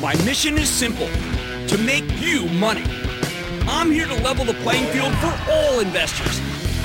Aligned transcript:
My 0.00 0.14
mission 0.24 0.56
is 0.56 0.70
simple, 0.70 1.08
to 1.68 1.76
make 1.84 2.04
you 2.22 2.46
money. 2.46 2.84
I'm 3.68 3.90
here 3.90 4.06
to 4.06 4.14
level 4.22 4.46
the 4.46 4.54
playing 4.54 4.90
field 4.94 5.12
for 5.16 5.38
all 5.50 5.80
investors. 5.80 6.40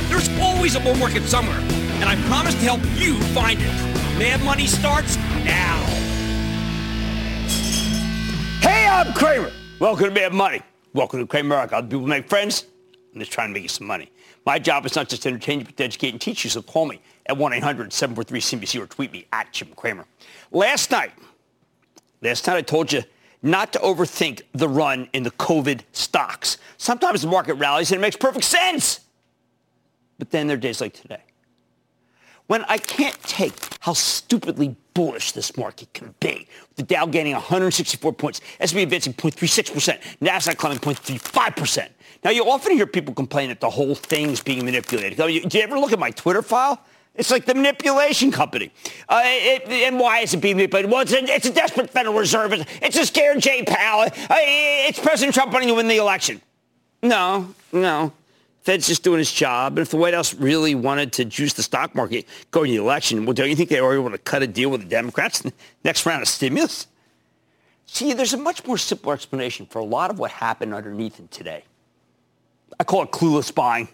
There's 0.10 0.28
always 0.38 0.76
a 0.76 0.81
bull 0.81 0.96
market 0.96 1.23
somewhere, 1.23 1.59
and 1.59 2.04
I 2.04 2.21
promise 2.28 2.55
to 2.55 2.59
help 2.59 2.81
you 2.99 3.17
find 3.33 3.57
it. 3.62 3.71
Mad 4.20 4.43
Money 4.43 4.67
starts 4.67 5.15
now. 5.46 5.78
Hey, 8.60 8.86
I'm 8.86 9.13
Cramer. 9.13 9.54
Welcome 9.79 10.08
to 10.08 10.12
Mad 10.12 10.34
Money. 10.34 10.62
Welcome 10.94 11.26
to 11.26 11.26
Cramerica. 11.26 11.72
Other 11.72 11.88
people 11.88 12.08
make 12.08 12.28
friends. 12.28 12.66
I'm 13.13 13.20
just 13.20 13.32
trying 13.32 13.47
to 13.47 13.54
make 13.54 13.63
you 13.63 13.70
some 13.70 13.88
money. 13.88 14.12
My 14.46 14.60
job 14.60 14.86
is 14.86 14.94
not 14.94 15.08
just 15.08 15.24
to 15.24 15.29
entertain 15.29 15.60
you, 15.60 15.66
but 15.66 15.78
to 15.78 15.86
educate 15.86 16.09
and 16.09 16.20
teach 16.20 16.44
you, 16.44 16.50
so 16.50 16.62
call 16.62 16.86
me 16.86 17.00
at 17.27 17.38
1-800-743-CNBC 17.38 18.82
or 18.82 18.88
tweet 18.88 19.13
me 19.13 19.26
at 19.32 19.54
Jim 19.54 19.70
Cramer. 19.73 20.05
Last 20.52 20.91
night, 20.91 21.13
last 22.26 22.48
night 22.48 22.57
I 22.57 22.62
told 22.62 22.91
you 22.91 23.03
not 23.41 23.72
to 23.73 23.80
overthink 23.80 24.41
the 24.54 24.68
run 24.68 25.08
in 25.13 25.23
the 25.23 25.31
COVID 25.31 25.81
stocks. 25.91 26.58
Sometimes 26.77 27.22
the 27.22 27.27
market 27.27 27.54
rallies 27.55 27.91
and 27.91 28.00
it 28.00 28.02
makes 28.02 28.16
perfect 28.16 28.45
sense. 28.45 29.02
But 30.17 30.31
then 30.31 30.48
there 30.48 30.58
are 30.58 30.59
days 30.59 30.81
like 30.81 30.94
today 30.94 31.22
when 32.48 32.64
I 32.66 32.77
can't 32.77 33.22
take 33.23 33.53
how 33.80 33.94
stupidly 33.94 34.76
bullish 34.94 35.31
this 35.31 35.58
market 35.58 35.91
can 35.94 36.14
be. 36.20 36.48
The 36.76 36.84
Dow 36.84 37.05
gaining 37.05 37.34
164 37.34 38.14
points, 38.14 38.39
S&P 38.59 38.84
advancing 38.84 39.14
0.36%, 39.14 40.00
Nasdaq 40.22 40.58
climbing 40.58 40.80
0.35%. 40.80 41.89
Now, 42.23 42.31
you 42.31 42.50
often 42.50 42.73
hear 42.73 42.88
people 42.88 43.14
complain 43.14 43.50
that 43.50 43.59
the 43.59 43.70
whole 43.70 43.94
thing's 43.95 44.42
being 44.42 44.64
manipulated. 44.64 45.17
Do 45.17 45.28
you 45.28 45.64
ever 45.64 45.78
look 45.78 45.92
at 45.92 46.00
my 46.00 46.12
Twitter 46.12 46.42
file? 46.42 46.81
It's 47.16 47.32
like 47.32 47.46
the 47.46 47.55
manipulation 47.55 48.30
company. 48.32 48.72
Uh, 49.08 49.22
it, 49.23 49.70
and 49.70 50.00
why 50.00 50.20
is 50.20 50.34
it 50.34 50.42
being 50.42 50.58
manipulated? 50.58 50.92
Well, 50.92 51.02
it's 51.02 51.14
a, 51.14 51.23
it's 51.23 51.46
a 51.46 51.54
desperate 51.54 51.90
Federal 51.90 52.16
Reserve. 52.16 52.54
It's, 52.54 52.66
it's 52.82 52.98
a 52.98 53.06
scared 53.06 53.40
Jay 53.40 53.64
Powell. 53.64 54.02
Uh, 54.02 54.36
it's 54.40 55.00
President 55.00 55.34
Trump 55.34 55.54
wanting 55.54 55.70
to 55.70 55.76
win 55.76 55.88
the 55.88 55.98
election. 55.98 56.42
No, 57.02 57.54
no. 57.72 58.12
Fed's 58.64 58.88
just 58.88 59.04
doing 59.04 59.20
his 59.20 59.31
job. 59.31 59.73
And 59.73 59.80
if 59.80 59.89
the 59.92 59.98
White 59.98 60.16
House 60.16 60.34
really 60.34 60.73
wanted 60.73 61.14
to 61.14 61.26
juice 61.26 61.54
the 61.54 61.62
stock 61.62 61.94
market 61.94 62.26
going 62.50 62.72
to 62.72 62.78
the 62.78 62.84
election, 62.84 63.26
well, 63.26 63.34
don't 63.34 63.50
you 63.50 63.56
think 63.56 63.70
they 63.70 63.80
were 63.80 63.94
able 63.94 64.09
to 64.09 64.17
cut 64.17 64.42
a 64.42 64.48
deal 64.48 64.72
with 64.72 64.82
the 64.82 64.88
Democrats 64.88 65.39
the 65.39 65.54
next 65.84 66.06
round 66.06 66.23
of 66.23 66.28
stimulus? 66.28 66.88
See, 67.86 68.14
there's 68.14 68.34
a 68.34 68.38
much 68.38 68.66
more 68.66 68.80
simple 68.80 69.11
explanation 69.11 69.67
for 69.67 69.80
a 69.80 69.86
lot 69.86 70.09
of 70.09 70.17
what 70.17 70.32
happened 70.32 70.73
underneath 70.73 71.20
it 71.20 71.30
today. 71.30 71.64
I 72.80 72.84
call 72.84 73.04
it 73.04 73.11
clueless 73.11 73.54
buying. 73.54 73.88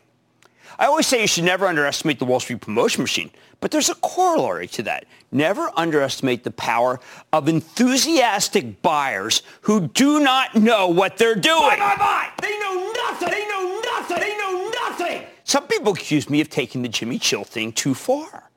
I 0.81 0.87
always 0.87 1.05
say 1.05 1.21
you 1.21 1.27
should 1.27 1.43
never 1.43 1.67
underestimate 1.67 2.17
the 2.17 2.25
Wall 2.25 2.39
Street 2.39 2.59
promotion 2.59 3.03
machine, 3.03 3.29
but 3.59 3.69
there's 3.69 3.89
a 3.89 3.95
corollary 3.95 4.65
to 4.69 4.81
that. 4.81 5.05
Never 5.31 5.69
underestimate 5.77 6.43
the 6.43 6.49
power 6.49 6.99
of 7.31 7.47
enthusiastic 7.47 8.81
buyers 8.81 9.43
who 9.61 9.89
do 9.89 10.19
not 10.21 10.55
know 10.55 10.87
what 10.87 11.17
they're 11.17 11.35
doing. 11.35 11.55
Buy, 11.55 11.77
buy, 11.77 11.95
buy. 11.97 12.29
They 12.41 12.57
know 12.57 12.93
nothing. 12.95 13.29
They 13.29 13.47
know 13.47 13.81
nothing. 13.93 14.19
They 14.21 14.37
know 14.37 14.71
nothing. 14.87 15.23
Some 15.43 15.67
people 15.67 15.93
accuse 15.93 16.27
me 16.31 16.41
of 16.41 16.49
taking 16.49 16.81
the 16.81 16.89
Jimmy 16.89 17.19
Chill 17.19 17.43
thing 17.43 17.73
too 17.73 17.93
far. 17.93 18.49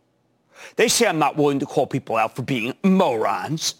They 0.76 0.88
say 0.88 1.06
I'm 1.06 1.18
not 1.18 1.36
willing 1.36 1.58
to 1.58 1.66
call 1.66 1.86
people 1.86 2.16
out 2.16 2.34
for 2.34 2.40
being 2.40 2.72
morons 2.82 3.74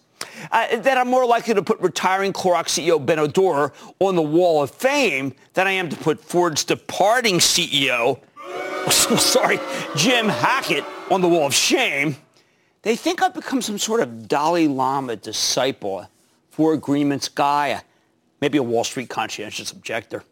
uh, 0.53 0.77
that 0.77 0.99
I'm 0.99 1.09
more 1.09 1.27
likely 1.27 1.55
to 1.55 1.63
put 1.63 1.81
retiring 1.81 2.33
Clorox 2.33 2.79
CEO 2.79 3.05
Benno 3.05 3.27
Dorer 3.27 3.73
on 4.01 4.17
the 4.17 4.23
wall 4.23 4.63
of 4.63 4.71
fame 4.71 5.35
than 5.55 5.67
I 5.67 5.73
am 5.73 5.89
to 5.89 5.97
put 5.97 6.21
Ford's 6.21 6.65
departing 6.65 7.39
CEO, 7.39 8.21
sorry, 8.91 9.59
Jim 9.97 10.29
Hackett 10.29 10.85
on 11.11 11.21
the 11.21 11.29
wall 11.29 11.47
of 11.47 11.55
shame. 11.55 12.17
They 12.83 12.97
think 12.97 13.23
I've 13.23 13.35
become 13.35 13.63
some 13.63 13.79
sort 13.79 14.01
of 14.01 14.29
Dalai 14.29 14.69
Lama 14.69 15.17
disciple, 15.17 16.07
for 16.51 16.73
agreements 16.73 17.29
guy, 17.29 17.83
maybe 18.41 18.59
a 18.59 18.63
Wall 18.63 18.85
Street 18.85 19.09
conscientious 19.09 19.73
objector. 19.73 20.23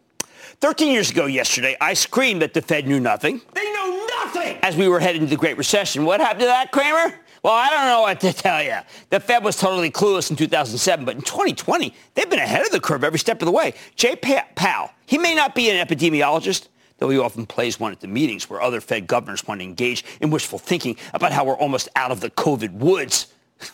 13 0.61 0.93
years 0.93 1.11
ago 1.11 1.25
yesterday, 1.25 1.75
I 1.81 1.93
screamed 1.95 2.41
that 2.41 2.53
the 2.53 2.61
Fed 2.61 2.87
knew 2.87 2.99
nothing. 2.99 3.41
They 3.53 3.73
know 3.73 4.07
nothing! 4.19 4.57
As 4.61 4.77
we 4.77 4.87
were 4.87 5.01
heading 5.01 5.21
to 5.21 5.27
the 5.27 5.35
Great 5.35 5.57
Recession. 5.57 6.05
What 6.05 6.21
happened 6.21 6.41
to 6.41 6.45
that, 6.45 6.71
Cramer? 6.71 7.13
Well, 7.43 7.53
I 7.53 7.69
don't 7.69 7.87
know 7.87 8.01
what 8.01 8.21
to 8.21 8.31
tell 8.31 8.63
you. 8.63 8.77
The 9.09 9.19
Fed 9.19 9.43
was 9.43 9.57
totally 9.57 9.91
clueless 9.91 10.29
in 10.29 10.37
2007, 10.37 11.03
but 11.03 11.15
in 11.15 11.21
2020, 11.21 11.93
they've 12.13 12.29
been 12.29 12.39
ahead 12.39 12.65
of 12.65 12.71
the 12.71 12.79
curve 12.79 13.03
every 13.03 13.19
step 13.19 13.41
of 13.41 13.45
the 13.47 13.51
way. 13.51 13.73
Jay 13.97 14.15
Powell, 14.15 14.91
he 15.05 15.17
may 15.17 15.35
not 15.35 15.53
be 15.55 15.69
an 15.69 15.85
epidemiologist, 15.85 16.69
though 17.03 17.09
he 17.09 17.19
often 17.19 17.45
plays 17.45 17.81
one 17.81 17.91
at 17.91 17.99
the 17.99 18.07
meetings 18.07 18.49
where 18.49 18.61
other 18.61 18.79
Fed 18.79 19.07
governors 19.07 19.45
want 19.45 19.59
to 19.59 19.65
engage 19.65 20.05
in 20.21 20.29
wishful 20.29 20.57
thinking 20.57 20.95
about 21.13 21.33
how 21.33 21.43
we're 21.43 21.57
almost 21.57 21.89
out 21.97 22.11
of 22.11 22.21
the 22.21 22.29
COVID 22.29 22.71
woods. 22.75 23.27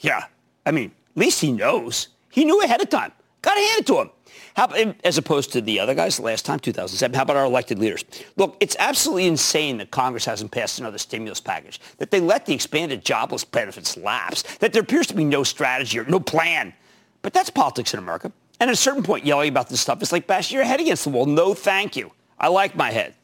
yeah, 0.00 0.24
I 0.66 0.72
mean, 0.72 0.90
at 1.12 1.16
least 1.16 1.40
he 1.40 1.52
knows. 1.52 2.08
He 2.32 2.44
knew 2.44 2.60
ahead 2.64 2.82
of 2.82 2.88
time. 2.88 3.12
Got 3.42 3.54
to 3.54 3.60
hand 3.60 3.80
it 3.82 3.86
to 3.86 4.00
him. 4.00 4.10
How, 4.56 4.66
as 5.04 5.18
opposed 5.18 5.52
to 5.52 5.60
the 5.60 5.78
other 5.78 5.94
guys 5.94 6.18
last 6.18 6.44
time, 6.44 6.58
2007, 6.58 7.14
how 7.14 7.22
about 7.22 7.36
our 7.36 7.44
elected 7.44 7.78
leaders? 7.78 8.04
Look, 8.34 8.56
it's 8.58 8.74
absolutely 8.80 9.28
insane 9.28 9.78
that 9.78 9.92
Congress 9.92 10.24
hasn't 10.24 10.50
passed 10.50 10.80
another 10.80 10.98
stimulus 10.98 11.38
package, 11.38 11.80
that 11.98 12.10
they 12.10 12.18
let 12.18 12.44
the 12.44 12.54
expanded 12.54 13.04
jobless 13.04 13.44
benefits 13.44 13.96
lapse, 13.96 14.42
that 14.58 14.72
there 14.72 14.82
appears 14.82 15.06
to 15.06 15.14
be 15.14 15.24
no 15.24 15.44
strategy 15.44 15.96
or 15.96 16.04
no 16.06 16.18
plan. 16.18 16.74
But 17.22 17.34
that's 17.34 17.50
politics 17.50 17.94
in 17.94 18.00
America. 18.00 18.32
And 18.58 18.68
at 18.68 18.74
a 18.74 18.76
certain 18.76 19.04
point, 19.04 19.24
yelling 19.24 19.48
about 19.48 19.68
this 19.68 19.80
stuff 19.80 20.02
is 20.02 20.10
like 20.10 20.26
bashing 20.26 20.56
your 20.56 20.64
head 20.64 20.80
against 20.80 21.04
the 21.04 21.10
wall. 21.10 21.26
No, 21.26 21.54
thank 21.54 21.94
you. 21.94 22.10
I 22.38 22.48
like 22.48 22.76
my 22.76 22.90
head. 22.90 23.14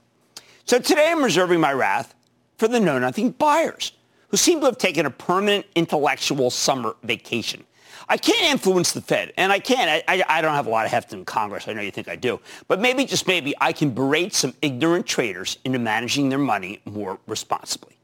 So 0.64 0.78
today 0.78 1.10
I'm 1.10 1.22
reserving 1.22 1.60
my 1.60 1.72
wrath 1.72 2.14
for 2.58 2.68
the 2.68 2.80
know-nothing 2.80 3.32
buyers 3.32 3.92
who 4.28 4.36
seem 4.36 4.60
to 4.60 4.66
have 4.66 4.78
taken 4.78 5.06
a 5.06 5.10
permanent 5.10 5.66
intellectual 5.74 6.50
summer 6.50 6.94
vacation. 7.02 7.64
I 8.08 8.16
can't 8.16 8.50
influence 8.50 8.92
the 8.92 9.00
Fed, 9.00 9.32
and 9.36 9.52
I 9.52 9.60
can't. 9.60 9.88
I, 9.88 10.02
I, 10.16 10.38
I, 10.38 10.40
don't 10.40 10.54
have 10.54 10.66
a 10.66 10.70
lot 10.70 10.84
of 10.84 10.90
heft 10.90 11.12
in 11.12 11.24
Congress. 11.24 11.68
I 11.68 11.74
know 11.74 11.80
you 11.80 11.92
think 11.92 12.08
I 12.08 12.16
do. 12.16 12.40
But 12.66 12.80
maybe, 12.80 13.04
just 13.04 13.28
maybe, 13.28 13.54
I 13.60 13.72
can 13.72 13.90
berate 13.90 14.34
some 14.34 14.52
ignorant 14.62 15.06
traders 15.06 15.58
into 15.64 15.78
managing 15.78 16.28
their 16.28 16.38
money 16.38 16.80
more 16.84 17.20
responsibly. 17.28 17.96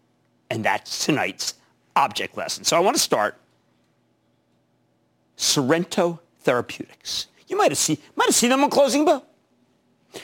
And 0.48 0.64
that's 0.64 1.04
tonight's 1.04 1.54
object 1.96 2.36
lesson. 2.36 2.62
So 2.62 2.76
I 2.76 2.80
want 2.80 2.96
to 2.96 3.02
start 3.02 3.36
Sorrento 5.36 6.20
Therapeutics. 6.40 7.26
You 7.48 7.56
might 7.56 7.72
have 7.72 7.78
seen, 7.78 7.98
might 8.14 8.26
have 8.26 8.34
seen 8.34 8.50
them 8.50 8.62
on 8.62 8.70
Closing 8.70 9.04
Bell. 9.04 9.26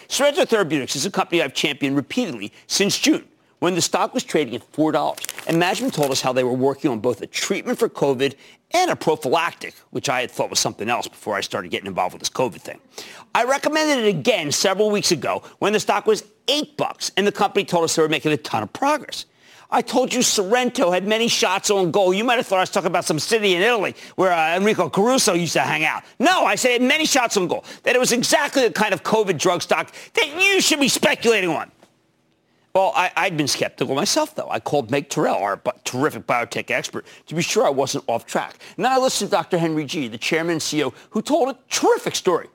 Sorrento 0.08 0.44
Therapeutics 0.44 0.96
is 0.96 1.06
a 1.06 1.10
company 1.10 1.42
I've 1.42 1.54
championed 1.54 1.96
repeatedly 1.96 2.52
since 2.66 2.98
June 2.98 3.26
when 3.58 3.76
the 3.76 3.80
stock 3.80 4.12
was 4.12 4.24
trading 4.24 4.56
at 4.56 4.72
$4. 4.72 5.46
And 5.46 5.58
management 5.58 5.94
told 5.94 6.10
us 6.10 6.20
how 6.20 6.32
they 6.32 6.42
were 6.42 6.52
working 6.52 6.90
on 6.90 6.98
both 6.98 7.22
a 7.22 7.26
treatment 7.28 7.78
for 7.78 7.88
COVID 7.88 8.34
and 8.72 8.90
a 8.90 8.96
prophylactic, 8.96 9.74
which 9.90 10.08
I 10.08 10.20
had 10.20 10.30
thought 10.30 10.50
was 10.50 10.58
something 10.58 10.88
else 10.88 11.06
before 11.06 11.36
I 11.36 11.42
started 11.42 11.70
getting 11.70 11.86
involved 11.86 12.14
with 12.14 12.20
this 12.20 12.30
COVID 12.30 12.60
thing. 12.60 12.80
I 13.34 13.44
recommended 13.44 14.04
it 14.04 14.08
again 14.08 14.50
several 14.50 14.90
weeks 14.90 15.12
ago 15.12 15.42
when 15.60 15.72
the 15.72 15.80
stock 15.80 16.06
was 16.06 16.24
8 16.48 16.76
bucks 16.76 17.12
and 17.16 17.24
the 17.24 17.32
company 17.32 17.64
told 17.64 17.84
us 17.84 17.94
they 17.94 18.02
were 18.02 18.08
making 18.08 18.32
a 18.32 18.36
ton 18.36 18.64
of 18.64 18.72
progress. 18.72 19.26
I 19.74 19.80
told 19.80 20.12
you 20.12 20.20
Sorrento 20.20 20.90
had 20.90 21.08
many 21.08 21.28
shots 21.28 21.70
on 21.70 21.90
goal. 21.90 22.12
You 22.12 22.24
might 22.24 22.36
have 22.36 22.46
thought 22.46 22.58
I 22.58 22.60
was 22.60 22.70
talking 22.70 22.88
about 22.88 23.06
some 23.06 23.18
city 23.18 23.54
in 23.54 23.62
Italy 23.62 23.96
where 24.16 24.30
uh, 24.30 24.56
Enrico 24.56 24.90
Caruso 24.90 25.32
used 25.32 25.54
to 25.54 25.62
hang 25.62 25.82
out. 25.82 26.04
No, 26.18 26.44
I 26.44 26.56
said 26.56 26.82
many 26.82 27.06
shots 27.06 27.38
on 27.38 27.48
goal. 27.48 27.64
That 27.84 27.96
it 27.96 27.98
was 27.98 28.12
exactly 28.12 28.68
the 28.68 28.70
kind 28.70 28.92
of 28.92 29.02
COVID 29.02 29.38
drug 29.38 29.62
stock 29.62 29.90
that 30.12 30.26
you 30.38 30.60
should 30.60 30.78
be 30.78 30.88
speculating 30.88 31.48
on. 31.48 31.72
Well, 32.74 32.92
I, 32.94 33.10
had 33.16 33.36
been 33.36 33.48
skeptical 33.48 33.94
myself, 33.94 34.34
though. 34.34 34.48
I 34.48 34.60
called 34.60 34.90
Meg 34.90 35.08
Terrell, 35.08 35.36
our 35.36 35.60
terrific 35.84 36.26
biotech 36.26 36.70
expert, 36.70 37.06
to 37.26 37.34
be 37.34 37.42
sure 37.42 37.66
I 37.66 37.70
wasn't 37.70 38.04
off 38.08 38.26
track. 38.26 38.56
And 38.76 38.84
then 38.84 38.92
I 38.92 38.98
listened 38.98 39.30
to 39.30 39.36
Dr. 39.36 39.58
Henry 39.58 39.84
Ji, 39.84 40.08
the 40.08 40.16
chairman 40.16 40.52
and 40.52 40.60
CEO, 40.60 40.94
who 41.10 41.20
told 41.20 41.48
a 41.50 41.58
terrific 41.68 42.14
story. 42.14 42.48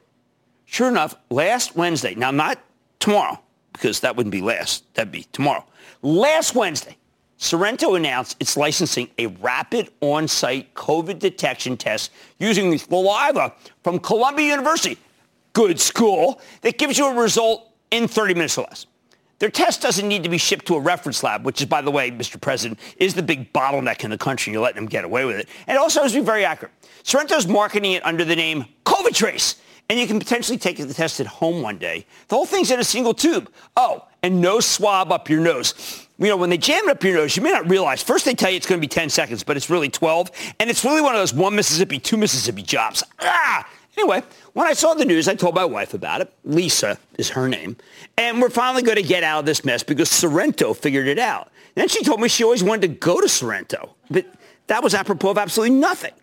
Sure 0.66 0.88
enough, 0.88 1.16
last 1.30 1.76
Wednesday, 1.76 2.16
now 2.16 2.32
not 2.32 2.60
tomorrow, 3.00 3.40
because 3.74 4.00
that 4.00 4.16
wouldn't 4.16 4.32
be 4.32 4.42
last, 4.42 4.92
that'd 4.96 5.12
be 5.12 5.28
tomorrow. 5.32 5.64
Last 6.02 6.56
Wednesday, 6.56 6.98
Sorrento 7.38 7.94
announced 7.96 8.36
it's 8.40 8.58
licensing 8.58 9.10
a 9.18 9.28
rapid 9.28 9.92
on-site 10.02 10.74
COVID 10.74 11.20
detection 11.20 11.78
test 11.78 12.12
using 12.40 12.72
the 12.72 12.78
saliva 12.78 13.54
from 13.84 14.00
Columbia 14.00 14.48
University, 14.48 14.98
good 15.54 15.80
school, 15.80 16.42
that 16.62 16.78
gives 16.78 16.98
you 16.98 17.08
a 17.08 17.14
result 17.14 17.72
in 17.92 18.08
30 18.08 18.34
minutes 18.34 18.58
or 18.58 18.64
less. 18.64 18.88
Their 19.40 19.52
test 19.52 19.84
doesn't 19.84 20.08
need 20.08 20.24
to 20.24 20.30
be 20.30 20.40
shipped 20.40 20.66
to 20.66 20.76
a 20.76 20.80
reference 20.80 21.22
lab, 21.22 21.46
which 21.46 21.62
is, 21.62 21.68
by 21.68 21.82
the 21.82 21.92
way, 21.92 22.10
Mr. 22.10 22.42
President, 22.42 22.80
is 22.98 23.14
the 23.14 23.22
big 23.22 23.54
bottleneck 23.54 24.04
in 24.04 24.10
the 24.10 24.18
country. 24.18 24.52
You're 24.52 24.64
letting 24.64 24.78
them 24.78 24.88
get 24.88 25.06
away 25.06 25.26
with 25.26 25.38
it. 25.38 25.48
And 25.68 25.76
it 25.76 25.80
also 25.80 26.02
has 26.02 26.14
to 26.14 26.20
be 26.20 26.26
very 26.26 26.44
accurate. 26.44 26.74
Sorrento's 27.04 27.46
marketing 27.48 27.92
it 27.92 28.04
under 28.04 28.26
the 28.26 28.36
name 28.36 28.66
COVIDtrace. 28.84 29.58
And 29.90 29.98
you 29.98 30.08
can 30.08 30.20
potentially 30.20 30.58
take 30.58 30.78
the 30.78 30.94
test 30.94 31.20
at 31.20 31.28
home 31.28 31.62
one 31.62 31.78
day. 31.78 32.06
The 32.28 32.36
whole 32.36 32.46
thing's 32.46 32.72
in 32.72 32.80
a 32.80 32.84
single 32.84 33.14
tube. 33.14 33.50
Oh, 33.78 34.06
and 34.22 34.42
no 34.42 34.60
swab 34.60 35.12
up 35.12 35.30
your 35.30 35.40
nose. 35.40 36.08
You 36.20 36.28
know, 36.28 36.38
when 36.38 36.50
they 36.50 36.58
jam 36.58 36.90
it 36.90 36.92
up 36.92 37.04
your 37.04 37.14
nose, 37.14 37.38
you 37.38 37.44
may 37.44 37.52
not 37.52 37.70
realize. 37.70 38.04
First, 38.04 38.26
they 38.26 38.34
tell 38.34 38.50
you 38.50 38.58
it's 38.58 38.66
going 38.66 38.82
to 38.82 38.86
be 38.86 38.90
10 38.90 39.10
seconds, 39.10 39.44
but 39.44 39.56
it's 39.56 39.70
really 39.70 39.90
12. 39.90 40.32
And 40.60 40.70
it's 40.70 40.84
really 40.84 41.02
one 41.02 41.16
of 41.16 41.22
those 41.22 41.34
one 41.34 41.56
Mississippi, 41.56 42.00
two 42.00 42.18
Mississippi 42.18 42.64
jobs. 42.64 43.04
Ah! 43.22 43.68
Anyway, 43.98 44.22
when 44.54 44.68
I 44.68 44.74
saw 44.74 44.94
the 44.94 45.06
news, 45.06 45.28
I 45.28 45.36
told 45.36 45.56
my 45.56 45.66
wife 45.66 45.94
about 45.94 46.22
it. 46.22 46.32
Lisa 46.44 47.00
is 47.18 47.30
her 47.30 47.48
name. 47.48 47.78
And 48.18 48.42
we're 48.42 48.50
finally 48.50 48.84
going 48.84 48.98
to 48.98 49.04
get 49.04 49.24
out 49.24 49.40
of 49.40 49.46
this 49.46 49.66
mess 49.66 49.84
because 49.84 50.10
Sorrento 50.10 50.74
figured 50.74 51.08
it 51.08 51.18
out. 51.18 51.52
And 51.76 51.82
then 51.82 51.88
she 51.88 52.04
told 52.04 52.20
me 52.20 52.28
she 52.28 52.44
always 52.44 52.64
wanted 52.64 52.82
to 52.82 52.88
go 52.90 53.22
to 53.22 53.30
Sorrento. 53.30 53.96
But 54.10 54.26
that 54.68 54.84
was 54.84 54.94
apropos 54.94 55.32
of 55.32 55.38
absolutely 55.38 55.78
nothing. 55.78 56.14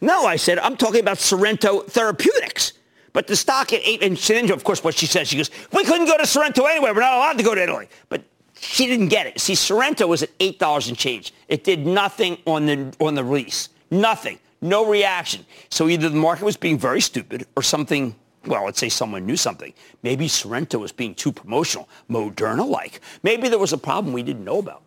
No, 0.00 0.24
I 0.24 0.36
said, 0.36 0.58
I'm 0.58 0.76
talking 0.76 1.00
about 1.00 1.18
Sorrento 1.18 1.82
Therapeutics. 1.82 2.72
But 3.12 3.26
the 3.26 3.36
stock 3.36 3.72
at 3.72 3.80
eight, 3.84 4.02
and 4.02 4.50
of 4.50 4.64
course, 4.64 4.84
what 4.84 4.94
she 4.94 5.06
said, 5.06 5.26
she 5.26 5.36
goes, 5.36 5.50
we 5.72 5.84
couldn't 5.84 6.06
go 6.06 6.16
to 6.16 6.26
Sorrento 6.26 6.64
anyway. 6.64 6.90
We're 6.92 7.00
not 7.00 7.14
allowed 7.14 7.38
to 7.38 7.44
go 7.44 7.54
to 7.54 7.62
Italy. 7.62 7.88
But 8.08 8.22
she 8.54 8.86
didn't 8.86 9.08
get 9.08 9.26
it. 9.26 9.40
See, 9.40 9.54
Sorrento 9.54 10.06
was 10.06 10.22
at 10.22 10.36
$8 10.38 10.88
and 10.88 10.96
change. 10.96 11.32
It 11.48 11.64
did 11.64 11.86
nothing 11.86 12.38
on 12.46 12.66
the, 12.66 12.94
on 13.00 13.14
the 13.14 13.24
release. 13.24 13.70
Nothing. 13.90 14.38
No 14.60 14.88
reaction. 14.88 15.44
So 15.70 15.88
either 15.88 16.08
the 16.08 16.16
market 16.16 16.44
was 16.44 16.56
being 16.56 16.78
very 16.78 17.00
stupid 17.00 17.46
or 17.56 17.62
something 17.62 18.14
well, 18.46 18.64
let's 18.64 18.78
say 18.78 18.88
someone 18.88 19.26
knew 19.26 19.36
something. 19.36 19.72
Maybe 20.02 20.26
Sorrento 20.26 20.78
was 20.78 20.92
being 20.92 21.14
too 21.14 21.32
promotional, 21.32 21.88
Moderna-like. 22.08 23.00
Maybe 23.22 23.48
there 23.48 23.58
was 23.58 23.72
a 23.72 23.78
problem 23.78 24.14
we 24.14 24.22
didn't 24.22 24.44
know 24.44 24.58
about. 24.58 24.82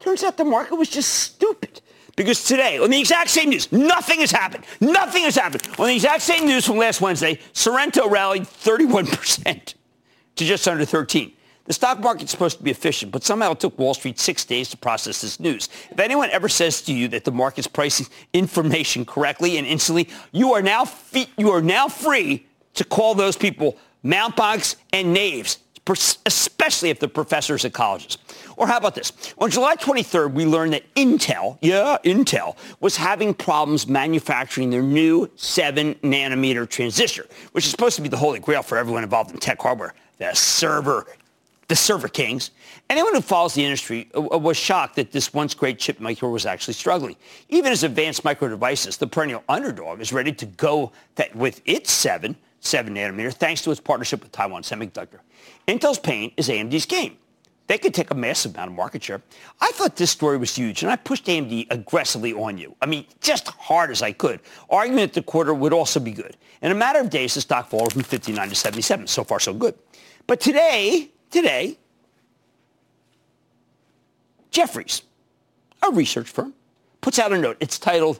Turns 0.00 0.22
out 0.22 0.36
the 0.36 0.44
market 0.44 0.76
was 0.76 0.88
just 0.88 1.10
stupid. 1.10 1.80
Because 2.18 2.42
today, 2.42 2.80
on 2.80 2.90
the 2.90 2.98
exact 2.98 3.30
same 3.30 3.50
news, 3.50 3.70
nothing 3.70 4.18
has 4.18 4.32
happened. 4.32 4.64
Nothing 4.80 5.22
has 5.22 5.36
happened. 5.36 5.62
On 5.78 5.86
the 5.86 5.94
exact 5.94 6.22
same 6.22 6.46
news 6.46 6.66
from 6.66 6.76
last 6.76 7.00
Wednesday, 7.00 7.38
Sorrento 7.52 8.08
rallied 8.08 8.42
31% 8.42 9.74
to 10.34 10.44
just 10.44 10.66
under 10.66 10.84
13. 10.84 11.32
The 11.66 11.72
stock 11.72 12.00
market's 12.00 12.32
supposed 12.32 12.58
to 12.58 12.64
be 12.64 12.72
efficient, 12.72 13.12
but 13.12 13.22
somehow 13.22 13.52
it 13.52 13.60
took 13.60 13.78
Wall 13.78 13.94
Street 13.94 14.18
six 14.18 14.44
days 14.44 14.68
to 14.70 14.76
process 14.76 15.20
this 15.20 15.38
news. 15.38 15.68
If 15.92 16.00
anyone 16.00 16.28
ever 16.30 16.48
says 16.48 16.82
to 16.82 16.92
you 16.92 17.06
that 17.06 17.24
the 17.24 17.30
market's 17.30 17.68
pricing 17.68 18.08
information 18.32 19.04
correctly 19.04 19.56
and 19.56 19.64
instantly, 19.64 20.08
you 20.32 20.54
are 20.54 20.62
now, 20.62 20.90
you 21.36 21.52
are 21.52 21.62
now 21.62 21.86
free 21.86 22.44
to 22.74 22.82
call 22.82 23.14
those 23.14 23.36
people 23.36 23.78
mountebanks 24.02 24.74
and 24.92 25.12
knaves, 25.12 25.58
especially 25.92 26.90
if 26.90 27.00
they're 27.00 27.08
professors 27.08 27.64
at 27.64 27.72
colleges. 27.72 28.18
Or 28.56 28.66
how 28.66 28.76
about 28.76 28.94
this? 28.94 29.12
On 29.38 29.50
July 29.50 29.76
23rd, 29.76 30.32
we 30.32 30.44
learned 30.44 30.72
that 30.72 30.94
Intel, 30.94 31.58
yeah, 31.60 31.98
Intel, 32.04 32.56
was 32.80 32.96
having 32.96 33.34
problems 33.34 33.86
manufacturing 33.86 34.70
their 34.70 34.82
new 34.82 35.30
7 35.36 35.94
nanometer 35.96 36.68
transistor, 36.68 37.26
which 37.52 37.64
is 37.64 37.70
supposed 37.70 37.96
to 37.96 38.02
be 38.02 38.08
the 38.08 38.16
holy 38.16 38.40
grail 38.40 38.62
for 38.62 38.76
everyone 38.76 39.04
involved 39.04 39.30
in 39.30 39.38
tech 39.38 39.60
hardware, 39.60 39.94
the 40.18 40.34
server 40.34 41.06
the 41.68 41.76
server 41.76 42.08
kings. 42.08 42.50
Anyone 42.90 43.14
who 43.14 43.20
follows 43.20 43.54
the 43.54 43.62
industry 43.62 44.08
uh, 44.14 44.20
uh, 44.20 44.38
was 44.38 44.56
shocked 44.56 44.96
that 44.96 45.12
this 45.12 45.32
once 45.32 45.54
great 45.54 45.78
chip 45.78 46.00
maker 46.00 46.28
was 46.28 46.46
actually 46.46 46.74
struggling. 46.74 47.14
Even 47.50 47.70
as 47.70 47.84
Advanced 47.84 48.24
Micro 48.24 48.48
Devices, 48.48 48.96
the 48.96 49.06
perennial 49.06 49.44
underdog, 49.48 50.00
is 50.00 50.12
ready 50.12 50.32
to 50.32 50.46
go 50.46 50.92
with 51.34 51.60
its 51.66 51.92
7, 51.92 52.36
7 52.68 52.94
nanometer 52.94 53.32
thanks 53.32 53.62
to 53.62 53.70
its 53.70 53.80
partnership 53.80 54.22
with 54.22 54.32
Taiwan 54.32 54.62
Semiconductor. 54.62 55.20
Intel's 55.66 55.98
pain 55.98 56.32
is 56.36 56.48
AMD's 56.48 56.86
game. 56.86 57.16
They 57.68 57.76
could 57.76 57.92
take 57.92 58.10
a 58.10 58.14
massive 58.14 58.54
amount 58.54 58.70
of 58.70 58.76
market 58.76 59.04
share. 59.04 59.20
I 59.60 59.70
thought 59.72 59.94
this 59.94 60.10
story 60.10 60.38
was 60.38 60.54
huge, 60.54 60.82
and 60.82 60.90
I 60.90 60.96
pushed 60.96 61.26
AMD 61.26 61.66
aggressively 61.70 62.32
on 62.32 62.56
you. 62.56 62.74
I 62.80 62.86
mean, 62.86 63.04
just 63.20 63.48
hard 63.48 63.90
as 63.90 64.00
I 64.00 64.12
could, 64.12 64.40
arguing 64.70 65.00
that 65.00 65.12
the 65.12 65.22
quarter 65.22 65.52
would 65.52 65.74
also 65.74 66.00
be 66.00 66.12
good. 66.12 66.36
In 66.62 66.72
a 66.72 66.74
matter 66.74 66.98
of 66.98 67.10
days, 67.10 67.34
the 67.34 67.42
stock 67.42 67.68
fell 67.68 67.86
from 67.90 68.02
59 68.02 68.48
to 68.48 68.54
77. 68.54 69.06
So 69.06 69.22
far, 69.22 69.38
so 69.38 69.52
good. 69.52 69.74
But 70.26 70.40
today, 70.40 71.10
today, 71.30 71.78
Jefferies, 74.50 75.02
a 75.82 75.90
research 75.90 76.28
firm, 76.28 76.54
puts 77.02 77.18
out 77.18 77.32
a 77.32 77.38
note. 77.38 77.58
It's 77.60 77.78
titled, 77.78 78.18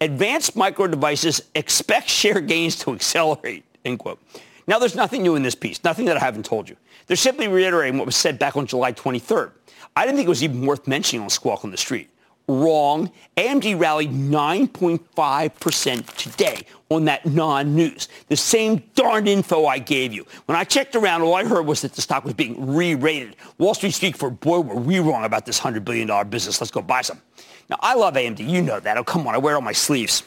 Advanced 0.00 0.56
Micro 0.56 0.88
Devices 0.88 1.40
Expect 1.54 2.08
Share 2.08 2.40
Gains 2.40 2.76
to 2.80 2.92
Accelerate, 2.92 3.64
end 3.84 3.98
quote. 3.98 4.20
Now, 4.66 4.78
there's 4.78 4.94
nothing 4.94 5.22
new 5.22 5.34
in 5.34 5.42
this 5.42 5.54
piece, 5.54 5.82
nothing 5.82 6.04
that 6.06 6.16
I 6.16 6.20
haven't 6.20 6.44
told 6.44 6.68
you. 6.68 6.76
They're 7.06 7.16
simply 7.16 7.48
reiterating 7.48 7.98
what 7.98 8.06
was 8.06 8.16
said 8.16 8.38
back 8.38 8.56
on 8.56 8.66
July 8.66 8.92
23rd. 8.92 9.52
I 9.96 10.04
didn't 10.04 10.16
think 10.16 10.26
it 10.26 10.30
was 10.30 10.44
even 10.44 10.66
worth 10.66 10.86
mentioning 10.86 11.22
on 11.22 11.30
Squawk 11.30 11.64
on 11.64 11.70
the 11.70 11.76
Street 11.76 12.10
wrong. 12.48 13.12
AMD 13.36 13.78
rallied 13.78 14.10
9.5% 14.10 16.16
today 16.16 16.62
on 16.88 17.04
that 17.04 17.26
non-news. 17.26 18.08
The 18.28 18.36
same 18.36 18.82
darn 18.94 19.28
info 19.28 19.66
I 19.66 19.78
gave 19.78 20.12
you. 20.12 20.26
When 20.46 20.56
I 20.56 20.64
checked 20.64 20.96
around, 20.96 21.22
all 21.22 21.34
I 21.34 21.44
heard 21.44 21.66
was 21.66 21.82
that 21.82 21.92
the 21.92 22.02
stock 22.02 22.24
was 22.24 22.34
being 22.34 22.74
re-rated. 22.74 23.36
Wall 23.58 23.74
Street 23.74 23.92
speak 23.92 24.16
for, 24.16 24.30
boy, 24.30 24.60
were 24.60 24.76
we 24.76 24.98
wrong 24.98 25.24
about 25.24 25.46
this 25.46 25.60
$100 25.60 25.84
billion 25.84 26.28
business. 26.28 26.60
Let's 26.60 26.70
go 26.70 26.82
buy 26.82 27.02
some. 27.02 27.20
Now, 27.68 27.76
I 27.80 27.94
love 27.94 28.14
AMD. 28.14 28.48
You 28.48 28.62
know 28.62 28.80
that. 28.80 28.96
Oh, 28.96 29.04
come 29.04 29.26
on. 29.26 29.34
I 29.34 29.38
wear 29.38 29.54
it 29.54 29.58
on 29.58 29.64
my 29.64 29.72
sleeves. 29.72 30.22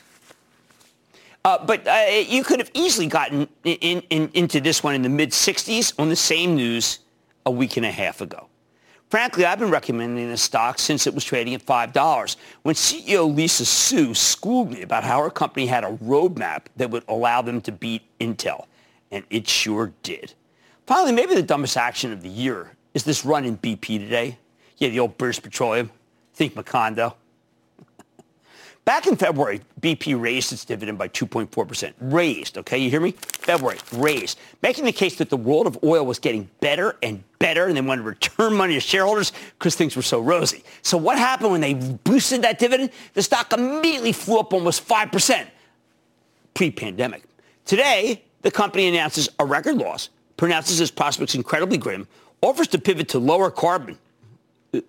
Uh, 1.43 1.63
but 1.65 1.87
uh, 1.87 2.05
you 2.27 2.43
could 2.43 2.59
have 2.59 2.69
easily 2.73 3.07
gotten 3.07 3.47
in, 3.63 4.01
in, 4.09 4.29
into 4.33 4.61
this 4.61 4.83
one 4.83 4.93
in 4.93 5.01
the 5.01 5.09
mid-60s 5.09 5.93
on 5.97 6.09
the 6.09 6.15
same 6.15 6.55
news 6.55 6.99
a 7.45 7.51
week 7.51 7.77
and 7.77 7.85
a 7.85 7.91
half 7.91 8.21
ago. 8.21 8.47
Frankly, 9.09 9.43
I've 9.43 9.59
been 9.59 9.71
recommending 9.71 10.29
this 10.29 10.41
stock 10.41 10.79
since 10.79 11.05
it 11.05 11.13
was 11.13 11.25
trading 11.25 11.53
at 11.53 11.65
$5. 11.65 12.35
When 12.61 12.75
CEO 12.75 13.35
Lisa 13.35 13.65
Su 13.65 14.13
schooled 14.13 14.71
me 14.71 14.83
about 14.83 15.03
how 15.03 15.21
her 15.21 15.29
company 15.29 15.65
had 15.65 15.83
a 15.83 15.97
roadmap 15.97 16.67
that 16.77 16.91
would 16.91 17.03
allow 17.09 17.41
them 17.41 17.59
to 17.61 17.73
beat 17.73 18.03
Intel, 18.21 18.67
and 19.11 19.25
it 19.29 19.49
sure 19.49 19.91
did. 20.03 20.33
Finally, 20.85 21.11
maybe 21.11 21.35
the 21.35 21.43
dumbest 21.43 21.75
action 21.75 22.13
of 22.13 22.21
the 22.21 22.29
year 22.29 22.71
is 22.93 23.03
this 23.03 23.25
run 23.25 23.43
in 23.43 23.57
BP 23.57 23.99
today. 23.99 24.37
Yeah, 24.77 24.89
the 24.89 24.99
old 24.99 25.17
British 25.17 25.41
Petroleum. 25.41 25.91
Think 26.33 26.55
Macondo. 26.55 27.15
Back 28.83 29.05
in 29.05 29.15
February, 29.15 29.61
BP 29.79 30.19
raised 30.19 30.51
its 30.51 30.65
dividend 30.65 30.97
by 30.97 31.07
2.4%. 31.07 31.93
Raised, 31.99 32.57
okay? 32.57 32.79
You 32.79 32.89
hear 32.89 32.99
me? 32.99 33.11
February, 33.11 33.77
raised. 33.91 34.39
Making 34.63 34.85
the 34.85 34.91
case 34.91 35.17
that 35.17 35.29
the 35.29 35.37
world 35.37 35.67
of 35.67 35.77
oil 35.83 36.03
was 36.03 36.17
getting 36.17 36.49
better 36.61 36.97
and 37.03 37.23
better 37.37 37.67
and 37.67 37.77
they 37.77 37.81
wanted 37.81 38.01
to 38.01 38.07
return 38.07 38.55
money 38.55 38.73
to 38.73 38.79
shareholders 38.79 39.33
because 39.57 39.75
things 39.75 39.95
were 39.95 40.01
so 40.01 40.19
rosy. 40.19 40.63
So 40.81 40.97
what 40.97 41.19
happened 41.19 41.51
when 41.51 41.61
they 41.61 41.75
boosted 41.75 42.41
that 42.41 42.57
dividend? 42.57 42.89
The 43.13 43.21
stock 43.21 43.53
immediately 43.53 44.13
flew 44.13 44.39
up 44.39 44.51
almost 44.51 44.87
5% 44.87 45.47
pre-pandemic. 46.55 47.23
Today, 47.65 48.23
the 48.41 48.51
company 48.51 48.87
announces 48.87 49.29
a 49.39 49.45
record 49.45 49.77
loss, 49.77 50.09
pronounces 50.37 50.79
its 50.79 50.89
prospects 50.89 51.35
incredibly 51.35 51.77
grim, 51.77 52.07
offers 52.41 52.67
to 52.69 52.79
pivot 52.79 53.09
to 53.09 53.19
lower 53.19 53.51
carbon. 53.51 53.97
Uh, 54.73 54.79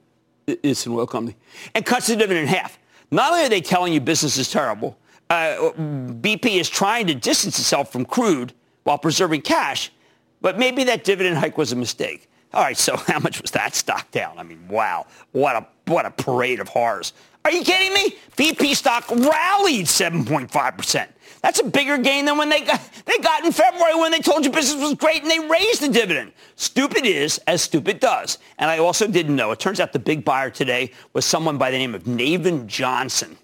uh, 0.49 0.55
it's 0.63 0.87
an 0.87 0.93
oil 0.93 1.07
company. 1.07 1.37
And 1.75 1.85
cuts 1.85 2.07
the 2.07 2.17
dividend 2.17 2.49
in 2.49 2.55
half. 2.55 2.79
Not 3.13 3.33
only 3.33 3.45
are 3.45 3.49
they 3.51 3.61
telling 3.61 3.93
you 3.93 4.01
business 4.01 4.39
is 4.39 4.51
terrible, 4.51 4.97
uh, 5.29 5.71
BP 5.77 6.59
is 6.59 6.69
trying 6.69 7.07
to 7.09 7.15
distance 7.15 7.59
itself 7.59 7.93
from 7.93 8.07
crude 8.07 8.55
while 8.85 8.97
preserving 8.97 9.43
cash, 9.43 9.93
but 10.41 10.59
maybe 10.59 10.83
that 10.85 11.05
dividend 11.05 11.37
hike 11.37 11.59
was 11.59 11.73
a 11.73 11.77
mistake. 11.77 12.29
All 12.55 12.63
right, 12.63 12.77
so 12.77 12.97
how 13.07 13.19
much 13.19 13.41
was 13.41 13.51
that 13.53 13.75
stock 13.75 14.11
down? 14.11 14.39
I 14.39 14.43
mean, 14.43 14.67
wow, 14.67 15.07
what 15.33 15.57
a 15.57 15.67
what 15.91 16.07
a 16.07 16.11
parade 16.11 16.59
of 16.59 16.69
horrors. 16.69 17.13
Are 17.45 17.51
you 17.51 17.63
kidding 17.63 17.93
me? 17.93 18.17
BP 18.37 18.75
stock 18.75 19.09
rallied 19.11 19.87
7.5%. 19.87 21.09
That's 21.43 21.59
a 21.59 21.65
bigger 21.65 21.99
gain 21.99 22.25
than 22.25 22.39
when 22.39 22.49
they 22.49 22.61
got, 22.61 22.81
they 23.05 23.19
got 23.19 23.45
in 23.45 23.51
February 23.51 23.97
when 23.97 24.13
they 24.13 24.21
told 24.21 24.45
you 24.45 24.53
business 24.53 24.81
was 24.81 24.95
great 24.95 25.23
and 25.23 25.31
they 25.31 25.41
raised 25.41 25.83
the 25.83 25.89
dividend. 25.89 26.33
Stupid 26.55 27.05
is 27.05 27.39
as 27.49 27.63
stupid 27.63 27.99
does. 27.99 28.39
And 28.59 28.71
I 28.71 28.79
also 28.79 29.09
didn't 29.09 29.35
know. 29.35 29.51
It 29.51 29.59
turns 29.59 29.81
out 29.81 29.93
the 29.93 29.99
big 29.99 30.25
buyer 30.25 30.51
today 30.51 30.93
was 31.13 31.25
someone 31.25 31.59
by 31.59 31.73
the 31.73 31.79
name 31.79 31.97
of 31.97 32.05
Navin 32.05 32.67
Johnson. 32.67 33.37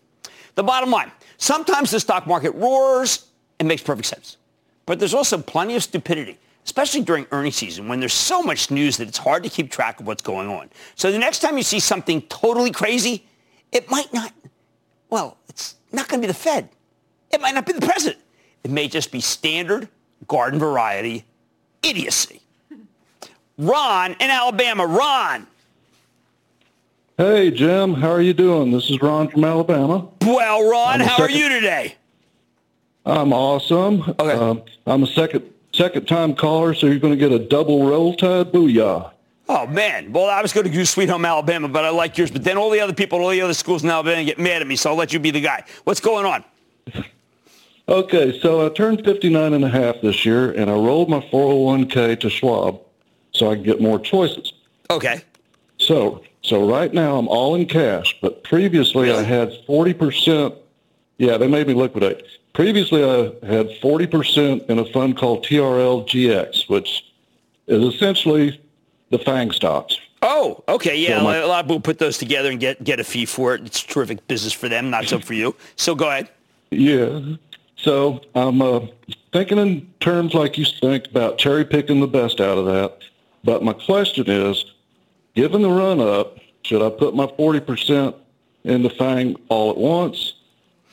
The 0.54 0.62
bottom 0.62 0.90
line, 0.90 1.10
sometimes 1.38 1.90
the 1.90 1.98
stock 1.98 2.26
market 2.26 2.52
roars 2.52 3.26
and 3.58 3.66
makes 3.66 3.82
perfect 3.82 4.06
sense. 4.06 4.36
But 4.86 5.00
there's 5.00 5.14
also 5.14 5.38
plenty 5.38 5.74
of 5.74 5.82
stupidity 5.82 6.38
especially 6.68 7.00
during 7.00 7.26
earnings 7.32 7.56
season 7.56 7.88
when 7.88 7.98
there's 7.98 8.12
so 8.12 8.42
much 8.42 8.70
news 8.70 8.98
that 8.98 9.08
it's 9.08 9.16
hard 9.16 9.42
to 9.42 9.48
keep 9.48 9.70
track 9.70 10.00
of 10.00 10.06
what's 10.06 10.20
going 10.20 10.50
on. 10.50 10.68
So 10.96 11.10
the 11.10 11.18
next 11.18 11.38
time 11.38 11.56
you 11.56 11.62
see 11.62 11.80
something 11.80 12.20
totally 12.28 12.70
crazy, 12.70 13.24
it 13.72 13.90
might 13.90 14.12
not, 14.12 14.32
well, 15.10 15.36
it's 15.48 15.76
not 15.92 16.08
going 16.08 16.20
to 16.20 16.26
be 16.26 16.32
the 16.32 16.38
Fed. 16.38 16.68
It 17.30 17.40
might 17.40 17.54
not 17.54 17.66
be 17.66 17.72
the 17.72 17.86
president. 17.86 18.22
It 18.64 18.70
may 18.70 18.88
just 18.88 19.12
be 19.12 19.20
standard 19.20 19.88
garden 20.26 20.58
variety 20.58 21.24
idiocy. 21.82 22.42
Ron 23.56 24.12
in 24.12 24.30
Alabama. 24.30 24.86
Ron. 24.86 25.46
Hey, 27.16 27.50
Jim. 27.50 27.94
How 27.94 28.10
are 28.10 28.22
you 28.22 28.32
doing? 28.32 28.70
This 28.70 28.88
is 28.90 29.02
Ron 29.02 29.28
from 29.28 29.44
Alabama. 29.44 30.08
Well, 30.22 30.70
Ron, 30.70 31.00
how 31.00 31.16
second, 31.16 31.24
are 31.24 31.38
you 31.38 31.48
today? 31.48 31.96
I'm 33.04 33.32
awesome. 33.32 34.02
Okay. 34.02 34.32
Um, 34.32 34.62
I'm 34.86 35.02
a 35.02 35.06
second 35.06 35.42
second 35.72 36.06
time 36.06 36.34
caller, 36.34 36.74
so 36.74 36.86
you're 36.86 36.98
going 36.98 37.12
to 37.12 37.18
get 37.18 37.32
a 37.32 37.38
double 37.38 37.88
roll 37.88 38.14
tide 38.14 38.52
booyah. 38.52 39.10
Oh 39.48 39.66
man, 39.66 40.12
well 40.12 40.26
I 40.26 40.42
was 40.42 40.52
going 40.52 40.66
to 40.66 40.72
do 40.72 40.84
Sweet 40.84 41.08
Home 41.08 41.24
Alabama, 41.24 41.68
but 41.68 41.84
I 41.84 41.90
like 41.90 42.18
yours. 42.18 42.30
But 42.30 42.44
then 42.44 42.58
all 42.58 42.70
the 42.70 42.80
other 42.80 42.92
people, 42.92 43.20
all 43.20 43.30
the 43.30 43.40
other 43.40 43.54
schools 43.54 43.82
in 43.82 43.90
Alabama 43.90 44.22
get 44.24 44.38
mad 44.38 44.60
at 44.60 44.68
me, 44.68 44.76
so 44.76 44.90
I'll 44.90 44.96
let 44.96 45.12
you 45.12 45.18
be 45.18 45.30
the 45.30 45.40
guy. 45.40 45.64
What's 45.84 46.00
going 46.00 46.26
on? 46.26 46.44
Okay, 47.88 48.38
so 48.40 48.66
I 48.66 48.68
turned 48.68 49.02
59 49.02 49.54
and 49.54 49.64
a 49.64 49.68
half 49.68 50.02
this 50.02 50.26
year, 50.26 50.52
and 50.52 50.70
I 50.70 50.74
rolled 50.74 51.08
my 51.08 51.20
401k 51.20 52.20
to 52.20 52.28
Schwab 52.28 52.82
so 53.32 53.50
I 53.50 53.54
can 53.54 53.64
get 53.64 53.80
more 53.80 53.98
choices. 53.98 54.52
Okay. 54.90 55.22
So, 55.78 56.22
so 56.42 56.68
right 56.68 56.92
now 56.92 57.16
I'm 57.16 57.28
all 57.28 57.54
in 57.54 57.64
cash, 57.64 58.18
but 58.20 58.44
previously 58.44 59.08
really? 59.08 59.20
I 59.20 59.22
had 59.22 59.52
40%. 59.66 60.54
Yeah, 61.16 61.38
they 61.38 61.48
made 61.48 61.66
me 61.66 61.72
liquidate. 61.72 62.22
Previously 62.52 63.02
I 63.02 63.46
had 63.46 63.70
40% 63.80 64.66
in 64.66 64.78
a 64.78 64.84
fund 64.84 65.16
called 65.16 65.46
TRLGX, 65.46 66.68
which 66.68 67.06
is 67.66 67.82
essentially 67.94 68.60
the 69.10 69.18
FANG 69.18 69.50
stocks. 69.52 69.98
Oh, 70.22 70.64
okay, 70.68 70.96
yeah. 70.96 71.18
So 71.18 71.24
my, 71.24 71.36
a 71.36 71.46
lot 71.46 71.64
of 71.64 71.66
people 71.66 71.80
put 71.80 71.98
those 71.98 72.18
together 72.18 72.50
and 72.50 72.58
get 72.58 72.82
get 72.82 72.98
a 72.98 73.04
fee 73.04 73.26
for 73.26 73.54
it. 73.54 73.62
It's 73.62 73.82
terrific 73.82 74.26
business 74.26 74.52
for 74.52 74.68
them, 74.68 74.90
not 74.90 75.06
so 75.06 75.20
for 75.20 75.34
you. 75.34 75.54
So 75.76 75.94
go 75.94 76.08
ahead. 76.08 76.28
Yeah. 76.70 77.20
So 77.76 78.20
I'm 78.34 78.60
uh, 78.60 78.80
thinking 79.32 79.58
in 79.58 79.88
terms 80.00 80.34
like 80.34 80.58
you 80.58 80.64
think 80.64 81.06
about 81.06 81.38
cherry 81.38 81.64
picking 81.64 82.00
the 82.00 82.08
best 82.08 82.40
out 82.40 82.58
of 82.58 82.66
that. 82.66 82.98
But 83.44 83.62
my 83.62 83.72
question 83.72 84.28
is, 84.28 84.64
given 85.34 85.62
the 85.62 85.70
run 85.70 86.00
up, 86.00 86.38
should 86.64 86.82
I 86.82 86.90
put 86.90 87.14
my 87.14 87.26
40% 87.26 88.14
into 88.64 88.90
FANG 88.90 89.36
all 89.48 89.70
at 89.70 89.76
once? 89.76 90.34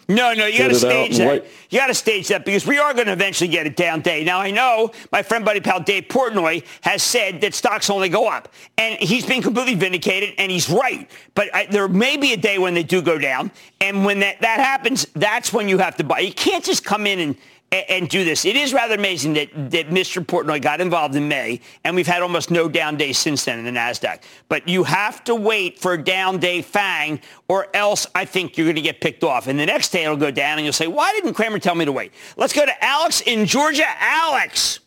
No, 0.08 0.34
no, 0.34 0.46
you 0.46 0.60
got 0.60 0.68
to 0.68 0.76
stage 0.76 1.18
that. 1.18 1.28
Wait. 1.28 1.46
You 1.70 1.80
got 1.80 1.88
to 1.88 1.94
stage 1.96 2.28
that 2.28 2.46
because 2.46 2.66
we 2.68 2.78
are 2.78 2.94
going 2.94 3.08
to 3.08 3.14
eventually 3.14 3.48
get 3.48 3.66
a 3.66 3.72
down 3.72 4.02
day. 4.02 4.24
Now, 4.24 4.40
I 4.40 4.52
know 4.52 4.92
my 5.12 5.24
friend, 5.24 5.44
buddy, 5.44 5.60
pal 5.62 5.80
Dave 5.80 6.04
Portnoy 6.10 6.64
has 6.82 7.02
said 7.02 7.42
that 7.42 7.56
stocks 7.56 7.90
only 7.90 8.10
go 8.10 8.28
up. 8.28 8.50
And 8.78 9.00
he's 9.00 9.26
been 9.26 9.42
completely 9.42 9.76
vindicated, 9.76 10.36
and 10.38 10.52
he's 10.52 10.70
right. 10.70 11.10
But 11.34 11.54
I, 11.56 11.66
there 11.66 11.88
may 11.88 12.18
be 12.18 12.34
a 12.34 12.38
day 12.38 12.60
when 12.60 12.76
they 12.76 12.84
do 12.84 13.02
go 13.02 13.18
down. 13.18 13.52
And 13.82 14.06
when 14.06 14.20
that, 14.20 14.42
that 14.42 14.60
happens, 14.60 15.08
that's 15.16 15.52
when 15.52 15.68
you 15.68 15.80
have 15.80 15.96
to 15.98 16.04
buy. 16.04 16.20
You 16.20 16.34
can't 16.34 16.64
just 16.64 16.86
come 16.86 17.08
in 17.08 17.20
and 17.20 17.36
and, 17.72 17.86
and 17.90 18.10
do 18.10 18.24
this. 18.24 18.46
It 18.46 18.56
is 18.56 18.74
rather 18.74 18.96
amazing 18.96 19.34
that, 19.34 19.50
that 19.72 19.90
Mr. 19.90 20.26
Portnoy 20.26 20.62
got 20.62 20.82
involved 20.82 21.16
in 21.16 21.28
May, 21.28 21.62
and 21.84 21.96
we've 21.96 22.08
had 22.08 22.22
almost 22.22 22.52
no 22.52 22.70
down 22.70 22.98
day 22.98 23.14
since 23.14 23.46
then 23.46 23.60
in 23.60 23.66
the 23.66 23.80
NASDAQ. 23.80 24.22
But 24.50 24.68
you 24.68 24.84
have 24.84 25.24
to 25.26 25.36
wait 25.36 25.80
for 25.80 25.94
a 25.94 26.04
down 26.04 26.40
day 26.40 26.62
FANG, 26.62 27.22
or 27.48 27.68
else 27.74 28.08
I 28.16 28.26
think 28.26 28.58
you're 28.58 28.66
going 28.66 28.76
to 28.76 28.82
get 28.82 29.02
picked 29.02 29.24
off. 29.24 29.48
And 29.48 29.60
the 29.60 29.66
next 29.66 29.90
day 29.90 30.04
it'll 30.04 30.18
go 30.18 30.32
down, 30.32 30.58
and 30.58 30.66
you'll 30.66 30.74
say, 30.74 30.88
why 30.88 31.12
didn't 31.14 31.34
Cramer 31.34 31.60
tell 31.60 31.76
me 31.76 31.86
to 31.86 31.92
wait? 31.92 32.14
Let's 32.38 32.54
go 32.54 32.66
to 32.66 32.84
Alex 32.84 33.22
in 33.22 33.46
Georgia. 33.46 33.86
Alex. 34.00 34.80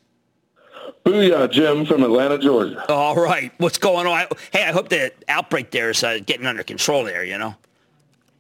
Booyah, 1.05 1.51
Jim 1.51 1.87
from 1.87 2.03
Atlanta, 2.03 2.39
Georgia. 2.39 2.85
All 2.93 3.17
right. 3.17 3.53
What's 3.59 3.79
going 3.79 4.07
on? 4.07 4.27
Hey, 4.53 4.65
I 4.65 4.73
hope 4.73 4.89
the 4.89 5.13
outbreak 5.29 5.71
there 5.71 5.91
is 5.91 6.03
uh, 6.03 6.19
getting 6.25 6.47
under 6.47 6.63
control 6.63 7.05
there, 7.05 7.25
you 7.25 7.39
know? 7.39 7.55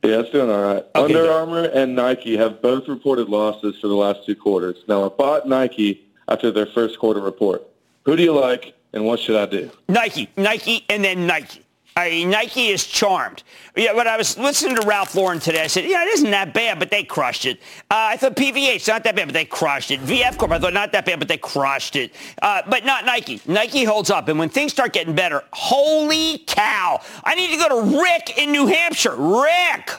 Yeah, 0.03 0.21
it's 0.21 0.31
doing 0.31 0.49
all 0.51 0.63
right. 0.63 0.85
Okay, 0.95 1.05
Under 1.05 1.23
good. 1.23 1.31
Armour 1.31 1.65
and 1.65 1.97
Nike 1.97 2.37
have 2.37 2.63
both 2.63 2.87
reported 2.87 3.29
losses 3.29 3.79
for 3.81 3.89
the 3.89 3.95
last 3.97 4.25
two 4.25 4.37
quarters. 4.37 4.77
Now, 4.87 5.05
I 5.05 5.09
bought 5.09 5.49
Nike 5.49 6.07
after 6.29 6.51
their 6.53 6.67
first 6.67 6.99
quarter 6.99 7.21
report. 7.21 7.67
Who 8.05 8.17
do 8.17 8.23
you 8.23 8.33
like, 8.33 8.75
and 8.93 9.05
what 9.05 9.19
should 9.19 9.37
I 9.37 9.47
do? 9.47 9.71
Nike, 9.89 10.29
Nike, 10.37 10.85
and 10.89 11.05
then 11.05 11.27
Nike. 11.27 11.63
I 11.99 12.11
mean, 12.11 12.31
Nike 12.31 12.69
is 12.69 12.87
charmed. 12.87 13.43
Yeah, 13.75 13.93
when 13.93 14.07
I 14.07 14.17
was 14.17 14.39
listening 14.39 14.77
to 14.77 14.87
Ralph 14.87 15.17
Lauren 15.17 15.41
today, 15.41 15.65
I 15.65 15.67
said, 15.67 15.85
yeah, 15.85 16.05
it 16.05 16.09
isn't 16.11 16.31
that 16.31 16.55
bad, 16.55 16.79
but 16.79 16.93
they 16.93 17.03
crushed 17.03 17.45
it. 17.45 17.59
Uh, 17.91 18.15
I 18.15 18.17
thought 18.17 18.37
PVH, 18.37 18.87
not 18.87 19.03
that 19.03 19.17
bad, 19.17 19.27
but 19.27 19.35
they 19.35 19.45
crushed 19.45 19.91
it. 19.91 20.01
VF 20.03 20.39
Corp, 20.39 20.53
I 20.53 20.61
thought 20.61 20.75
not 20.75 20.93
that 20.93 21.05
bad, 21.05 21.19
but 21.19 21.27
they 21.27 21.39
crushed 21.39 21.97
it. 21.97 22.15
Uh, 22.41 22.63
but 22.69 22.85
not 22.85 23.05
Nike. 23.05 23.41
Nike 23.47 23.83
holds 23.83 24.11
up. 24.11 24.29
And 24.29 24.39
when 24.39 24.49
things 24.49 24.71
start 24.71 24.93
getting 24.93 25.17
better, 25.17 25.43
holy 25.53 26.39
cow. 26.47 27.01
I 27.25 27.35
need 27.35 27.51
to 27.51 27.57
go 27.57 27.83
to 27.83 28.01
Rick 28.01 28.39
in 28.39 28.53
New 28.53 28.67
Hampshire. 28.67 29.17
Rick. 29.17 29.91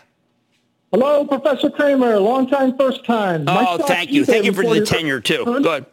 Hello, 0.93 1.25
Professor 1.25 1.69
Cramer. 1.69 2.17
Long 2.17 2.47
time, 2.47 2.77
first 2.77 3.03
time. 3.03 3.43
Oh, 3.45 3.77
thank 3.77 4.09
you. 4.09 4.23
Thank 4.23 4.45
you 4.45 4.53
for 4.53 4.63
the 4.63 4.85
tenure, 4.85 5.19
too. 5.19 5.43
Good 5.43 5.85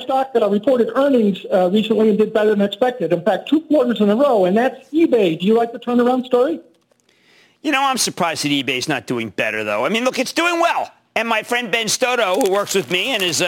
stock 0.00 0.30
uh, 0.34 0.48
reported 0.48 0.90
earnings 0.94 1.44
uh, 1.52 1.70
recently 1.70 2.08
and 2.08 2.18
did 2.18 2.32
better 2.32 2.50
than 2.50 2.60
expected. 2.60 3.12
In 3.12 3.22
fact, 3.22 3.48
two 3.48 3.60
quarters 3.62 4.00
in 4.00 4.08
a 4.08 4.16
row, 4.16 4.44
and 4.44 4.56
that's 4.56 4.88
eBay. 4.90 5.38
Do 5.38 5.46
you 5.46 5.54
like 5.54 5.72
the 5.72 5.78
turnaround 5.78 6.24
story? 6.24 6.60
You 7.62 7.72
know, 7.72 7.82
I'm 7.82 7.98
surprised 7.98 8.44
that 8.44 8.48
eBay's 8.48 8.88
not 8.88 9.06
doing 9.06 9.30
better, 9.30 9.62
though. 9.64 9.84
I 9.84 9.88
mean, 9.88 10.04
look, 10.04 10.18
it's 10.18 10.32
doing 10.32 10.60
well. 10.60 10.90
And 11.14 11.28
my 11.28 11.42
friend 11.42 11.70
Ben 11.70 11.86
Stoto, 11.88 12.40
who 12.40 12.50
works 12.50 12.74
with 12.74 12.90
me 12.90 13.08
and 13.08 13.22
is 13.22 13.42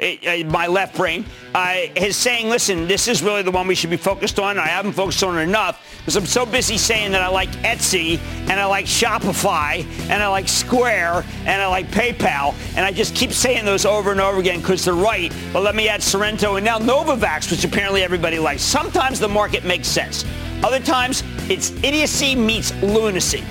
uh, 0.00 0.44
my 0.48 0.66
left 0.66 0.96
brain, 0.96 1.24
uh, 1.54 1.76
is 1.96 2.16
saying, 2.16 2.48
listen, 2.48 2.86
this 2.86 3.08
is 3.08 3.22
really 3.22 3.42
the 3.42 3.50
one 3.50 3.66
we 3.66 3.74
should 3.74 3.90
be 3.90 3.96
focused 3.96 4.38
on. 4.38 4.58
I 4.58 4.66
haven't 4.66 4.92
focused 4.92 5.22
on 5.22 5.38
it 5.38 5.42
enough 5.42 5.84
because 5.98 6.16
I'm 6.16 6.26
so 6.26 6.46
busy 6.46 6.78
saying 6.78 7.12
that 7.12 7.22
I 7.22 7.28
like 7.28 7.50
Etsy 7.62 8.18
and 8.48 8.52
I 8.52 8.64
like 8.64 8.86
Shopify 8.86 9.84
and 10.08 10.22
I 10.22 10.28
like 10.28 10.48
Square 10.48 11.24
and 11.40 11.60
I 11.62 11.66
like 11.66 11.88
PayPal. 11.88 12.54
And 12.76 12.86
I 12.86 12.92
just 12.92 13.14
keep 13.14 13.32
saying 13.32 13.64
those 13.64 13.84
over 13.84 14.12
and 14.12 14.20
over 14.20 14.38
again 14.38 14.60
because 14.60 14.84
they're 14.84 14.94
right. 14.94 15.32
But 15.52 15.62
let 15.62 15.74
me 15.74 15.88
add 15.88 16.02
Sorrento 16.02 16.56
and 16.56 16.64
now 16.64 16.78
Novavax, 16.78 17.50
which 17.50 17.64
apparently 17.64 18.02
everybody 18.02 18.38
likes. 18.38 18.62
Sometimes 18.62 19.18
the 19.18 19.28
market 19.28 19.64
makes 19.64 19.88
sense. 19.88 20.24
Other 20.62 20.80
times, 20.80 21.22
it's 21.48 21.70
idiocy 21.84 22.34
meets 22.34 22.74
lunacy. 22.82 23.44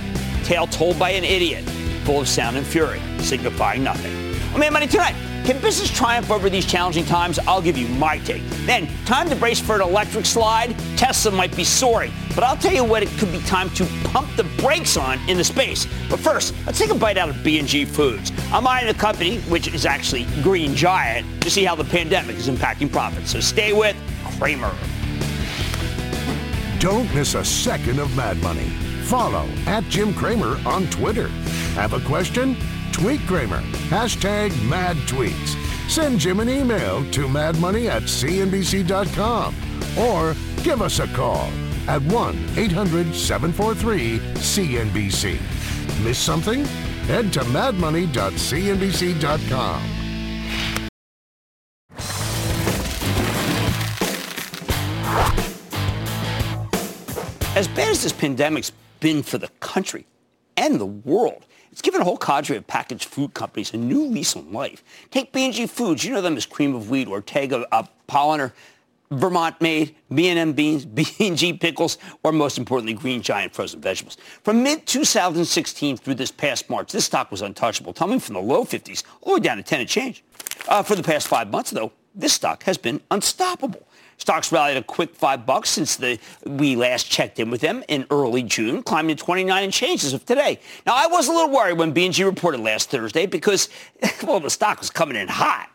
Tale 0.44 0.68
told 0.68 0.98
by 1.00 1.12
an 1.12 1.24
idiot 1.24 1.64
full 2.04 2.22
of 2.22 2.28
sound 2.28 2.56
and 2.58 2.66
fury, 2.66 3.02
signifying 3.20 3.84
nothing. 3.84 4.14
I'm 4.54 4.62
Mad 4.62 4.74
Money 4.74 4.88
tonight. 4.88 5.16
Can 5.48 5.62
business 5.62 5.90
triumph 5.90 6.30
over 6.30 6.50
these 6.50 6.66
challenging 6.66 7.06
times? 7.06 7.40
I'll 7.40 7.62
give 7.62 7.78
you 7.78 7.88
my 7.88 8.18
take. 8.18 8.44
Then, 8.66 8.86
time 9.06 9.30
to 9.30 9.36
brace 9.38 9.62
for 9.62 9.76
an 9.76 9.82
electric 9.82 10.26
slide. 10.26 10.78
Tesla 10.98 11.32
might 11.32 11.56
be 11.56 11.64
soaring, 11.64 12.12
but 12.36 12.44
I'll 12.44 12.58
tell 12.58 12.74
you 12.74 12.84
what 12.84 13.02
it 13.02 13.08
could 13.12 13.32
be 13.32 13.40
time 13.44 13.70
to 13.76 13.86
pump 14.04 14.28
the 14.36 14.44
brakes 14.62 14.98
on 14.98 15.18
in 15.30 15.38
the 15.38 15.46
space. 15.46 15.88
But 16.10 16.20
first, 16.20 16.54
let's 16.66 16.78
take 16.78 16.90
a 16.90 16.96
bite 16.96 17.18
out 17.18 17.30
of 17.30 17.42
B&G 17.46 17.86
Foods. 17.86 18.34
I'm 18.52 18.68
eyeing 18.68 18.90
a 18.90 18.94
company, 18.94 19.40
which 19.44 19.74
is 19.74 19.86
actually 19.86 20.26
Green 20.44 20.76
Giant, 20.76 21.42
to 21.44 21.50
see 21.50 21.64
how 21.64 21.76
the 21.76 21.86
pandemic 21.86 22.36
is 22.36 22.50
impacting 22.50 22.92
profits. 22.92 23.32
So 23.32 23.40
stay 23.40 23.72
with 23.72 23.96
Cramer. 24.38 24.76
Don't 26.80 27.16
miss 27.16 27.36
a 27.36 27.46
second 27.46 28.00
of 28.00 28.14
Mad 28.18 28.36
Money. 28.44 28.68
Follow 29.06 29.48
at 29.66 29.86
Jim 29.86 30.14
Cramer 30.14 30.60
on 30.68 30.88
Twitter. 30.88 31.30
Have 31.76 31.94
a 31.94 32.02
question? 32.02 32.58
Tweet 32.92 33.22
Cramer. 33.22 33.62
Hashtag 33.90 34.52
mad 34.70 34.98
tweets. 35.08 35.56
Send 35.90 36.20
Jim 36.20 36.40
an 36.40 36.50
email 36.50 37.04
to 37.12 37.28
madmoney 37.28 37.90
at 37.90 38.04
cnbc.com 38.04 39.56
or 39.98 40.36
give 40.64 40.82
us 40.82 41.00
a 41.00 41.08
call 41.08 41.50
at 41.88 42.02
1 42.02 42.50
800 42.58 43.16
743 43.16 44.20
CNBC. 44.36 45.40
Miss 46.04 46.20
something? 46.20 46.66
Head 47.06 47.32
to 47.34 47.40
madmoney.cnbc.com. 47.42 49.98
As 57.58 57.68
bad 57.70 57.90
as 57.90 58.04
this 58.04 58.14
pandemic's 58.14 58.72
been 59.00 59.24
for 59.24 59.40
the 59.40 59.48
country 59.62 60.06
and 60.58 60.80
the 60.80 60.86
world. 60.86 61.47
It's 61.78 61.84
given 61.84 62.02
a 62.02 62.06
whole 62.06 62.18
cadre 62.18 62.58
of 62.58 62.66
packaged 62.66 63.06
food 63.06 63.36
companies 63.36 63.72
a 63.72 63.78
new 63.78 64.04
lease 64.08 64.36
on 64.36 64.52
life. 64.52 64.84
Take 65.12 65.32
B&G 65.32 65.68
Foods. 65.68 66.04
You 66.04 66.12
know 66.12 66.22
them 66.22 66.36
as 66.36 66.44
Cream 66.44 66.74
of 66.74 66.90
Wheat, 66.90 67.08
Ortega, 67.08 67.68
uh, 67.72 67.84
Polaner, 68.08 68.52
Vermont 69.12 69.62
Maid, 69.62 69.96
B&M 70.12 70.54
beans, 70.54 70.86
B&G 71.20 71.54
pickles, 71.54 72.00
or 72.24 72.32
most 72.32 72.58
importantly, 72.58 72.96
Green 72.96 73.22
Giant 73.22 73.54
frozen 73.54 73.80
vegetables. 73.80 74.18
From 74.42 74.64
mid-2016 74.64 76.00
through 76.00 76.16
this 76.16 76.32
past 76.32 76.68
March, 76.68 76.92
this 76.92 77.06
stock 77.06 77.30
was 77.30 77.44
untouchable, 77.44 77.94
tumbling 77.94 78.22
from 78.22 78.34
the 78.34 78.42
low 78.42 78.64
50s 78.66 79.04
all 79.22 79.36
the 79.36 79.40
way 79.40 79.44
down 79.44 79.58
to 79.58 79.64
10 79.64 79.82
and 79.82 79.88
change. 79.88 80.24
Uh, 80.68 80.82
for 80.82 80.96
the 80.96 81.04
past 81.04 81.28
five 81.28 81.52
months, 81.52 81.70
though, 81.70 81.92
this 82.16 82.34
stock 82.34 82.64
has 82.64 82.80
been 82.80 83.02
unstoppable. 83.12 83.87
Stocks 84.18 84.52
rallied 84.52 84.78
a 84.78 84.84
quick 84.84 85.16
five 85.16 85.46
bucks 85.46 85.70
since 85.70 85.96
the, 85.96 86.20
we 86.46 86.76
last 86.76 87.10
checked 87.10 87.40
in 87.40 87.50
with 87.50 87.62
them 87.62 87.84
in 87.88 88.06
early 88.10 88.44
June, 88.44 88.82
climbing 88.82 89.16
to 89.16 89.24
29 89.24 89.64
and 89.64 89.72
change 89.72 90.04
as 90.04 90.14
of 90.14 90.26
today. 90.26 90.60
Now, 90.86 90.96
I 90.96 91.08
was 91.08 91.28
a 91.28 91.32
little 91.32 91.52
worried 91.52 91.78
when 91.78 91.92
B&G 91.92 92.24
reported 92.24 92.62
last 92.62 92.90
Thursday 92.90 93.26
because, 93.26 93.70
well, 94.24 94.40
the 94.40 94.50
stock 94.50 94.80
was 94.80 94.90
coming 94.90 95.16
in 95.16 95.28
hot 95.28 95.70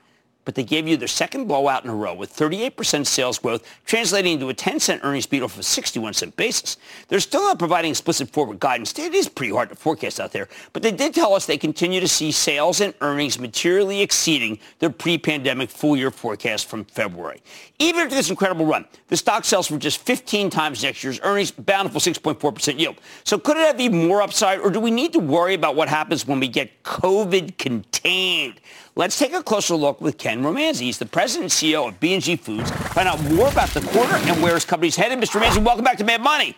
but 0.45 0.55
they 0.55 0.65
gave 0.65 0.89
you 0.89 0.97
their 0.97 1.09
second 1.09 1.47
blowout 1.47 1.85
in 1.85 1.91
a 1.91 1.95
row 1.95 2.15
with 2.15 2.35
38% 2.35 3.07
sales 3.07 3.39
growth, 3.39 3.67
translating 3.87 4.35
into 4.35 4.49
a 4.49 4.55
10-cent 4.55 5.03
earnings 5.05 5.27
beat 5.27 5.43
off 5.43 5.57
a 5.57 5.61
61-cent 5.61 6.37
basis. 6.37 6.77
They're 7.09 7.21
still 7.21 7.43
not 7.43 7.59
providing 7.59 7.91
explicit 7.91 8.31
forward 8.31 8.61
guidance. 8.61 8.99
It 8.99 9.15
is 9.15 9.29
pretty 9.29 9.53
hard 9.53 9.69
to 9.69 9.75
forecast 9.75 10.21
out 10.21 10.33
there, 10.33 10.49
but 10.73 10.83
they 10.83 10.93
did 10.93 11.15
tell 11.15 11.35
us 11.35 11.47
they 11.47 11.59
continue 11.59 12.01
to 12.01 12.09
see 12.09 12.33
sales 12.33 12.81
and 12.81 12.95
earnings 13.01 13.39
materially 13.39 14.01
exceeding 14.01 14.59
their 14.79 14.91
pre-pandemic 14.91 15.71
full-year 15.71 16.11
forecast 16.11 16.69
from 16.69 16.85
February. 16.85 17.43
Even 17.79 18.03
after 18.03 18.15
this 18.15 18.31
incredible 18.31 18.67
run, 18.67 18.85
the 19.09 19.17
stock 19.17 19.45
sells 19.45 19.67
for 19.67 19.77
just 19.77 20.01
15 20.01 20.51
times 20.51 20.83
next 20.83 21.03
year's 21.03 21.21
earnings, 21.23 21.51
bountiful 21.51 22.01
6.4% 22.01 22.79
yield. 22.79 22.97
So 23.25 23.39
could 23.39 23.57
it 23.57 23.67
have 23.67 23.81
even 23.81 24.07
more 24.07 24.23
upside, 24.23 24.61
or 24.61 24.71
do 24.71 24.81
we 24.81 24.91
need 24.91 25.13
to 25.13 25.19
worry 25.19 25.55
about 25.55 25.77
what 25.77 25.89
happens 25.89 26.27
when 26.27 26.41
we 26.41 26.49
get 26.49 26.83
COVID 26.83 27.59
contained? 27.59 28.61
Let's 28.95 29.19
take 29.19 29.33
a 29.33 29.43
closer 29.43 29.75
look 29.75 30.03
with 30.03 30.19
Ken 30.19 30.43
Romanzi. 30.43 30.81
He's 30.81 30.99
the 30.99 31.07
president 31.07 31.45
and 31.45 31.73
CEO 31.73 31.89
of 31.89 31.99
B&G 31.99 32.37
Foods. 32.37 32.71
Find 32.71 33.09
out 33.09 33.23
more 33.25 33.49
about 33.49 33.71
the 33.71 33.81
quarter 33.81 34.17
and 34.17 34.43
where 34.43 34.53
his 34.53 34.67
company's 34.67 34.97
headed. 34.97 35.19
Mr. 35.19 35.41
Romanzi, 35.41 35.65
welcome 35.65 35.83
back 35.83 35.97
to 35.97 36.05
Mad 36.05 36.21
Money. 36.21 36.55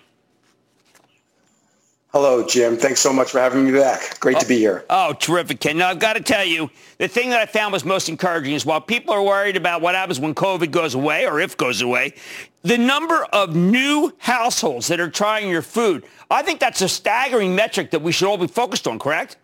Hello, 2.10 2.44
Jim. 2.46 2.76
Thanks 2.76 3.00
so 3.00 3.12
much 3.12 3.30
for 3.30 3.38
having 3.38 3.64
me 3.64 3.72
back. 3.72 4.18
Great 4.18 4.36
oh, 4.36 4.40
to 4.40 4.46
be 4.46 4.58
here. 4.58 4.84
Oh, 4.90 5.08
oh, 5.10 5.12
terrific, 5.12 5.60
Ken. 5.60 5.78
Now, 5.78 5.90
I've 5.90 6.00
got 6.00 6.14
to 6.14 6.22
tell 6.22 6.44
you, 6.44 6.70
the 6.98 7.06
thing 7.06 7.30
that 7.30 7.40
I 7.40 7.46
found 7.46 7.72
was 7.72 7.84
most 7.84 8.08
encouraging 8.08 8.54
is 8.54 8.66
while 8.66 8.80
people 8.80 9.14
are 9.14 9.22
worried 9.22 9.56
about 9.56 9.80
what 9.80 9.94
happens 9.94 10.18
when 10.18 10.34
COVID 10.34 10.72
goes 10.72 10.94
away 10.94 11.26
or 11.26 11.38
if 11.40 11.56
goes 11.56 11.82
away, 11.82 12.14
the 12.62 12.78
number 12.78 13.24
of 13.32 13.54
new 13.54 14.12
households 14.18 14.88
that 14.88 14.98
are 14.98 15.10
trying 15.10 15.48
your 15.48 15.62
food, 15.62 16.04
I 16.30 16.42
think 16.42 16.58
that's 16.58 16.82
a 16.82 16.88
staggering 16.88 17.54
metric 17.54 17.92
that 17.92 18.02
we 18.02 18.10
should 18.10 18.28
all 18.28 18.38
be 18.38 18.48
focused 18.48 18.88
on, 18.88 18.98
correct? 18.98 19.36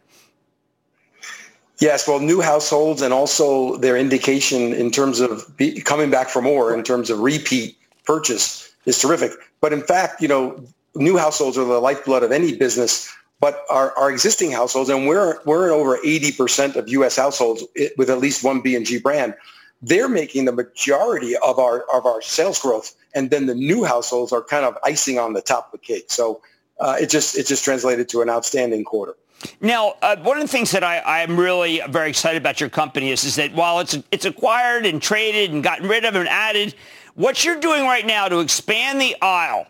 Yes, 1.81 2.07
well, 2.07 2.21
new 2.21 2.41
households 2.41 3.03
and 3.03 3.13
also 3.13 3.77
their 3.77 3.97
indication 3.97 4.75
in 4.75 4.91
terms 4.91 5.21
of 5.21 5.57
be, 5.57 5.81
coming 5.81 6.11
back 6.11 6.29
for 6.29 6.43
more 6.43 6.75
in 6.75 6.83
terms 6.83 7.11
of 7.11 7.21
repeat 7.21 7.77
purchase 8.05 8.71
is 8.85 9.01
terrific. 9.01 9.33
But 9.61 9.73
in 9.73 9.83
fact, 9.83 10.21
you 10.21 10.29
know, 10.29 10.63
new 10.95 11.17
households 11.17 11.57
are 11.57 11.65
the 11.65 11.81
lifeblood 11.81 12.23
of 12.23 12.33
any 12.33 12.55
business 12.55 13.11
but 13.41 13.65
our, 13.71 13.97
our 13.97 14.11
existing 14.11 14.53
households, 14.53 14.91
and 14.91 15.07
we're, 15.07 15.41
we're 15.47 15.67
in 15.67 15.73
over 15.73 15.97
80% 15.97 16.77
of 16.77 16.89
U.S. 16.91 17.17
households 17.17 17.65
with 17.97 18.11
at 18.11 18.19
least 18.19 18.45
one 18.45 18.61
B&G 18.61 18.99
brand, 18.99 19.35
they're 19.81 20.11
making 20.11 20.45
the 20.45 20.53
majority 20.53 21.35
of 21.37 21.59
our, 21.59 21.87
of 21.93 22.05
our 22.05 22.21
sales 22.21 22.61
growth. 22.61 22.95
And 23.15 23.31
then 23.31 23.47
the 23.47 23.55
new 23.55 23.83
households 23.83 24.31
are 24.31 24.43
kind 24.43 24.67
of 24.67 24.77
icing 24.85 25.19
on 25.19 25.33
the 25.33 25.41
top 25.41 25.73
of 25.73 25.81
the 25.81 25.87
cake. 25.87 26.11
So 26.11 26.43
uh, 26.79 26.97
it 27.01 27.09
just 27.09 27.37
it 27.37 27.47
just 27.47 27.65
translated 27.65 28.09
to 28.11 28.23
an 28.23 28.31
outstanding 28.31 28.85
quarter. 28.85 29.15
Now, 29.61 29.95
uh, 30.03 30.17
one 30.17 30.37
of 30.37 30.43
the 30.43 30.49
things 30.49 30.71
that 30.73 30.85
I, 30.85 31.21
am 31.21 31.39
really 31.39 31.81
very 31.89 32.11
excited 32.11 32.41
about 32.41 32.61
your 32.61 32.69
company 32.69 33.11
is, 33.11 33.25
is 33.25 33.37
that 33.37 33.55
while 33.55 33.81
it's 33.81 33.99
it's 34.11 34.25
acquired 34.25 34.85
and 34.87 35.01
traded 35.01 35.53
and 35.53 35.63
gotten 35.63 35.89
rid 35.89 36.05
of 36.05 36.15
and 36.15 36.29
added, 36.29 36.75
what 37.15 37.45
you're 37.45 37.61
doing 37.61 37.85
right 37.85 38.07
now 38.07 38.29
to 38.29 38.41
expand 38.41 39.01
the 39.01 39.17
aisle 39.23 39.67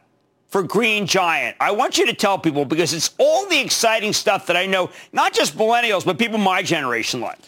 for 0.49 0.63
Green 0.65 1.07
Giant, 1.07 1.57
I 1.61 1.71
want 1.71 1.99
you 1.99 2.07
to 2.07 2.15
tell 2.15 2.39
people 2.39 2.65
because 2.65 2.93
it's 2.93 3.15
all 3.19 3.47
the 3.47 3.61
exciting 3.61 4.13
stuff 4.13 4.47
that 4.47 4.57
I 4.57 4.67
know, 4.67 4.91
not 5.13 5.33
just 5.33 5.57
millennials, 5.57 6.05
but 6.05 6.19
people 6.19 6.39
my 6.39 6.63
generation 6.63 7.21
like. 7.21 7.39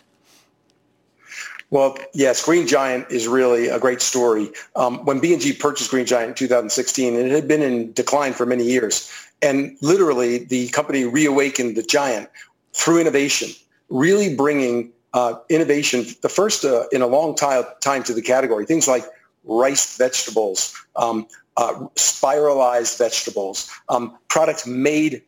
Well, 1.71 1.97
yes, 2.13 2.45
Green 2.45 2.67
Giant 2.67 3.11
is 3.11 3.27
really 3.27 3.69
a 3.69 3.79
great 3.79 4.03
story. 4.03 4.51
Um, 4.77 5.05
when 5.07 5.21
B&G 5.21 5.55
purchased 5.55 5.91
Green 5.91 6.05
Giant 6.05 6.29
in 6.29 6.35
2016, 6.35 7.15
it 7.15 7.31
had 7.31 7.49
been 7.49 7.63
in 7.63 7.93
decline 7.95 8.35
for 8.35 8.45
many 8.45 8.65
years. 8.65 9.11
And 9.43 9.77
literally, 9.81 10.39
the 10.39 10.69
company 10.69 11.05
reawakened 11.05 11.77
the 11.77 11.83
giant 11.83 12.29
through 12.73 13.01
innovation, 13.01 13.51
really 13.89 14.35
bringing 14.35 14.93
uh, 15.15 15.35
innovation, 15.49 16.07
the 16.23 16.29
first 16.29 16.65
uh, 16.65 16.85
in 16.93 17.03
a 17.03 17.07
long 17.07 17.35
time, 17.35 17.65
time 17.81 18.03
to 18.05 18.15
the 18.15 18.23
category. 18.23 18.65
Things 18.65 18.89
like 18.89 19.05
rice 19.45 19.97
vegetables, 19.97 20.75
um, 20.97 21.27
uh, 21.57 21.87
spiralized 21.97 22.97
vegetables, 22.99 23.71
um, 23.89 24.17
products 24.29 24.67
made 24.67 25.23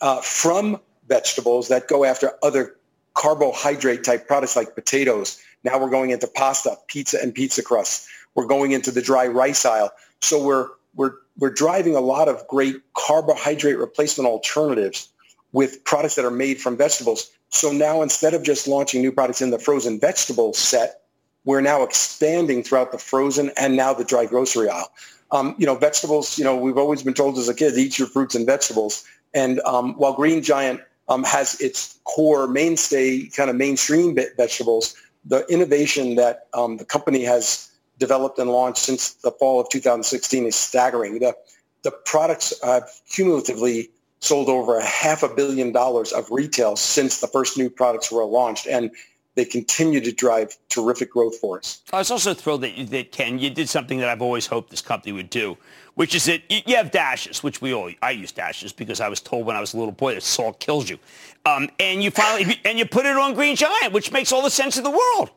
uh, 0.00 0.20
from 0.20 0.80
vegetables 1.08 1.68
that 1.68 1.88
go 1.88 2.04
after 2.04 2.32
other 2.42 2.76
carbohydrate 3.14 4.04
type 4.04 4.28
products 4.28 4.54
like 4.56 4.74
potatoes. 4.74 5.42
Now 5.64 5.78
we're 5.80 5.90
going 5.90 6.10
into 6.10 6.26
pasta, 6.28 6.76
pizza, 6.86 7.18
and 7.20 7.34
pizza 7.34 7.62
crusts. 7.62 8.08
We're 8.34 8.46
going 8.46 8.72
into 8.72 8.90
the 8.90 9.02
dry 9.02 9.26
rice 9.26 9.64
aisle. 9.64 9.90
So 10.20 10.42
we're 10.44 10.68
we're 10.94 11.14
we're 11.38 11.50
driving 11.50 11.96
a 11.96 12.00
lot 12.00 12.28
of 12.28 12.46
great 12.48 12.76
carbohydrate 12.94 13.78
replacement 13.78 14.28
alternatives 14.28 15.08
with 15.52 15.82
products 15.84 16.14
that 16.16 16.24
are 16.24 16.30
made 16.30 16.60
from 16.60 16.76
vegetables. 16.76 17.30
So 17.50 17.72
now 17.72 18.02
instead 18.02 18.34
of 18.34 18.42
just 18.42 18.66
launching 18.66 19.00
new 19.00 19.12
products 19.12 19.40
in 19.40 19.50
the 19.50 19.58
frozen 19.58 20.00
vegetable 20.00 20.52
set, 20.52 21.02
we're 21.44 21.60
now 21.60 21.82
expanding 21.82 22.62
throughout 22.62 22.92
the 22.92 22.98
frozen 22.98 23.52
and 23.56 23.76
now 23.76 23.94
the 23.94 24.04
dry 24.04 24.26
grocery 24.26 24.68
aisle. 24.68 24.92
Um, 25.30 25.54
you 25.58 25.66
know, 25.66 25.74
vegetables, 25.74 26.38
you 26.38 26.44
know, 26.44 26.56
we've 26.56 26.78
always 26.78 27.02
been 27.02 27.14
told 27.14 27.38
as 27.38 27.48
a 27.48 27.54
kid, 27.54 27.76
eat 27.76 27.98
your 27.98 28.08
fruits 28.08 28.34
and 28.34 28.46
vegetables. 28.46 29.04
And 29.32 29.60
um, 29.60 29.94
while 29.94 30.12
Green 30.12 30.42
Giant 30.42 30.80
um, 31.08 31.24
has 31.24 31.60
its 31.60 31.98
core 32.04 32.48
mainstay 32.48 33.28
kind 33.28 33.50
of 33.50 33.56
mainstream 33.56 34.16
vegetables, 34.36 34.94
the 35.24 35.44
innovation 35.46 36.16
that 36.16 36.48
um, 36.54 36.76
the 36.76 36.84
company 36.84 37.24
has 37.24 37.70
developed 37.98 38.38
and 38.38 38.50
launched 38.50 38.82
since 38.82 39.14
the 39.14 39.30
fall 39.30 39.60
of 39.60 39.68
2016 39.68 40.46
is 40.46 40.54
staggering. 40.54 41.18
The, 41.18 41.34
the 41.82 41.90
products 41.90 42.52
have 42.62 42.88
cumulatively 43.10 43.90
sold 44.20 44.48
over 44.48 44.78
a 44.78 44.84
half 44.84 45.22
a 45.22 45.28
billion 45.28 45.72
dollars 45.72 46.12
of 46.12 46.30
retail 46.30 46.76
since 46.76 47.20
the 47.20 47.26
first 47.26 47.58
new 47.58 47.70
products 47.70 48.10
were 48.10 48.24
launched. 48.24 48.66
And 48.66 48.90
they 49.36 49.44
continue 49.44 50.00
to 50.00 50.12
drive 50.12 50.56
terrific 50.70 51.10
growth 51.10 51.36
for 51.36 51.58
us. 51.58 51.82
I 51.92 51.98
was 51.98 52.10
also 52.10 52.32
thrilled 52.34 52.62
that, 52.62 52.90
that 52.90 53.12
Ken, 53.12 53.38
you 53.38 53.50
did 53.50 53.68
something 53.68 53.98
that 53.98 54.08
I've 54.08 54.22
always 54.22 54.46
hoped 54.46 54.70
this 54.70 54.80
company 54.80 55.12
would 55.12 55.30
do, 55.30 55.58
which 55.94 56.14
is 56.14 56.24
that 56.24 56.40
you 56.48 56.74
have 56.76 56.90
dashes, 56.90 57.42
which 57.42 57.60
we 57.60 57.74
all, 57.74 57.90
I 58.02 58.12
use 58.12 58.32
dashes 58.32 58.72
because 58.72 58.98
I 58.98 59.08
was 59.08 59.20
told 59.20 59.46
when 59.46 59.54
I 59.54 59.60
was 59.60 59.74
a 59.74 59.76
little 59.76 59.92
boy 59.92 60.14
that 60.14 60.22
salt 60.22 60.58
kills 60.58 60.88
you. 60.88 60.98
Um, 61.44 61.68
and 61.78 62.02
you 62.02 62.10
finally, 62.10 62.58
and 62.64 62.78
you 62.78 62.86
put 62.86 63.04
it 63.04 63.16
on 63.16 63.34
Green 63.34 63.56
Giant, 63.56 63.92
which 63.92 64.10
makes 64.10 64.32
all 64.32 64.42
the 64.42 64.50
sense 64.50 64.78
in 64.78 64.84
the 64.84 64.90
world. 64.90 65.30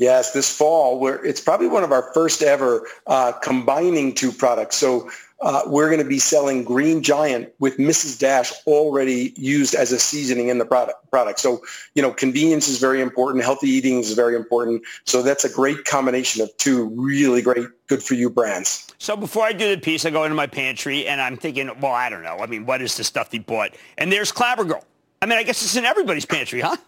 Yes, 0.00 0.32
this 0.32 0.50
fall, 0.50 1.06
it's 1.06 1.42
probably 1.42 1.68
one 1.68 1.84
of 1.84 1.92
our 1.92 2.10
first 2.14 2.42
ever 2.42 2.86
uh, 3.06 3.32
combining 3.32 4.14
two 4.14 4.32
products. 4.32 4.76
So 4.76 5.10
uh, 5.42 5.60
we're 5.66 5.88
going 5.88 6.02
to 6.02 6.08
be 6.08 6.18
selling 6.18 6.64
Green 6.64 7.02
Giant 7.02 7.52
with 7.58 7.76
Mrs. 7.76 8.18
Dash 8.18 8.50
already 8.66 9.34
used 9.36 9.74
as 9.74 9.92
a 9.92 9.98
seasoning 9.98 10.48
in 10.48 10.56
the 10.56 10.64
product. 10.64 11.10
Product. 11.10 11.38
So 11.38 11.60
you 11.94 12.00
know, 12.00 12.12
convenience 12.12 12.66
is 12.66 12.78
very 12.78 13.02
important. 13.02 13.44
Healthy 13.44 13.68
eating 13.68 13.98
is 13.98 14.14
very 14.14 14.36
important. 14.36 14.82
So 15.04 15.22
that's 15.22 15.44
a 15.44 15.50
great 15.50 15.84
combination 15.84 16.42
of 16.42 16.56
two 16.56 16.88
really 16.94 17.42
great, 17.42 17.66
good 17.86 18.02
for 18.02 18.14
you 18.14 18.30
brands. 18.30 18.86
So 18.96 19.18
before 19.18 19.44
I 19.44 19.52
do 19.52 19.68
the 19.74 19.82
piece, 19.82 20.06
I 20.06 20.10
go 20.10 20.24
into 20.24 20.34
my 20.34 20.46
pantry 20.46 21.06
and 21.08 21.20
I'm 21.20 21.36
thinking, 21.36 21.70
well, 21.78 21.92
I 21.92 22.08
don't 22.08 22.22
know. 22.22 22.38
I 22.38 22.46
mean, 22.46 22.64
what 22.64 22.80
is 22.80 22.96
the 22.96 23.04
stuff 23.04 23.32
he 23.32 23.38
bought? 23.38 23.74
And 23.98 24.10
there's 24.10 24.32
Clabber 24.32 24.64
Girl. 24.64 24.82
I 25.20 25.26
mean, 25.26 25.36
I 25.36 25.42
guess 25.42 25.62
it's 25.62 25.76
in 25.76 25.84
everybody's 25.84 26.24
pantry, 26.24 26.62
huh? 26.62 26.78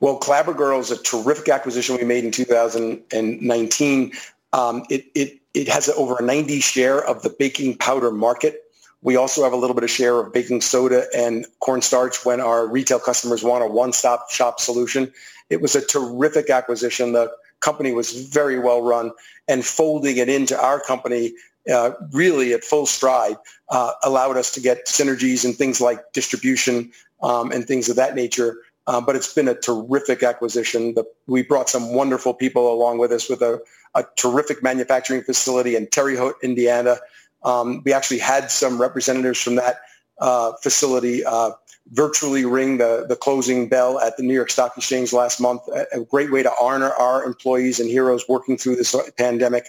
Well, 0.00 0.16
Clabber 0.16 0.54
Girl 0.54 0.80
is 0.80 0.90
a 0.90 1.02
terrific 1.02 1.48
acquisition 1.48 1.96
we 1.96 2.04
made 2.04 2.24
in 2.24 2.30
2019. 2.30 4.12
Um, 4.52 4.84
it, 4.90 5.06
it, 5.14 5.40
it 5.52 5.68
has 5.68 5.88
over 5.88 6.18
a 6.18 6.22
90 6.22 6.60
share 6.60 7.04
of 7.04 7.22
the 7.22 7.30
baking 7.30 7.78
powder 7.78 8.10
market. 8.10 8.60
We 9.02 9.16
also 9.16 9.44
have 9.44 9.52
a 9.52 9.56
little 9.56 9.74
bit 9.74 9.84
of 9.84 9.90
share 9.90 10.18
of 10.18 10.32
baking 10.32 10.62
soda 10.62 11.06
and 11.14 11.46
cornstarch 11.60 12.24
when 12.24 12.40
our 12.40 12.66
retail 12.66 12.98
customers 12.98 13.42
want 13.42 13.62
a 13.62 13.66
one-stop 13.66 14.30
shop 14.30 14.60
solution. 14.60 15.12
It 15.50 15.60
was 15.60 15.74
a 15.74 15.84
terrific 15.84 16.48
acquisition. 16.48 17.12
The 17.12 17.30
company 17.60 17.92
was 17.92 18.12
very 18.28 18.58
well 18.58 18.82
run 18.82 19.12
and 19.46 19.64
folding 19.64 20.16
it 20.16 20.28
into 20.28 20.58
our 20.58 20.80
company 20.80 21.34
uh, 21.70 21.92
really 22.12 22.52
at 22.52 22.64
full 22.64 22.86
stride 22.86 23.36
uh, 23.70 23.92
allowed 24.02 24.36
us 24.36 24.52
to 24.52 24.60
get 24.60 24.86
synergies 24.86 25.44
and 25.44 25.54
things 25.54 25.80
like 25.80 26.12
distribution 26.12 26.90
um, 27.22 27.52
and 27.52 27.66
things 27.66 27.88
of 27.88 27.96
that 27.96 28.14
nature 28.14 28.58
uh, 28.86 29.00
but 29.00 29.16
it's 29.16 29.32
been 29.32 29.48
a 29.48 29.54
terrific 29.54 30.22
acquisition. 30.22 30.94
The, 30.94 31.04
we 31.26 31.42
brought 31.42 31.68
some 31.68 31.94
wonderful 31.94 32.34
people 32.34 32.72
along 32.72 32.98
with 32.98 33.12
us 33.12 33.28
with 33.28 33.42
a, 33.42 33.60
a 33.94 34.04
terrific 34.16 34.62
manufacturing 34.62 35.22
facility 35.22 35.76
in 35.76 35.86
Terre 35.86 36.16
Haute, 36.16 36.36
Indiana. 36.42 36.98
Um, 37.42 37.82
we 37.84 37.92
actually 37.92 38.20
had 38.20 38.50
some 38.50 38.80
representatives 38.80 39.40
from 39.40 39.56
that 39.56 39.80
uh, 40.18 40.52
facility 40.62 41.24
uh, 41.24 41.50
virtually 41.92 42.44
ring 42.44 42.78
the, 42.78 43.04
the 43.08 43.16
closing 43.16 43.68
bell 43.68 43.98
at 44.00 44.16
the 44.16 44.22
New 44.22 44.32
York 44.32 44.50
Stock 44.50 44.76
Exchange 44.76 45.12
last 45.12 45.40
month. 45.40 45.62
A, 45.68 46.00
a 46.00 46.04
great 46.04 46.32
way 46.32 46.42
to 46.42 46.52
honor 46.60 46.90
our 46.92 47.24
employees 47.24 47.78
and 47.78 47.90
heroes 47.90 48.24
working 48.28 48.56
through 48.56 48.76
this 48.76 48.96
pandemic. 49.18 49.68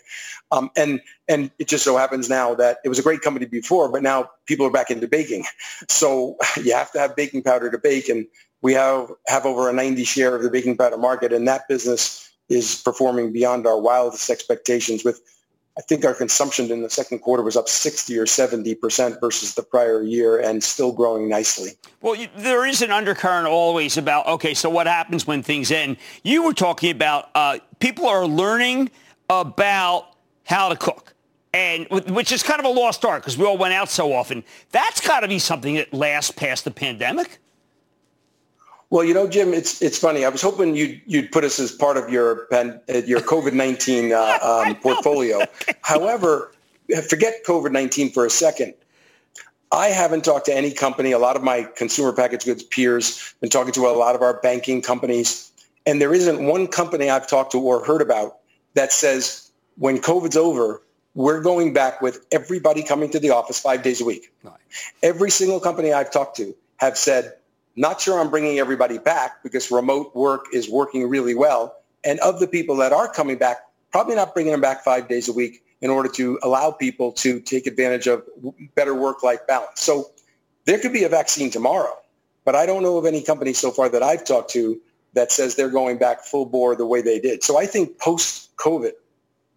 Um, 0.52 0.72
and 0.78 1.02
and 1.28 1.52
it 1.60 1.68
just 1.68 1.84
so 1.84 1.98
happens 1.98 2.30
now 2.30 2.54
that 2.56 2.78
it 2.86 2.90
was 2.90 3.00
a 3.00 3.02
great 3.02 3.22
company 3.22 3.46
before, 3.46 3.92
but 3.92 4.04
now 4.04 4.30
people 4.46 4.66
are 4.66 4.72
back 4.72 4.92
into 4.92 5.08
baking. 5.08 5.46
So 5.90 6.38
you 6.64 6.74
have 6.74 6.92
to 6.94 7.00
have 7.00 7.16
baking 7.16 7.44
powder 7.44 7.70
to 7.70 7.78
bake. 7.78 8.08
And 8.10 8.28
we 8.62 8.74
have, 8.74 9.12
have 9.28 9.46
over 9.46 9.70
a 9.70 9.74
90 9.74 10.04
share 10.04 10.36
of 10.36 10.44
the 10.44 10.50
baking 10.50 10.78
powder 10.78 10.98
market, 10.98 11.34
and 11.34 11.48
that 11.48 11.68
business 11.68 12.32
is 12.50 12.82
performing 12.84 13.32
beyond 13.32 13.66
our 13.66 13.80
wildest 13.80 14.30
expectations 14.30 15.04
with 15.04 15.22
I 15.78 15.82
think 15.82 16.06
our 16.06 16.14
consumption 16.14 16.72
in 16.72 16.84
the 16.84 16.90
second 16.90 17.20
quarter 17.20 17.44
was 17.44 17.58
up 17.58 17.68
60 17.68 18.18
or 18.18 18.26
70 18.26 18.76
percent 18.76 19.20
versus 19.20 19.56
the 19.56 19.64
prior 19.64 20.02
year 20.02 20.40
and 20.40 20.64
still 20.64 20.94
growing 20.94 21.28
nicely. 21.28 21.72
Well, 22.02 22.16
you, 22.16 22.30
there 22.38 22.66
is 22.66 22.82
an 22.82 22.92
undercurrent 22.92 23.48
always 23.48 23.98
about, 23.98 24.26
okay, 24.26 24.54
so 24.54 24.70
what 24.70 24.88
happens 24.88 25.28
when 25.28 25.44
things 25.44 25.72
end? 25.72 25.98
You 26.24 26.44
were 26.44 26.54
talking 26.54 26.92
about 26.92 27.30
uh, 27.36 27.60
people 27.80 28.08
are 28.08 28.26
learning 28.26 28.90
about 29.30 30.16
how 30.46 30.70
to 30.70 30.78
cook. 30.78 31.14
And 31.54 31.88
which 31.90 32.34
is 32.34 32.44
kind 32.44 32.60
of 32.60 32.66
a 32.66 32.70
lost 32.70 33.06
art 33.06 33.22
because 33.22 33.38
we 33.38 33.46
all 33.46 33.58
went 33.58 33.74
out 33.74 33.90
so 33.90 34.12
often. 34.12 34.44
That's 34.72 35.00
got 35.00 35.22
to 35.22 35.28
be 35.30 35.40
something 35.40 35.76
that 35.76 35.94
lasts 35.94 36.32
past 36.32 36.66
the 36.66 36.72
pandemic. 36.72 37.40
Well, 38.96 39.04
you 39.04 39.14
know, 39.14 39.28
Jim, 39.28 39.54
it's 39.54 39.82
it's 39.82 39.98
funny. 39.98 40.24
I 40.24 40.30
was 40.30 40.42
hoping 40.42 40.74
you'd 40.74 41.02
you'd 41.06 41.30
put 41.30 41.44
us 41.44 41.60
as 41.60 41.70
part 41.70 41.98
of 41.98 42.10
your 42.10 42.48
uh, 42.54 42.78
your 43.06 43.20
COVID 43.20 43.52
nineteen 43.52 44.14
uh, 44.14 44.40
um, 44.70 44.76
portfolio. 44.78 45.42
However, 45.82 46.54
forget 47.10 47.44
COVID 47.46 47.74
nineteen 47.74 48.10
for 48.10 48.26
a 48.26 48.30
second. 48.30 48.74
I 49.70 49.88
haven't 49.88 50.24
talked 50.24 50.46
to 50.46 50.56
any 50.56 50.72
company. 50.72 51.12
A 51.12 51.20
lot 51.20 51.36
of 51.36 51.44
my 51.44 51.64
consumer 51.76 52.14
packaged 52.14 52.46
goods 52.46 52.64
peers 52.64 53.36
been 53.42 53.50
talking 53.50 53.74
to 53.74 53.86
a 53.86 53.92
lot 53.92 54.16
of 54.16 54.22
our 54.22 54.40
banking 54.40 54.82
companies, 54.82 55.52
and 55.86 56.02
there 56.02 56.14
isn't 56.14 56.46
one 56.46 56.66
company 56.66 57.10
I've 57.10 57.28
talked 57.28 57.52
to 57.52 57.60
or 57.60 57.84
heard 57.84 58.02
about 58.02 58.38
that 58.76 58.94
says 58.94 59.52
when 59.78 59.98
COVID's 59.98 60.38
over, 60.38 60.82
we're 61.16 61.42
going 61.42 61.74
back 61.74 62.00
with 62.00 62.26
everybody 62.32 62.82
coming 62.82 63.10
to 63.10 63.20
the 63.20 63.32
office 63.32 63.60
five 63.60 63.84
days 63.84 64.00
a 64.00 64.06
week. 64.06 64.32
Every 65.04 65.32
single 65.32 65.60
company 65.60 65.92
I've 65.92 66.12
talked 66.12 66.38
to 66.38 66.56
have 66.78 66.98
said 66.98 67.34
not 67.76 68.00
sure 68.00 68.20
I'm 68.20 68.30
bringing 68.30 68.60
everybody 68.60 68.98
back 68.98 69.44
because 69.44 69.70
remote 69.72 70.16
work 70.16 70.46
is 70.54 70.70
working 70.70 71.08
really 71.10 71.36
well. 71.36 71.76
And 72.04 72.20
of 72.20 72.40
the 72.40 72.48
people 72.48 72.78
that 72.78 72.94
are 72.94 73.12
coming 73.12 73.38
back, 73.38 73.58
probably 73.92 74.16
not 74.16 74.34
bringing 74.34 74.52
them 74.52 74.62
back 74.62 74.84
five 74.84 75.08
days 75.08 75.28
a 75.28 75.34
week 75.34 75.64
in 75.82 75.90
order 75.90 76.10
to 76.10 76.40
allow 76.42 76.72
people 76.72 77.12
to 77.12 77.40
take 77.40 77.68
advantage 77.68 78.08
of 78.08 78.24
better 78.76 78.94
work-life 78.94 79.46
balance. 79.48 79.82
So 79.82 80.12
there 80.66 80.80
could 80.80 80.94
be 80.94 81.04
a 81.04 81.10
vaccine 81.10 81.52
tomorrow, 81.52 81.94
but 82.44 82.56
I 82.56 82.66
don't 82.66 82.82
know 82.82 82.98
of 82.98 83.06
any 83.06 83.22
company 83.22 83.54
so 83.54 83.72
far 83.72 83.90
that 83.90 84.02
I've 84.02 84.24
talked 84.24 84.52
to 84.52 84.80
that 85.14 85.32
says 85.32 85.56
they're 85.56 85.70
going 85.70 85.98
back 85.98 86.24
full 86.24 86.46
bore 86.46 86.76
the 86.76 86.86
way 86.86 87.02
they 87.02 87.20
did. 87.20 87.44
So 87.44 87.58
I 87.58 87.66
think 87.66 88.00
post-COVID, 88.00 88.92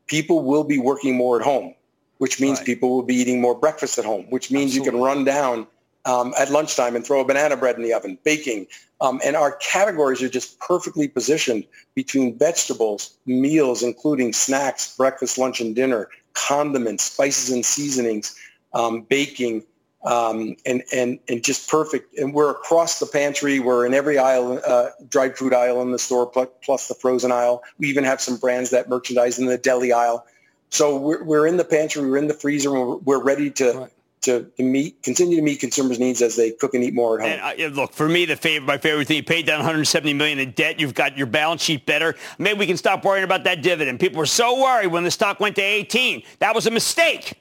people 0.07 0.45
will 0.45 0.65
be 0.65 0.79
working 0.79 1.17
more 1.17 1.39
at 1.39 1.45
home, 1.45 1.75
which 2.19 2.41
means 2.41 2.59
right. 2.59 2.67
people 2.67 2.91
will 2.91 3.03
be 3.03 3.15
eating 3.15 3.41
more 3.41 3.55
breakfast 3.55 3.99
at 3.99 4.05
home, 4.05 4.27
which 4.31 4.51
means 4.51 4.77
Absolutely. 4.77 4.87
you 4.87 4.93
can 4.93 5.01
run 5.01 5.25
down 5.25 5.67
um, 6.09 6.33
at 6.39 6.51
lunchtime 6.51 6.97
and 6.97 7.07
throw 7.07 7.21
a 7.21 7.25
banana 7.25 7.57
bread 7.57 7.77
in 7.77 7.83
the 7.83 7.93
oven, 7.93 8.19
baking. 8.25 8.67
Um, 9.01 9.21
and 9.23 9.37
our 9.37 9.53
categories 9.57 10.23
are 10.23 10.29
just 10.29 10.59
perfectly 10.59 11.07
positioned 11.07 11.65
between 11.95 12.37
vegetables, 12.39 13.19
meals, 13.27 13.83
including 13.83 14.33
snacks, 14.33 14.97
breakfast, 14.97 15.37
lunch, 15.37 15.61
and 15.61 15.77
dinner, 15.77 16.09
condiments, 16.33 17.05
spices 17.05 17.51
and 17.51 17.65
seasonings, 17.65 18.35
um, 18.73 19.03
baking, 19.03 19.63
um, 20.05 20.57
and, 20.65 20.83
and, 20.95 21.19
and 21.29 21.45
just 21.45 21.69
perfect. 21.69 22.17
And 22.17 22.33
we're 22.33 22.51
across 22.51 23.01
the 23.01 23.07
pantry. 23.07 23.61
We're 23.61 23.85
in 23.85 23.93
every 23.93 24.19
aisle, 24.19 24.63
uh, 24.67 24.91
dried 25.11 25.37
food 25.37 25.53
aisle 25.53 25.83
in 25.83 25.93
the 25.93 25.99
store, 25.99 26.27
plus 26.27 26.89
the 26.89 26.95
frozen 26.95 27.33
aisle. 27.33 27.63
We 27.79 27.89
even 27.89 28.05
have 28.05 28.21
some 28.21 28.39
brands 28.39 28.71
that 28.71 28.89
merchandise 28.89 29.39
in 29.39 29.45
the 29.45 29.59
deli 29.59 29.93
aisle. 29.93 30.25
So 30.71 30.97
we're, 30.97 31.23
we're 31.23 31.47
in 31.47 31.59
the 31.59 31.65
pantry, 31.65 32.09
we're 32.09 32.17
in 32.17 32.29
the 32.29 32.35
freezer, 32.35 32.73
we're, 32.73 32.97
we're 32.97 33.23
ready 33.23 33.51
to, 33.53 33.73
right. 33.73 33.93
To, 34.23 34.45
to, 34.57 34.63
meet, 34.63 35.03
continue 35.03 35.37
to 35.37 35.43
meet 35.43 35.61
consumers' 35.61 35.99
needs 35.99 36.23
as 36.23 36.37
they 36.37 36.51
cook 36.51 36.75
and 36.75 36.85
eat 36.85 36.95
more 36.95 37.21
at 37.21 37.29
home. 37.29 37.41
And, 37.59 37.75
uh, 37.75 37.81
look, 37.81 37.93
for 37.93 38.09
me, 38.09 38.25
the 38.25 38.37
favorite, 38.37 38.67
my 38.67 38.79
favorite 38.79 39.07
thing, 39.07 39.17
you 39.19 39.23
paid 39.23 39.47
down 39.47 39.59
170 39.59 40.15
million 40.15 40.39
in 40.39 40.53
debt. 40.53 40.81
You've 40.81 40.95
got 40.95 41.17
your 41.17 41.27
balance 41.27 41.63
sheet 41.63 41.87
better. 41.87 42.15
Maybe 42.39 42.59
we 42.59 42.67
can 42.67 42.77
stop 42.77 43.05
worrying 43.05 43.25
about 43.25 43.45
that 43.45 43.63
dividend. 43.63 44.01
People 44.01 44.19
were 44.19 44.27
so 44.27 44.61
worried 44.61 44.89
when 44.89 45.05
the 45.05 45.11
stock 45.11 45.41
went 45.41 45.57
to 45.57 45.63
18. 45.63 46.23
That 46.41 46.55
was 46.55 46.67
a 46.67 46.71
mistake. 46.71 47.35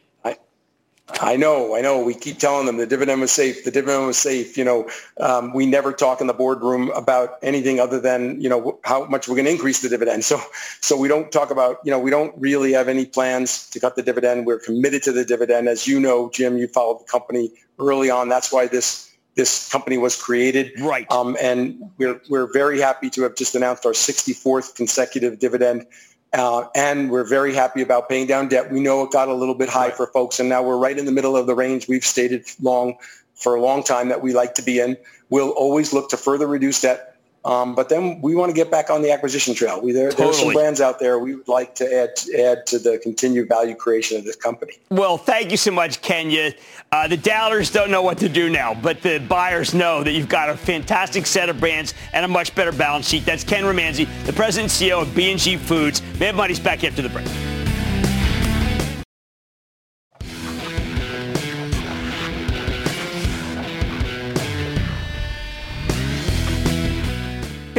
I 1.22 1.38
know, 1.38 1.76
I 1.76 1.82
know. 1.82 2.04
We 2.04 2.13
keep 2.13 2.38
telling 2.38 2.65
them 2.65 2.78
the 2.78 2.86
dividend 2.86 3.22
was 3.22 3.32
safe. 3.32 3.63
The 3.63 3.72
dividend 3.72 4.08
was 4.08 4.17
safe. 4.17 4.58
You 4.58 4.65
know, 4.65 4.89
um, 5.20 5.54
we 5.54 5.65
never 5.65 5.93
talk 5.93 6.20
in 6.20 6.28
the 6.28 6.34
boardroom 6.34 6.89
about 6.91 7.38
anything 7.41 7.80
other 7.80 8.00
than 8.00 8.41
you 8.41 8.50
know 8.50 8.80
how 8.84 9.06
much 9.06 9.28
we're 9.28 9.36
going 9.36 9.46
to 9.46 9.52
increase 9.52 9.82
the 9.82 9.89
dividend. 9.89 10.26
So, 10.26 10.41
so 10.82 10.98
we 10.98 11.08
don't 11.08 11.32
talk 11.32 11.50
about 11.50 11.78
you 11.86 11.91
know 11.91 12.00
we 12.00 12.12
don't 12.12 12.34
really 12.38 12.74
have 12.74 12.89
any 12.89 13.06
plans 13.06 13.70
to 13.70 13.80
cut 13.80 13.96
the 13.96 14.04
dividend. 14.04 14.46
We're 14.46 14.60
committed 14.60 15.02
to 15.04 15.13
the 15.13 15.24
dividend, 15.24 15.70
as 15.70 15.88
you 15.88 16.00
know, 16.00 16.30
Jim. 16.30 16.58
You 16.58 16.67
followed 16.67 17.00
the 17.00 17.06
company 17.06 17.52
early 17.80 18.10
on. 18.10 18.28
That's 18.28 18.52
why 18.52 18.67
this 18.67 19.08
this 19.36 19.70
company 19.70 19.98
was 19.98 20.22
created. 20.22 20.78
Right. 20.80 21.10
Um, 21.10 21.38
and 21.41 21.89
we're 21.98 22.20
we're 22.28 22.52
very 22.52 22.82
happy 22.82 23.10
to 23.12 23.22
have 23.22 23.36
just 23.36 23.56
announced 23.56 23.86
our 23.86 23.93
64th 23.93 24.76
consecutive 24.76 25.39
dividend. 25.39 25.86
Uh, 26.34 26.66
and 26.76 27.10
we're 27.10 27.24
very 27.24 27.54
happy 27.54 27.82
about 27.82 28.10
paying 28.10 28.28
down 28.28 28.48
debt. 28.48 28.72
We 28.72 28.80
know 28.80 29.04
it 29.04 29.12
got 29.12 29.30
a 29.30 29.34
little 29.34 29.56
bit 29.56 29.70
high 29.70 29.92
for 29.92 30.08
folks, 30.08 30.40
and 30.40 30.50
now 30.50 30.62
we're 30.62 30.78
right 30.78 30.98
in 30.98 31.06
the 31.06 31.12
middle 31.12 31.38
of 31.38 31.48
the 31.48 31.56
range 31.56 31.88
we've 31.88 32.04
stated 32.04 32.46
long 32.62 32.98
for 33.34 33.56
a 33.56 33.62
long 33.62 33.84
time 33.84 34.10
that 34.10 34.22
we 34.22 34.34
like 34.34 34.54
to 34.56 34.62
be 34.62 34.80
in. 34.80 34.98
We'll 35.30 35.52
always 35.52 35.94
look 35.94 36.10
to 36.10 36.18
further 36.18 36.48
reduce 36.48 36.82
debt 36.82 37.07
um, 37.48 37.76
but 37.76 37.88
then 37.88 38.20
we 38.22 38.36
want 38.36 38.50
to 38.50 38.54
get 38.54 38.70
back 38.70 38.90
on 38.90 39.02
the 39.02 39.12
acquisition 39.12 39.54
trail. 39.54 39.82
We, 39.82 39.94
there, 39.94 40.10
totally. 40.10 40.18
there 40.18 40.30
are 40.30 40.34
some 40.34 40.54
brands 40.54 40.82
out 40.82 41.00
there 41.00 41.18
we 41.18 41.36
would 41.36 41.48
like 41.48 41.76
to 41.76 41.86
add 41.86 42.10
add 42.38 42.68
to 42.68 42.80
the 42.80 43.00
continued 43.02 43.48
value 43.48 43.74
creation 43.74 44.18
of 44.18 44.26
this 44.26 44.36
company. 44.36 44.74
Well, 44.90 45.18
thank 45.18 45.52
you 45.52 45.58
so 45.58 45.72
much, 45.72 46.02
Kenya. 46.02 46.54
Uh, 46.92 47.08
the 47.08 47.18
doubters 47.18 47.72
don't 47.72 47.90
know 47.90 48.02
what 48.02 48.18
to 48.20 48.30
do 48.30 48.50
now, 48.50 48.74
but 48.74 49.02
the 49.02 49.20
buyers 49.20 49.74
know 49.74 50.04
that 50.04 50.12
you've 50.12 50.30
got 50.30 50.50
a 50.50 50.58
fantastic 50.58 51.26
set 51.26 51.48
of 51.48 51.60
brands 51.60 51.94
and 52.14 52.26
a 52.26 52.28
much 52.28 52.54
better 52.54 52.72
balance 52.72 53.08
sheet. 53.08 53.26
That's 53.26 53.44
Ken 53.44 53.64
Romanzi, 53.64 54.08
the 54.26 54.34
president 54.34 54.58
and 54.58 54.90
CEO 54.90 55.02
of 55.02 55.16
B&G 55.16 55.58
Foods. 55.58 56.02
Mad 56.20 56.36
Money's 56.36 56.60
back 56.60 56.84
after 56.84 57.02
the 57.02 57.10
break. 57.10 57.57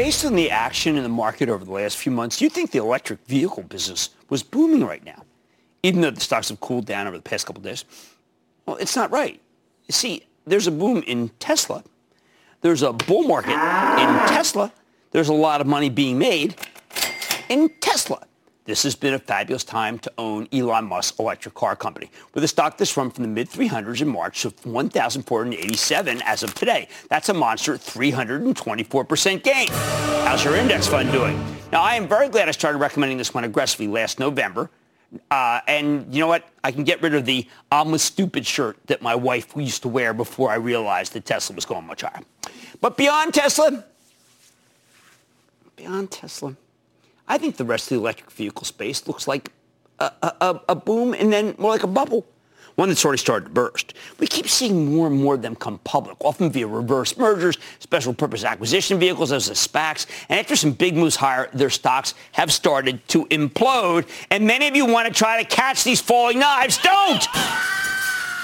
Based 0.09 0.25
on 0.25 0.35
the 0.35 0.51
action 0.51 0.97
in 0.97 1.03
the 1.03 1.09
market 1.11 1.51
over 1.51 1.67
the 1.67 1.71
last 1.71 1.99
few 1.99 2.11
months, 2.11 2.41
you 2.41 2.49
think 2.49 2.71
the 2.71 2.79
electric 2.79 3.23
vehicle 3.27 3.63
business 3.65 4.09
was 4.31 4.43
booming 4.43 4.83
right 4.83 5.05
now, 5.05 5.23
even 5.83 6.01
though 6.01 6.11
the 6.11 6.19
stocks 6.19 6.49
have 6.49 6.59
cooled 6.61 6.87
down 6.87 7.07
over 7.07 7.15
the 7.15 7.23
past 7.23 7.45
couple 7.45 7.61
days. 7.61 7.85
Well, 8.65 8.77
it's 8.77 8.97
not 8.97 9.11
right. 9.11 9.39
You 9.87 9.93
see, 9.93 10.25
there's 10.47 10.67
a 10.67 10.71
boom 10.71 11.05
in 11.07 11.29
Tesla. 11.41 11.85
There's 12.63 12.81
a 12.81 12.95
bull 12.95 13.25
market 13.25 13.53
in 13.53 14.29
Tesla. 14.29 14.73
There's 15.11 15.29
a 15.29 15.35
lot 15.35 15.61
of 15.61 15.67
money 15.67 15.91
being 15.91 16.19
made 16.19 16.55
in 17.51 17.69
Tesla. 17.81 18.27
This 18.69 18.83
has 18.83 18.95
been 18.95 19.15
a 19.15 19.19
fabulous 19.19 19.65
time 19.65 19.99
to 20.01 20.13
own 20.19 20.47
Elon 20.53 20.85
Musk's 20.85 21.19
electric 21.19 21.55
car 21.55 21.75
company, 21.75 22.11
with 22.35 22.45
a 22.45 22.49
stock 22.49 22.77
that's 22.77 22.95
run 22.99 23.11
from 23.11 23.23
the 23.23 23.29
mid-300s 23.29 24.03
in 24.03 24.09
March 24.09 24.43
to 24.43 24.51
1,487 24.65 26.23
as 26.27 26.43
of 26.43 26.53
today. 26.53 26.87
That's 27.09 27.31
a 27.31 27.33
monster 27.33 27.79
324% 27.79 29.43
gain. 29.43 29.69
How's 29.71 30.45
your 30.45 30.55
index 30.55 30.87
fund 30.87 31.11
doing? 31.11 31.43
Now, 31.73 31.81
I 31.81 31.95
am 31.95 32.07
very 32.07 32.29
glad 32.29 32.47
I 32.47 32.51
started 32.51 32.77
recommending 32.77 33.17
this 33.17 33.33
one 33.33 33.45
aggressively 33.45 33.89
last 33.89 34.19
November. 34.19 34.69
Uh, 35.31 35.61
and 35.67 36.15
you 36.15 36.21
know 36.21 36.27
what? 36.27 36.47
I 36.63 36.71
can 36.71 36.85
get 36.85 37.01
rid 37.01 37.15
of 37.15 37.25
the 37.25 37.49
I'm 37.73 37.95
a 37.95 37.99
stupid 37.99 38.45
shirt 38.45 38.77
that 38.89 39.01
my 39.01 39.15
wife 39.15 39.57
used 39.57 39.81
to 39.81 39.89
wear 39.89 40.13
before 40.13 40.51
I 40.51 40.57
realized 40.57 41.15
that 41.15 41.25
Tesla 41.25 41.57
was 41.57 41.65
going 41.65 41.87
much 41.87 42.03
higher. 42.03 42.21
But 42.83 42.99
beyond 42.99 43.33
Tesla, 43.33 43.83
beyond 45.75 46.11
Tesla, 46.11 46.55
I 47.29 47.39
think 47.39 47.57
the 47.57 47.65
rest 47.65 47.85
of 47.85 47.89
the 47.91 47.97
electric 47.97 48.31
vehicle 48.31 48.65
space 48.65 49.07
looks 49.07 49.29
like 49.29 49.53
a, 49.99 50.13
a, 50.23 50.61
a 50.71 50.75
boom 50.75 51.15
and 51.15 51.33
then 51.33 51.55
more 51.59 51.71
like 51.71 51.83
a 51.83 51.89
bubble 51.89 52.27
one 52.79 52.89
that's 52.89 53.05
already 53.05 53.19
started 53.19 53.47
to 53.47 53.51
burst. 53.51 53.95
We 54.21 54.29
keep 54.29 54.47
seeing 54.47 54.95
more 54.95 55.09
and 55.09 55.21
more 55.21 55.35
of 55.35 55.43
them 55.43 55.57
come 55.57 55.79
public, 55.79 56.17
often 56.21 56.49
via 56.53 56.69
reverse 56.69 57.19
mergers, 57.19 57.59
special 57.81 58.15
purpose 58.15 58.45
acquisition 58.45 59.01
vehicles 59.01 59.33
as 59.33 59.49
the 59.49 59.55
SPACs. 59.55 60.07
And 60.29 60.39
after 60.39 60.55
some 60.55 60.71
big 60.71 60.95
moves 60.95 61.17
higher, 61.17 61.51
their 61.53 61.71
stocks 61.71 62.15
have 62.33 62.53
started 62.53 63.07
to 63.09 63.27
implode. 63.27 64.09
And 64.31 64.47
many 64.47 64.69
of 64.69 64.77
you 64.77 64.87
want 64.87 65.09
to 65.09 65.13
try 65.13 65.43
to 65.43 65.49
catch 65.49 65.83
these 65.83 66.01
falling 66.01 66.39
knives. 66.39 66.79
Don't! 66.79 67.27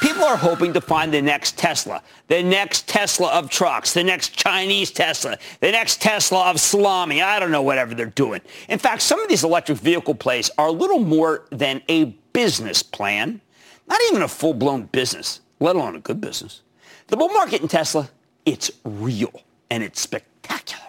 People 0.04 0.24
are 0.24 0.36
hoping 0.36 0.74
to 0.74 0.82
find 0.82 1.14
the 1.14 1.22
next 1.22 1.56
Tesla, 1.56 2.02
the 2.28 2.42
next 2.42 2.86
Tesla 2.86 3.28
of 3.28 3.48
trucks, 3.48 3.94
the 3.94 4.04
next 4.04 4.36
Chinese 4.36 4.90
Tesla, 4.90 5.38
the 5.60 5.70
next 5.70 6.02
Tesla 6.02 6.50
of 6.50 6.60
salami. 6.60 7.22
I 7.22 7.40
don't 7.40 7.50
know, 7.50 7.62
whatever 7.62 7.94
they're 7.94 8.04
doing. 8.04 8.42
In 8.68 8.78
fact, 8.78 9.00
some 9.00 9.18
of 9.20 9.30
these 9.30 9.44
electric 9.44 9.78
vehicle 9.78 10.14
plays 10.14 10.50
are 10.58 10.70
little 10.70 10.98
more 10.98 11.46
than 11.48 11.80
a 11.88 12.04
business 12.34 12.82
plan, 12.82 13.40
not 13.88 13.98
even 14.10 14.20
a 14.20 14.28
full-blown 14.28 14.90
business, 14.92 15.40
let 15.58 15.74
alone 15.74 15.96
a 15.96 16.00
good 16.00 16.20
business. 16.20 16.60
The 17.06 17.16
bull 17.16 17.30
market 17.30 17.62
in 17.62 17.68
Tesla, 17.68 18.10
it's 18.44 18.70
real 18.84 19.32
and 19.70 19.82
it's 19.82 20.02
spectacular. 20.02 20.82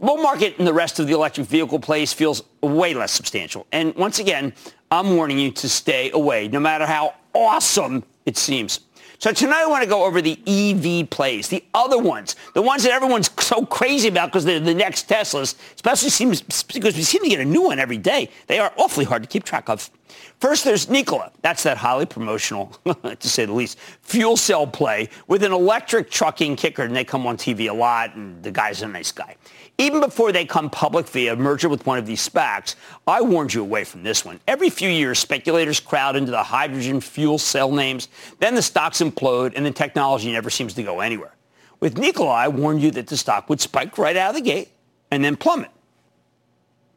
The 0.00 0.06
bull 0.06 0.18
market 0.18 0.56
in 0.58 0.64
the 0.64 0.74
rest 0.74 0.98
of 0.98 1.06
the 1.06 1.12
electric 1.12 1.46
vehicle 1.46 1.78
plays 1.78 2.12
feels 2.12 2.42
way 2.60 2.94
less 2.94 3.12
substantial. 3.12 3.68
And 3.70 3.94
once 3.94 4.18
again, 4.18 4.54
I'm 4.90 5.14
warning 5.14 5.38
you 5.38 5.52
to 5.52 5.68
stay 5.68 6.10
away, 6.10 6.48
no 6.48 6.58
matter 6.58 6.84
how 6.84 7.14
awesome 7.32 8.02
it 8.30 8.38
seems. 8.38 8.80
So 9.18 9.32
tonight 9.32 9.64
I 9.64 9.66
want 9.66 9.82
to 9.82 9.88
go 9.88 10.06
over 10.06 10.22
the 10.22 10.38
EV 10.46 11.10
plays, 11.10 11.48
the 11.48 11.62
other 11.74 11.98
ones, 11.98 12.36
the 12.54 12.62
ones 12.62 12.84
that 12.84 12.92
everyone's 12.92 13.28
so 13.38 13.66
crazy 13.66 14.08
about 14.08 14.30
because 14.30 14.46
they're 14.46 14.60
the 14.60 14.72
next 14.72 15.10
Teslas, 15.10 15.56
especially 15.74 16.08
seems 16.08 16.40
because 16.62 16.96
we 16.96 17.02
seem 17.02 17.22
to 17.24 17.28
get 17.28 17.38
a 17.38 17.44
new 17.44 17.60
one 17.60 17.78
every 17.78 17.98
day. 17.98 18.30
They 18.46 18.58
are 18.58 18.72
awfully 18.78 19.04
hard 19.04 19.22
to 19.22 19.28
keep 19.28 19.44
track 19.44 19.68
of. 19.68 19.90
First, 20.38 20.64
there's 20.64 20.88
Nikola. 20.88 21.32
That's 21.42 21.64
that 21.64 21.76
highly 21.76 22.06
promotional, 22.06 22.68
to 23.02 23.28
say 23.28 23.44
the 23.44 23.52
least, 23.52 23.78
fuel 24.00 24.38
cell 24.38 24.66
play 24.66 25.10
with 25.26 25.42
an 25.42 25.52
electric 25.52 26.10
trucking 26.10 26.56
kicker, 26.56 26.82
and 26.82 26.96
they 26.96 27.04
come 27.04 27.26
on 27.26 27.36
TV 27.36 27.68
a 27.68 27.74
lot, 27.74 28.14
and 28.14 28.42
the 28.42 28.50
guy's 28.50 28.80
a 28.80 28.88
nice 28.88 29.12
guy. 29.12 29.36
Even 29.80 30.00
before 30.00 30.30
they 30.30 30.44
come 30.44 30.68
public 30.68 31.08
via 31.08 31.34
merger 31.34 31.66
with 31.70 31.86
one 31.86 31.96
of 31.96 32.04
these 32.04 32.28
SPACs, 32.28 32.74
I 33.06 33.22
warned 33.22 33.54
you 33.54 33.62
away 33.62 33.84
from 33.84 34.02
this 34.02 34.26
one. 34.26 34.38
Every 34.46 34.68
few 34.68 34.90
years, 34.90 35.18
speculators 35.18 35.80
crowd 35.80 36.16
into 36.16 36.30
the 36.30 36.42
hydrogen 36.42 37.00
fuel 37.00 37.38
cell 37.38 37.72
names. 37.72 38.08
Then 38.40 38.54
the 38.54 38.60
stocks 38.60 39.00
implode, 39.00 39.54
and 39.56 39.64
the 39.64 39.70
technology 39.70 40.30
never 40.32 40.50
seems 40.50 40.74
to 40.74 40.82
go 40.82 41.00
anywhere. 41.00 41.34
With 41.80 41.96
Nikola, 41.96 42.30
I 42.30 42.48
warned 42.48 42.82
you 42.82 42.90
that 42.90 43.06
the 43.06 43.16
stock 43.16 43.48
would 43.48 43.58
spike 43.58 43.96
right 43.96 44.18
out 44.18 44.28
of 44.28 44.36
the 44.36 44.42
gate 44.42 44.68
and 45.10 45.24
then 45.24 45.34
plummet. 45.34 45.70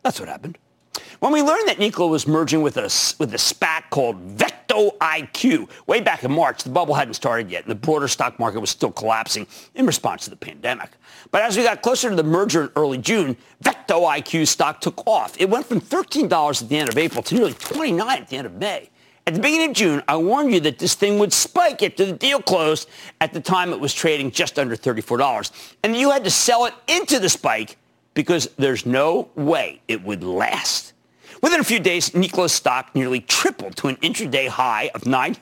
That's 0.02 0.20
what 0.20 0.28
happened. 0.28 0.58
When 1.24 1.32
we 1.32 1.42
learned 1.42 1.70
that 1.70 1.80
Nikola 1.80 2.10
was 2.10 2.28
merging 2.28 2.62
with 2.62 2.76
a, 2.76 2.92
with 3.18 3.34
a 3.34 3.38
SPAC 3.38 3.90
called 3.92 4.38
VectoIQ, 4.38 5.70
way 5.88 6.02
back 6.02 6.26
in 6.26 6.34
March, 6.34 6.64
the 6.64 6.70
bubble 6.70 6.96
hadn't 6.96 7.14
started 7.14 7.50
yet, 7.50 7.64
and 7.64 7.72
the 7.72 7.76
broader 7.76 8.10
stock 8.10 8.38
market 8.40 8.60
was 8.60 8.70
still 8.70 8.92
collapsing 8.92 9.48
in 9.74 9.86
response 9.86 10.26
to 10.26 10.30
the 10.32 10.36
pandemic. 10.36 10.90
But 11.32 11.44
as 11.44 11.56
we 11.56 11.64
got 11.64 11.82
closer 11.82 12.10
to 12.10 12.16
the 12.18 12.26
merger 12.26 12.64
in 12.64 12.72
early 12.76 12.98
June, 12.98 13.38
VectoIQ 13.64 14.46
stock 14.46 14.82
took 14.82 15.02
off. 15.08 15.40
It 15.40 15.50
went 15.50 15.66
from 15.66 15.80
$13 15.80 16.62
at 16.62 16.68
the 16.68 16.78
end 16.78 16.90
of 16.90 16.98
April 16.98 17.24
to 17.24 17.36
nearly 17.36 17.54
$29 17.54 18.02
at 18.02 18.28
the 18.28 18.36
end 18.36 18.46
of 18.46 18.56
May. 18.56 18.90
At 19.26 19.34
the 19.34 19.40
beginning 19.40 19.70
of 19.70 19.76
June, 19.78 20.04
I 20.10 20.18
warned 20.18 20.52
you 20.52 20.60
that 20.60 20.78
this 20.78 20.94
thing 20.94 21.20
would 21.20 21.32
spike 21.32 21.82
after 21.82 22.06
the 22.06 22.12
deal 22.12 22.42
closed. 22.42 22.90
At 23.22 23.32
the 23.32 23.40
time, 23.40 23.72
it 23.72 23.80
was 23.80 23.94
trading 23.94 24.32
just 24.32 24.60
under 24.60 24.76
$34. 24.76 25.52
And 25.86 25.96
you 25.96 26.12
had 26.12 26.26
to 26.26 26.30
sell 26.30 26.66
it 26.66 26.74
into 26.90 27.18
the 27.18 27.30
spike 27.30 27.78
because 28.14 28.50
there's 28.58 28.86
no 28.86 29.30
way 29.36 29.80
it 29.88 30.04
would 30.04 30.22
last. 30.22 30.93
Within 31.44 31.60
a 31.60 31.64
few 31.66 31.82
days, 31.82 32.16
Nikola's 32.16 32.54
stock 32.54 32.96
nearly 32.96 33.20
tripled 33.20 33.76
to 33.76 33.90
an 33.90 33.98
intraday 33.98 34.48
high 34.48 34.90
of 34.96 35.06
9 35.06 35.36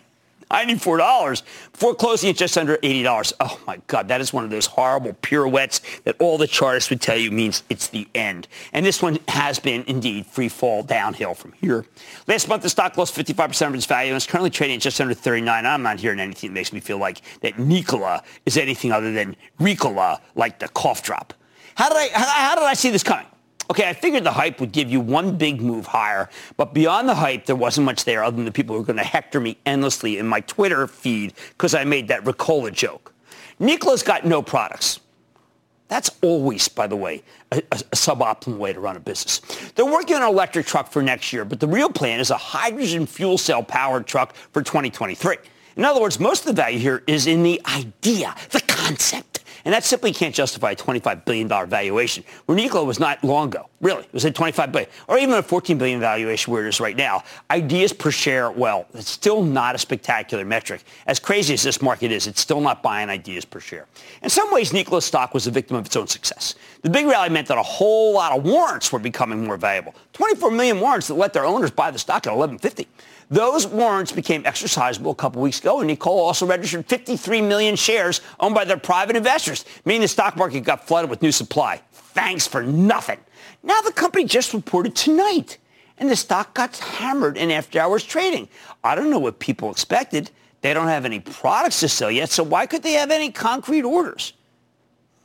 $94 0.50 1.44
before 1.72 1.96
closing 1.96 2.30
at 2.32 2.36
just 2.36 2.58
under 2.58 2.76
$80. 2.78 3.34
Oh 3.40 3.62
my 3.68 3.80
God, 3.86 4.08
that 4.08 4.20
is 4.20 4.34
one 4.34 4.44
of 4.44 4.50
those 4.50 4.66
horrible 4.66 5.14
pirouettes 5.22 5.80
that 6.04 6.16
all 6.20 6.40
the 6.40 6.48
chartists 6.48 6.90
would 6.90 7.02
tell 7.02 7.16
you 7.16 7.32
means 7.32 7.64
it's 7.70 7.88
the 7.88 8.08
end. 8.16 8.48
And 8.74 8.84
this 8.84 9.02
one 9.02 9.20
has 9.28 9.60
been 9.60 9.84
indeed 9.88 10.26
free 10.26 10.50
fall 10.50 10.82
downhill 10.84 11.36
from 11.36 11.54
here. 11.54 11.86
Last 12.28 12.50
month, 12.50 12.64
the 12.64 12.70
stock 12.70 12.98
lost 12.98 13.16
55% 13.16 13.68
of 13.68 13.76
its 13.76 13.86
value 13.86 14.10
and 14.10 14.18
is 14.18 14.26
currently 14.26 14.50
trading 14.50 14.78
at 14.78 14.82
just 14.82 15.00
under 15.00 15.14
39. 15.14 15.66
I'm 15.66 15.84
not 15.84 16.00
hearing 16.00 16.20
anything 16.20 16.50
that 16.50 16.56
makes 16.56 16.74
me 16.74 16.80
feel 16.80 16.98
like 16.98 17.22
that 17.42 17.60
Nikola 17.60 18.24
is 18.48 18.58
anything 18.58 18.92
other 18.92 19.14
than 19.14 19.36
Ricola, 19.60 20.20
like 20.34 20.58
the 20.58 20.68
cough 20.68 21.04
drop. 21.04 21.34
How 21.76 21.90
did 21.90 21.98
I, 21.98 22.10
how 22.18 22.56
did 22.56 22.66
I 22.66 22.74
see 22.74 22.90
this 22.90 23.04
coming? 23.04 23.28
Okay, 23.72 23.88
I 23.88 23.94
figured 23.94 24.26
the 24.26 24.34
hype 24.34 24.60
would 24.60 24.74
give 24.74 24.92
you 24.92 25.00
one 25.00 25.38
big 25.38 25.62
move 25.62 25.86
higher, 25.86 26.28
but 26.58 26.74
beyond 26.74 27.08
the 27.08 27.16
hype, 27.16 27.46
there 27.46 27.56
wasn't 27.56 27.86
much 27.86 28.04
there 28.04 28.22
other 28.22 28.36
than 28.36 28.44
the 28.44 28.52
people 28.52 28.76
who 28.76 28.82
were 28.82 28.86
going 28.86 28.98
to 28.98 29.04
hector 29.06 29.40
me 29.40 29.58
endlessly 29.66 30.18
in 30.18 30.28
my 30.28 30.42
Twitter 30.42 30.88
feed 30.88 31.34
because 31.52 31.74
I 31.74 31.86
made 31.86 32.10
that 32.10 32.26
Ricola 32.26 32.74
joke. 32.74 33.14
Nikola's 33.62 34.04
got 34.04 34.26
no 34.26 34.42
products. 34.42 35.00
That's 35.88 36.10
always, 36.22 36.68
by 36.68 36.86
the 36.86 36.98
way, 36.98 37.24
a, 37.54 37.60
a, 37.60 37.78
suboptimal 37.96 38.58
way 38.58 38.74
to 38.74 38.80
run 38.82 38.98
a 38.98 39.00
business. 39.00 39.40
They're 39.76 39.86
working 39.86 40.18
on 40.18 40.24
an 40.24 40.28
electric 40.28 40.66
truck 40.66 40.92
for 40.92 41.02
next 41.02 41.32
year, 41.32 41.46
but 41.46 41.62
the 41.62 41.68
real 41.68 41.90
plan 41.90 42.20
is 42.20 42.30
a 42.30 42.36
hydrogen 42.36 43.06
fuel 43.06 43.38
cell 43.38 43.64
powered 43.64 44.06
truck 44.06 44.36
for 44.52 44.62
2023. 44.62 45.38
In 45.78 45.86
other 45.86 46.02
words, 46.02 46.20
most 46.20 46.42
of 46.42 46.48
the 46.48 46.62
value 46.62 46.80
here 46.80 47.04
is 47.08 47.26
in 47.26 47.44
the 47.44 47.62
idea, 47.66 48.36
the 48.50 48.60
concept. 48.68 49.31
And 49.66 49.74
that 49.74 49.84
simply 49.84 50.14
can't 50.14 50.34
justify 50.34 50.72
a 50.72 50.76
$25 50.76 51.26
billion 51.26 51.48
valuation, 51.48 52.24
where 52.46 52.56
Nikola 52.56 52.84
was 52.84 53.00
not 53.00 53.24
long 53.24 53.50
ago. 53.50 53.70
Really, 53.80 54.04
it 54.04 54.14
was 54.14 54.26
at 54.26 54.36
25 54.36 54.72
billion, 54.72 54.90
or 55.08 55.18
even 55.18 55.36
a 55.36 55.42
14 55.44 55.78
billion 55.78 56.00
valuation 56.00 56.54
where 56.54 56.66
it 56.66 56.70
is 56.70 56.80
right 56.80 56.96
now. 56.96 57.24
Ideas 57.50 57.94
per 57.94 58.12
share, 58.12 58.52
well, 58.52 58.86
it's 58.94 59.10
still 59.10 59.44
not 59.44 59.76
a 59.76 59.78
spectacular 59.78 60.46
metric. 60.46 60.84
As 61.08 61.20
crazy 61.20 61.54
as 61.54 61.64
this 61.64 61.82
market 61.82 62.12
is, 62.12 62.28
it's 62.28 62.42
still 62.42 62.62
not 62.62 62.84
buying 62.84 63.10
ideas 63.10 63.46
per 63.46 63.60
share. 63.60 63.88
In 64.22 64.30
some 64.30 64.52
ways, 64.54 64.74
Nikola's 64.74 65.06
stock 65.06 65.34
was 65.34 65.48
a 65.48 65.52
victim 65.52 65.78
of 65.78 65.86
its 65.86 65.96
own 65.96 66.08
success. 66.08 66.56
The 66.84 66.90
big 66.90 67.06
rally 67.06 67.30
meant 67.30 67.48
that 67.48 67.58
a 67.58 67.64
whole 67.64 68.14
lot 68.14 68.38
of 68.38 68.44
warrants 68.44 68.92
were 68.92 69.00
becoming 69.00 69.46
more 69.46 69.58
valuable. 69.58 69.96
24 70.14 70.52
million 70.52 70.80
warrants 70.80 71.08
that 71.08 71.16
let 71.16 71.34
their 71.34 71.46
owners 71.46 71.72
buy 71.72 71.92
the 71.92 72.00
stock 72.00 72.28
at 72.28 72.36
1150. 72.36 72.88
Those 73.32 73.66
warrants 73.66 74.12
became 74.12 74.44
exercisable 74.44 75.12
a 75.12 75.16
couple 75.16 75.42
weeks 75.42 75.62
ago, 75.62 75.80
and 75.80 75.88
Nikola 75.88 76.22
also 76.22 76.46
registered 76.46 76.86
53 76.86 77.42
million 77.42 77.78
shares 77.78 78.20
owned 78.42 78.54
by 78.54 78.66
their 78.66 78.76
private 78.76 79.16
investors, 79.16 79.64
meaning 79.86 80.02
the 80.02 80.10
stock 80.10 80.36
market 80.36 80.66
got 80.66 80.86
flooded 80.86 81.10
with 81.10 81.22
new 81.22 81.32
supply. 81.32 81.82
Thanks 81.94 82.46
for 82.46 82.62
nothing. 82.62 83.20
Now 83.64 83.80
the 83.82 83.94
company 83.94 84.26
just 84.26 84.54
reported 84.54 84.98
tonight, 84.98 85.60
and 85.98 86.10
the 86.10 86.16
stock 86.18 86.54
got 86.54 86.76
hammered 86.78 87.38
in 87.38 87.52
after-hours 87.52 88.04
trading. 88.04 88.50
I 88.84 88.96
don't 88.96 89.10
know 89.10 89.20
what 89.20 89.40
people 89.40 89.72
expected. 89.72 90.30
They 90.60 90.74
don't 90.74 90.90
have 90.90 91.06
any 91.06 91.22
products 91.22 91.80
to 91.80 91.88
sell 91.88 92.12
yet, 92.12 92.32
so 92.32 92.44
why 92.44 92.66
could 92.66 92.84
they 92.84 92.94
have 92.94 93.12
any 93.12 93.32
concrete 93.32 93.84
orders? 93.84 94.34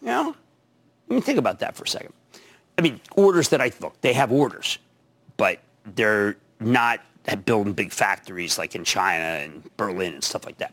You 0.00 0.08
know, 0.08 0.36
let 1.08 1.16
me 1.16 1.20
think 1.20 1.40
about 1.40 1.58
that 1.58 1.74
for 1.74 1.82
a 1.82 1.88
second. 1.88 2.12
I 2.78 2.82
mean, 2.82 3.00
orders 3.16 3.48
that 3.48 3.60
I 3.60 3.72
look, 3.80 4.00
they 4.00 4.12
have 4.12 4.30
orders, 4.30 4.78
but 5.36 5.58
they're 5.96 6.36
not 6.60 7.00
building 7.34 7.72
big 7.72 7.92
factories 7.92 8.58
like 8.58 8.74
in 8.74 8.84
China 8.84 9.24
and 9.24 9.62
Berlin 9.76 10.14
and 10.14 10.24
stuff 10.24 10.46
like 10.46 10.58
that. 10.58 10.72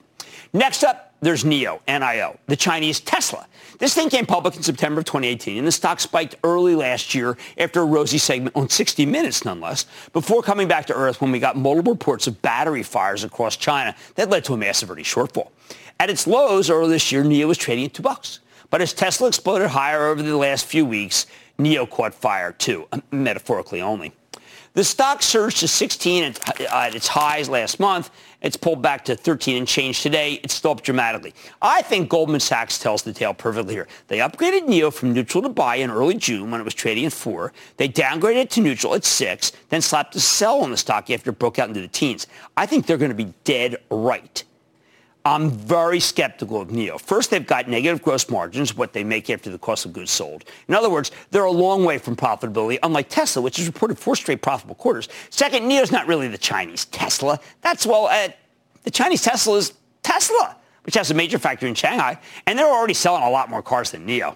Next 0.53 0.83
up, 0.83 1.13
there's 1.21 1.43
NIO, 1.43 1.79
NIO, 1.87 2.37
the 2.47 2.55
Chinese 2.55 2.99
Tesla. 2.99 3.47
This 3.79 3.95
thing 3.95 4.09
came 4.09 4.25
public 4.25 4.55
in 4.55 4.61
September 4.61 4.99
of 4.99 5.05
2018, 5.05 5.57
and 5.57 5.65
the 5.65 5.71
stock 5.71 5.99
spiked 5.99 6.35
early 6.43 6.75
last 6.75 7.15
year 7.15 7.37
after 7.57 7.81
a 7.81 7.85
rosy 7.85 8.17
segment 8.17 8.55
on 8.55 8.69
60 8.69 9.05
Minutes, 9.05 9.45
nonetheless, 9.45 9.85
before 10.11 10.43
coming 10.43 10.67
back 10.67 10.85
to 10.87 10.93
earth 10.93 11.21
when 11.21 11.31
we 11.31 11.39
got 11.39 11.55
multiple 11.55 11.93
reports 11.93 12.27
of 12.27 12.41
battery 12.41 12.83
fires 12.83 13.23
across 13.23 13.55
China 13.55 13.95
that 14.15 14.29
led 14.29 14.43
to 14.45 14.53
a 14.53 14.57
massive 14.57 14.91
earnings 14.91 15.07
shortfall. 15.07 15.49
At 15.99 16.09
its 16.09 16.27
lows 16.27 16.69
earlier 16.69 16.89
this 16.89 17.11
year, 17.11 17.23
NIO 17.23 17.47
was 17.47 17.57
trading 17.57 17.85
at 17.85 17.93
two 17.93 18.03
bucks. 18.03 18.39
But 18.69 18.81
as 18.81 18.93
Tesla 18.93 19.27
exploded 19.27 19.69
higher 19.69 20.07
over 20.07 20.21
the 20.21 20.35
last 20.35 20.65
few 20.65 20.85
weeks, 20.85 21.27
NIO 21.59 21.89
caught 21.89 22.13
fire 22.13 22.51
too, 22.51 22.87
metaphorically 23.11 23.81
only. 23.81 24.13
The 24.75 24.83
stock 24.83 25.21
surged 25.21 25.59
to 25.59 25.67
16 25.67 26.23
at, 26.23 26.61
at, 26.61 26.95
its 26.95 27.07
highs 27.07 27.47
last 27.47 27.79
month. 27.79 28.09
It's 28.41 28.57
pulled 28.57 28.81
back 28.81 29.05
to 29.05 29.15
13 29.15 29.57
and 29.57 29.67
change 29.67 30.01
today. 30.01 30.39
It's 30.43 30.55
still 30.55 30.71
up 30.71 30.81
dramatically. 30.81 31.35
I 31.61 31.83
think 31.83 32.09
Goldman 32.09 32.39
Sachs 32.39 32.79
tells 32.79 33.03
the 33.03 33.13
tale 33.13 33.35
perfectly 33.35 33.75
here. 33.75 33.87
They 34.07 34.17
upgraded 34.17 34.67
NIO 34.67 34.91
from 34.91 35.13
neutral 35.13 35.43
to 35.43 35.49
buy 35.49 35.75
in 35.75 35.91
early 35.91 36.15
June 36.15 36.49
when 36.49 36.59
it 36.59 36.63
was 36.63 36.73
trading 36.73 37.05
at 37.05 37.13
4. 37.13 37.53
They 37.77 37.87
downgraded 37.87 38.37
it 38.37 38.49
to 38.51 38.61
neutral 38.61 38.95
at 38.95 39.05
6, 39.05 39.51
then 39.69 39.81
slapped 39.81 40.15
a 40.15 40.19
sell 40.19 40.61
on 40.61 40.71
the 40.71 40.77
stock 40.77 41.11
after 41.11 41.29
it 41.29 41.37
broke 41.37 41.59
out 41.59 41.67
into 41.67 41.81
the 41.81 41.87
teens. 41.87 42.25
I 42.57 42.65
think 42.65 42.87
they're 42.87 42.97
going 42.97 43.15
to 43.15 43.15
be 43.15 43.31
dead 43.43 43.77
right. 43.91 44.43
I'm 45.25 45.51
very 45.51 46.01
skeptical 46.01 46.59
of 46.59 46.67
NIO. 46.67 46.99
First, 46.99 47.29
they've 47.29 47.45
got 47.45 47.69
negative 47.69 48.01
gross 48.01 48.29
margins, 48.29 48.75
what 48.75 48.91
they 48.91 49.05
make 49.05 49.29
after 49.29 49.49
the 49.49 49.57
cost 49.57 49.85
of 49.85 49.93
goods 49.93 50.11
sold. 50.11 50.43
In 50.67 50.75
other 50.75 50.89
words, 50.89 51.11
they're 51.31 51.45
a 51.45 51.51
long 51.51 51.85
way 51.85 51.97
from 51.97 52.17
profitability, 52.17 52.77
unlike 52.83 53.07
Tesla, 53.07 53.41
which 53.41 53.55
has 53.57 53.65
reported 53.65 53.97
four 53.97 54.17
straight 54.17 54.41
profitable 54.41 54.75
quarters. 54.75 55.07
Second, 55.29 55.63
NIO's 55.63 55.93
not 55.93 56.07
really 56.07 56.27
the 56.27 56.37
Chinese 56.37 56.85
Tesla. 56.85 57.39
That's, 57.61 57.85
well, 57.85 58.07
uh, 58.07 58.29
the 58.83 58.91
Chinese 58.91 59.21
Tesla 59.21 59.57
is 59.57 59.73
Tesla, 60.01 60.57
which 60.83 60.95
has 60.95 61.09
a 61.09 61.13
major 61.13 61.39
factory 61.39 61.69
in 61.69 61.75
Shanghai, 61.75 62.19
and 62.45 62.59
they're 62.59 62.67
already 62.67 62.93
selling 62.93 63.23
a 63.23 63.29
lot 63.29 63.49
more 63.49 63.61
cars 63.61 63.91
than 63.91 64.05
NIO. 64.05 64.35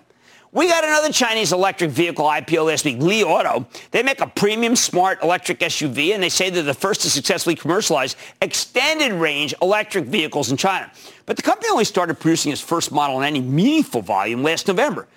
We 0.53 0.67
got 0.67 0.85
another 0.85 1.11
Chinese 1.11 1.51
electric 1.51 1.91
vehicle 1.91 2.25
IPO 2.25 2.67
last 2.67 2.85
week, 2.85 2.99
Li 2.99 3.23
Auto. 3.23 3.67
They 3.91 4.01
make 4.01 4.21
a 4.21 4.27
premium 4.27 4.77
smart 4.77 5.21
electric 5.21 5.59
SUV, 5.59 6.13
and 6.13 6.23
they 6.23 6.29
say 6.29 6.49
they're 6.49 6.63
the 6.63 6.73
first 6.73 7.01
to 7.01 7.09
successfully 7.09 7.55
commercialize 7.55 8.15
extended 8.41 9.11
range 9.11 9.53
electric 9.61 10.05
vehicles 10.05 10.49
in 10.49 10.55
China. 10.55 10.89
But 11.25 11.35
the 11.35 11.41
company 11.41 11.69
only 11.69 11.83
started 11.83 12.19
producing 12.19 12.53
its 12.53 12.61
first 12.61 12.93
model 12.93 13.17
in 13.17 13.25
any 13.25 13.41
meaningful 13.41 14.01
volume 14.01 14.41
last 14.41 14.67
November. 14.69 15.07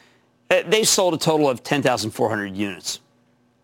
Uh, 0.50 0.62
they 0.66 0.82
sold 0.82 1.14
a 1.14 1.18
total 1.18 1.48
of 1.48 1.62
10,400 1.62 2.56
units. 2.56 2.98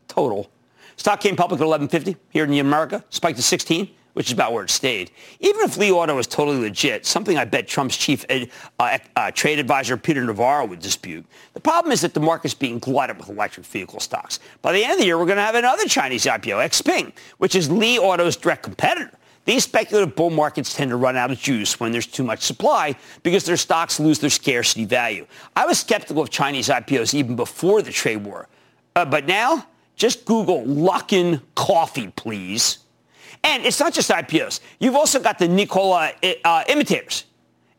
Total. 0.07 0.49
Stock 0.97 1.21
came 1.21 1.35
public 1.35 1.61
at 1.61 1.67
11.50 1.67 2.17
here 2.31 2.45
in 2.45 2.59
America, 2.59 3.05
spiked 3.11 3.39
to 3.39 3.43
16 3.43 3.91
which 4.17 4.29
is 4.29 4.33
about 4.33 4.55
where 4.55 4.65
it 4.65 4.71
stayed. 4.71 5.11
Even 5.41 5.61
if 5.61 5.77
Li 5.77 5.91
Auto 5.91 6.17
was 6.17 6.27
totally 6.27 6.57
legit, 6.57 7.05
something 7.05 7.37
I 7.37 7.45
bet 7.45 7.69
Trump's 7.69 7.99
chief 7.99 8.25
ed, 8.31 8.51
uh, 8.79 8.97
uh, 9.15 9.31
trade 9.31 9.59
advisor 9.59 9.99
Peter 9.99 10.25
Navarro 10.25 10.65
would 10.65 10.79
dispute. 10.79 11.27
The 11.53 11.61
problem 11.61 11.93
is 11.93 12.01
that 12.01 12.15
the 12.15 12.21
market's 12.21 12.55
being 12.55 12.79
glutted 12.79 13.19
with 13.19 13.29
electric 13.29 13.67
vehicle 13.67 14.01
stocks. 14.01 14.41
By 14.63 14.73
the 14.73 14.83
end 14.83 14.95
of 14.95 14.99
the 15.01 15.05
year, 15.05 15.19
we're 15.19 15.27
going 15.27 15.37
to 15.37 15.43
have 15.43 15.55
another 15.55 15.85
Chinese 15.85 16.25
IPO, 16.25 16.65
Xpeng, 16.67 17.13
which 17.37 17.55
is 17.55 17.71
Li 17.71 17.99
Auto's 17.99 18.37
direct 18.37 18.63
competitor. 18.63 19.13
These 19.45 19.65
speculative 19.65 20.17
bull 20.17 20.31
markets 20.31 20.73
tend 20.73 20.93
to 20.93 20.97
run 20.97 21.19
out 21.19 21.31
of 21.31 21.39
juice 21.39 21.79
when 21.79 21.93
there's 21.93 22.07
too 22.07 22.25
much 22.25 22.41
supply 22.41 22.97
because 23.23 23.45
their 23.45 23.59
stocks 23.59 24.01
lose 24.01 24.19
their 24.19 24.31
scarcity 24.31 24.87
value. 24.87 25.27
I 25.55 25.67
was 25.67 25.79
skeptical 25.79 26.23
of 26.23 26.31
Chinese 26.31 26.69
IPOs 26.69 27.13
even 27.13 27.37
before 27.37 27.83
the 27.83 27.93
trade 27.93 28.25
war. 28.25 28.49
Uh, 28.97 29.05
but 29.05 29.27
now, 29.27 29.67
just 29.95 30.25
Google 30.25 30.65
Luckin 30.65 31.43
Coffee, 31.55 32.11
please. 32.17 32.79
And 33.47 33.65
it's 33.65 33.79
not 33.79 33.95
just 33.95 34.11
IPOs. 34.11 34.59
You've 34.81 34.97
also 34.97 35.21
got 35.21 35.39
the 35.39 35.47
Nikola 35.47 36.11
uh, 36.45 36.65
imitators. 36.69 37.25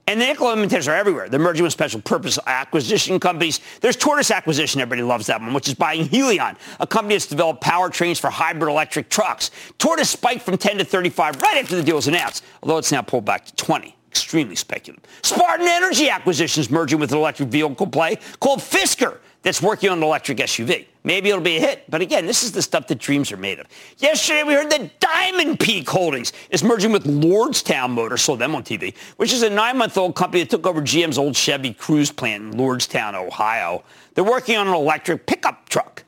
And 0.07 0.21
the 0.21 0.25
Nikola 0.25 0.53
imitators 0.53 0.87
are 0.87 0.95
everywhere. 0.95 1.27
They're 1.27 1.41
merging 1.41 1.63
with 1.63 1.73
special 1.73 1.99
purpose 1.99 2.39
acquisition 2.47 3.19
companies. 3.19 3.59
There's 3.81 3.97
Tortoise 3.97 4.31
Acquisition. 4.31 4.79
Everybody 4.79 5.01
loves 5.01 5.27
that 5.27 5.41
one, 5.41 5.53
which 5.53 5.67
is 5.67 5.73
buying 5.73 6.05
Hyliion, 6.05 6.55
a 6.79 6.87
company 6.87 7.15
that's 7.15 7.25
developed 7.25 7.61
powertrains 7.61 8.17
for 8.17 8.29
hybrid 8.29 8.69
electric 8.69 9.09
trucks. 9.09 9.51
Tortoise 9.77 10.09
spiked 10.09 10.43
from 10.43 10.57
10 10.57 10.77
to 10.77 10.85
35 10.85 11.41
right 11.41 11.57
after 11.57 11.75
the 11.75 11.83
deal 11.83 11.97
was 11.97 12.07
announced, 12.07 12.45
although 12.63 12.77
it's 12.77 12.93
now 12.93 13.01
pulled 13.01 13.25
back 13.25 13.45
to 13.45 13.55
20 13.57 13.93
extremely 14.09 14.55
speculative. 14.55 15.03
Spartan 15.21 15.67
Energy 15.67 16.09
Acquisitions 16.09 16.71
merging 16.71 16.97
with 16.97 17.11
an 17.11 17.17
electric 17.17 17.49
vehicle 17.49 17.87
play 17.87 18.17
called 18.39 18.61
Fisker 18.61 19.17
that's 19.41 19.61
working 19.61 19.89
on 19.89 19.97
an 19.97 20.03
electric 20.03 20.37
SUV. 20.37 20.85
Maybe 21.07 21.29
it'll 21.29 21.39
be 21.39 21.55
a 21.55 21.61
hit. 21.61 21.85
But 21.89 22.01
again, 22.01 22.25
this 22.25 22.43
is 22.43 22.51
the 22.51 22.61
stuff 22.61 22.87
that 22.87 22.97
dreams 22.97 23.31
are 23.31 23.37
made 23.37 23.59
of. 23.59 23.67
Yesterday, 23.95 24.43
we 24.43 24.53
heard 24.53 24.69
that 24.71 24.99
Diamond 24.99 25.57
Peak 25.57 25.89
Holdings 25.89 26.33
is 26.49 26.65
merging 26.65 26.91
with 26.91 27.05
Lordstown 27.05 27.91
Motors, 27.91 28.23
sold 28.23 28.39
them 28.39 28.53
on 28.53 28.63
TV, 28.63 28.93
which 29.15 29.31
is 29.31 29.41
a 29.41 29.49
nine-month-old 29.49 30.15
company 30.15 30.43
that 30.43 30.49
took 30.49 30.67
over 30.67 30.81
GM's 30.81 31.17
old 31.17 31.33
Chevy 31.33 31.73
Cruze 31.73 32.13
plant 32.13 32.43
in 32.43 32.59
Lordstown, 32.59 33.13
Ohio. 33.13 33.85
They're 34.15 34.25
working 34.25 34.57
on 34.57 34.67
an 34.67 34.73
electric 34.73 35.25
pickup 35.25 35.69
truck. 35.69 36.03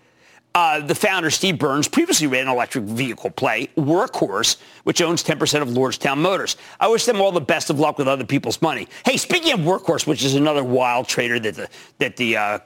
Uh, 0.54 0.82
the 0.82 0.96
founder, 0.96 1.30
Steve 1.30 1.58
Burns, 1.58 1.88
previously 1.88 2.28
ran 2.28 2.48
an 2.48 2.50
electric 2.50 2.84
vehicle 2.84 3.30
play, 3.30 3.70
Workhorse, 3.78 4.58
which 4.84 5.02
owns 5.02 5.24
10% 5.24 5.62
of 5.62 5.70
Lordstown 5.70 6.18
Motors. 6.18 6.58
I 6.78 6.90
wish 6.90 7.06
them 7.06 7.22
all 7.22 7.32
the 7.32 7.40
best 7.40 7.70
of 7.70 7.80
luck 7.80 7.98
with 7.98 8.10
other 8.10 8.26
people's 8.26 8.62
money. 8.62 8.90
Hey, 9.06 9.16
speaking 9.16 9.54
of 9.54 9.62
Workhorse, 9.62 10.06
which 10.06 10.26
is 10.26 10.36
another 10.36 10.64
wild 10.66 11.08
trader 11.08 11.40
that 11.40 11.56
the, 11.56 11.70
that 12.00 12.18
the 12.18 12.36
uh, 12.36 12.60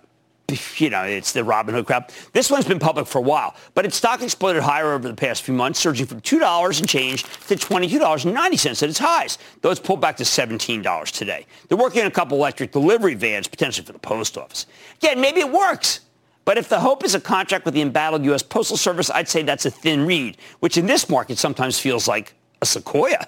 you 0.77 0.89
know, 0.89 1.03
it's 1.03 1.31
the 1.31 1.41
Robinhood 1.41 1.85
crap. 1.85 2.11
This 2.31 2.49
one's 2.49 2.65
been 2.65 2.79
public 2.79 3.07
for 3.07 3.19
a 3.19 3.21
while, 3.21 3.55
but 3.73 3.85
its 3.85 3.97
stock 3.97 4.21
exploded 4.21 4.63
higher 4.63 4.93
over 4.93 5.07
the 5.07 5.13
past 5.13 5.43
few 5.43 5.53
months, 5.53 5.79
surging 5.79 6.05
from 6.05 6.21
$2 6.21 6.79
and 6.79 6.87
change 6.87 7.23
to 7.23 7.55
$22.90 7.55 8.83
at 8.83 8.89
its 8.89 8.99
highs, 8.99 9.37
though 9.61 9.71
it's 9.71 9.79
pulled 9.79 10.01
back 10.01 10.17
to 10.17 10.23
$17 10.23 11.11
today. 11.11 11.45
They're 11.67 11.77
working 11.77 12.01
on 12.01 12.07
a 12.07 12.11
couple 12.11 12.37
electric 12.37 12.71
delivery 12.71 13.15
vans, 13.15 13.47
potentially 13.47 13.85
for 13.85 13.93
the 13.93 13.99
post 13.99 14.37
office. 14.37 14.65
Again, 14.97 15.19
maybe 15.21 15.39
it 15.39 15.51
works. 15.51 16.01
But 16.45 16.57
if 16.57 16.67
the 16.67 16.79
hope 16.79 17.05
is 17.05 17.15
a 17.15 17.21
contract 17.21 17.63
with 17.65 17.73
the 17.73 17.81
embattled 17.81 18.25
U.S. 18.25 18.43
Postal 18.43 18.75
Service, 18.75 19.09
I'd 19.09 19.29
say 19.29 19.43
that's 19.43 19.65
a 19.65 19.71
thin 19.71 20.05
read, 20.05 20.37
which 20.59 20.77
in 20.77 20.87
this 20.87 21.09
market 21.09 21.37
sometimes 21.37 21.79
feels 21.79 22.07
like 22.07 22.33
a 22.61 22.65
sequoia. 22.65 23.27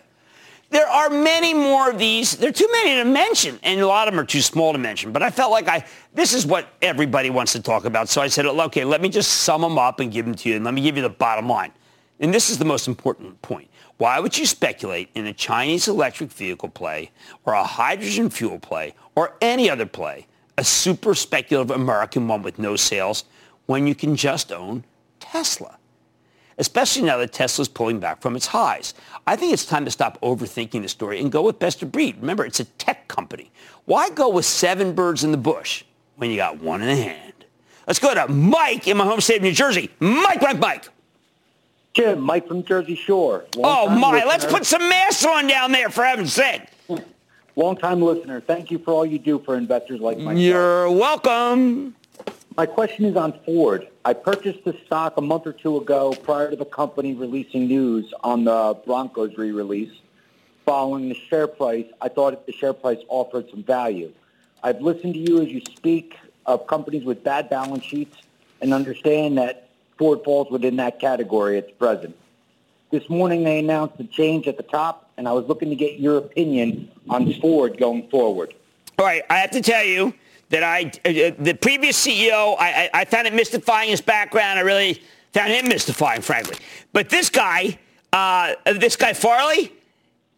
There 0.70 0.88
are 0.88 1.10
many 1.10 1.54
more 1.54 1.90
of 1.90 1.98
these. 1.98 2.36
There 2.36 2.50
are 2.50 2.54
too 2.54 2.70
many 2.72 2.96
to 3.02 3.06
mention, 3.06 3.60
and 3.64 3.80
a 3.80 3.88
lot 3.88 4.08
of 4.08 4.14
them 4.14 4.20
are 4.20 4.26
too 4.26 4.42
small 4.42 4.74
to 4.74 4.80
mention. 4.80 5.12
But 5.12 5.24
I 5.24 5.30
felt 5.30 5.52
like 5.52 5.68
I, 5.68 5.86
this 6.14 6.34
is 6.34 6.46
what 6.46 6.68
everybody 6.82 7.30
wants 7.30 7.54
to 7.54 7.62
talk 7.62 7.86
about. 7.86 8.10
So 8.10 8.22
I 8.22 8.28
said, 8.28 8.46
okay, 8.46 8.84
let 8.84 9.02
me 9.02 9.10
just 9.10 9.32
sum 9.32 9.62
them 9.62 9.78
up 9.78 10.00
and 10.00 10.12
give 10.12 10.26
them 10.26 10.36
to 10.36 10.50
you, 10.50 10.56
and 10.56 10.66
let 10.66 10.74
me 10.74 10.82
give 10.82 10.96
you 10.96 11.04
the 11.04 11.10
bottom 11.10 11.48
line. 11.48 11.72
And 12.20 12.34
this 12.34 12.50
is 12.50 12.58
the 12.58 12.66
most 12.66 12.88
important 12.88 13.42
point. 13.42 13.70
Why 13.98 14.20
would 14.20 14.38
you 14.38 14.46
speculate 14.46 15.10
in 15.16 15.28
a 15.28 15.34
Chinese 15.34 15.88
electric 15.88 16.32
vehicle 16.32 16.70
play 16.70 17.12
or 17.46 17.54
a 17.54 17.64
hydrogen 17.64 18.30
fuel 18.30 18.60
play 18.60 18.94
or 19.16 19.36
any 19.42 19.70
other 19.70 19.86
play, 19.86 20.28
a 20.58 20.64
super 20.64 21.16
speculative 21.16 21.76
American 21.76 22.28
one 22.28 22.42
with 22.42 22.60
no 22.60 22.76
sales, 22.76 23.26
when 23.68 23.88
you 23.88 23.96
can 23.96 24.16
just 24.16 24.52
own 24.52 24.84
Tesla? 25.20 25.78
Especially 26.58 27.04
now 27.04 27.18
that 27.18 27.34
Tesla's 27.34 27.68
pulling 27.68 28.00
back 28.00 28.22
from 28.22 28.36
its 28.36 28.48
highs. 28.48 28.94
I 29.28 29.36
think 29.36 29.54
it's 29.54 29.66
time 29.66 29.86
to 29.86 29.92
stop 29.92 30.20
overthinking 30.22 30.82
the 30.82 30.90
story 30.90 31.20
and 31.20 31.32
go 31.32 31.42
with 31.42 31.60
best 31.60 31.82
of 31.82 31.92
breed. 31.92 32.18
Remember, 32.20 32.46
it's 32.46 32.60
a 32.60 32.66
tech 32.66 33.08
company. 33.08 33.52
Why 33.86 34.10
go 34.10 34.30
with 34.30 34.46
seven 34.46 34.94
birds 34.94 35.24
in 35.24 35.32
the 35.32 35.38
bush 35.38 35.84
when 36.16 36.30
you 36.30 36.38
got 36.38 36.62
one 36.62 36.82
in 36.82 36.88
the 36.88 36.96
hand? 36.96 37.34
Let's 37.88 38.00
go 38.00 38.14
to 38.14 38.28
Mike 38.28 38.88
in 38.88 38.98
my 38.98 39.06
home 39.06 39.22
state 39.22 39.38
of 39.38 39.44
New 39.44 39.52
Jersey. 39.52 39.92
Mike, 40.00 40.42
Mike, 40.42 40.60
Mike. 40.60 40.90
Jim, 41.94 42.20
Mike 42.20 42.48
from 42.48 42.64
Jersey 42.64 42.96
Shore. 42.96 43.46
oh, 43.58 43.88
my. 43.88 44.12
Listener. 44.12 44.28
Let's 44.28 44.46
put 44.46 44.66
some 44.66 44.90
masks 44.90 45.26
on 45.26 45.48
down 45.48 45.72
there, 45.72 45.90
for 45.90 46.04
heaven's 46.04 46.34
sake. 46.34 46.64
Long-time 47.56 48.02
listener. 48.02 48.42
Thank 48.42 48.70
you 48.70 48.80
for 48.80 48.92
all 48.92 49.06
you 49.06 49.18
do 49.18 49.40
for 49.40 49.56
investors 49.56 50.02
like 50.02 50.18
myself. 50.18 50.40
You're 50.40 50.92
welcome. 50.92 51.96
My 52.58 52.66
question 52.66 53.04
is 53.04 53.18
on 53.18 53.34
Ford. 53.46 53.90
I 54.06 54.14
purchased 54.14 54.64
the 54.64 54.78
stock 54.86 55.18
a 55.18 55.22
month 55.22 55.46
or 55.46 55.52
two 55.52 55.76
ago 55.76 56.14
prior 56.24 56.50
to 56.52 56.56
the 56.56 56.64
company 56.64 57.14
releasing 57.14 57.68
news 57.68 58.14
on 58.24 58.46
the 58.46 58.78
Broncos 58.86 59.38
re-release. 59.38 59.92
Following 60.66 61.10
the 61.10 61.16
share 61.16 61.48
price, 61.48 61.86
I 62.02 62.08
thought 62.08 62.46
the 62.46 62.54
share 62.54 62.72
price 62.72 63.00
offered 63.10 63.50
some 63.50 63.62
value. 63.62 64.10
I've 64.64 64.80
listened 64.80 65.16
to 65.16 65.20
you 65.20 65.42
as 65.42 65.50
you 65.50 65.60
speak 65.70 66.16
of 66.46 66.66
companies 66.66 67.04
with 67.04 67.26
bad 67.26 67.50
balance 67.50 67.84
sheets 67.84 68.16
and 68.62 68.74
understand 68.74 69.38
that 69.38 69.68
Ford 69.98 70.24
falls 70.24 70.50
within 70.50 70.78
that 70.78 71.02
category 71.02 71.58
at 71.58 71.78
present. 71.78 72.16
This 72.90 73.10
morning 73.10 73.44
they 73.44 73.60
announced 73.60 74.00
a 74.00 74.06
change 74.06 74.48
at 74.48 74.56
the 74.56 74.64
top, 74.64 75.10
and 75.18 75.28
I 75.28 75.34
was 75.34 75.46
looking 75.48 75.72
to 75.72 75.76
get 75.76 76.00
your 76.00 76.18
opinion 76.18 76.90
on 77.10 77.34
Ford 77.34 77.78
going 77.78 78.08
forward. 78.08 78.54
All 78.98 79.06
right, 79.06 79.24
I 79.30 79.40
have 79.40 79.52
to 79.52 79.62
tell 79.62 79.84
you, 79.84 80.14
that 80.50 80.64
I, 80.64 80.92
uh, 81.06 81.10
uh, 81.10 81.32
the 81.40 81.58
previous 81.60 82.06
CEO, 82.06 82.56
I, 82.60 82.90
I, 82.94 83.02
I 83.02 83.06
found 83.06 83.28
it 83.28 83.34
mystifying 83.34 83.90
his 83.90 84.02
background. 84.02 84.60
I 84.60 84.62
really 84.62 85.02
found 85.34 85.52
him 85.52 85.68
mystifying, 85.68 86.22
frankly. 86.22 86.58
But 86.94 87.10
this 87.10 87.30
guy, 87.30 87.80
uh, 88.14 88.56
this 88.66 88.96
guy 88.96 89.14
Farley, 89.14 89.74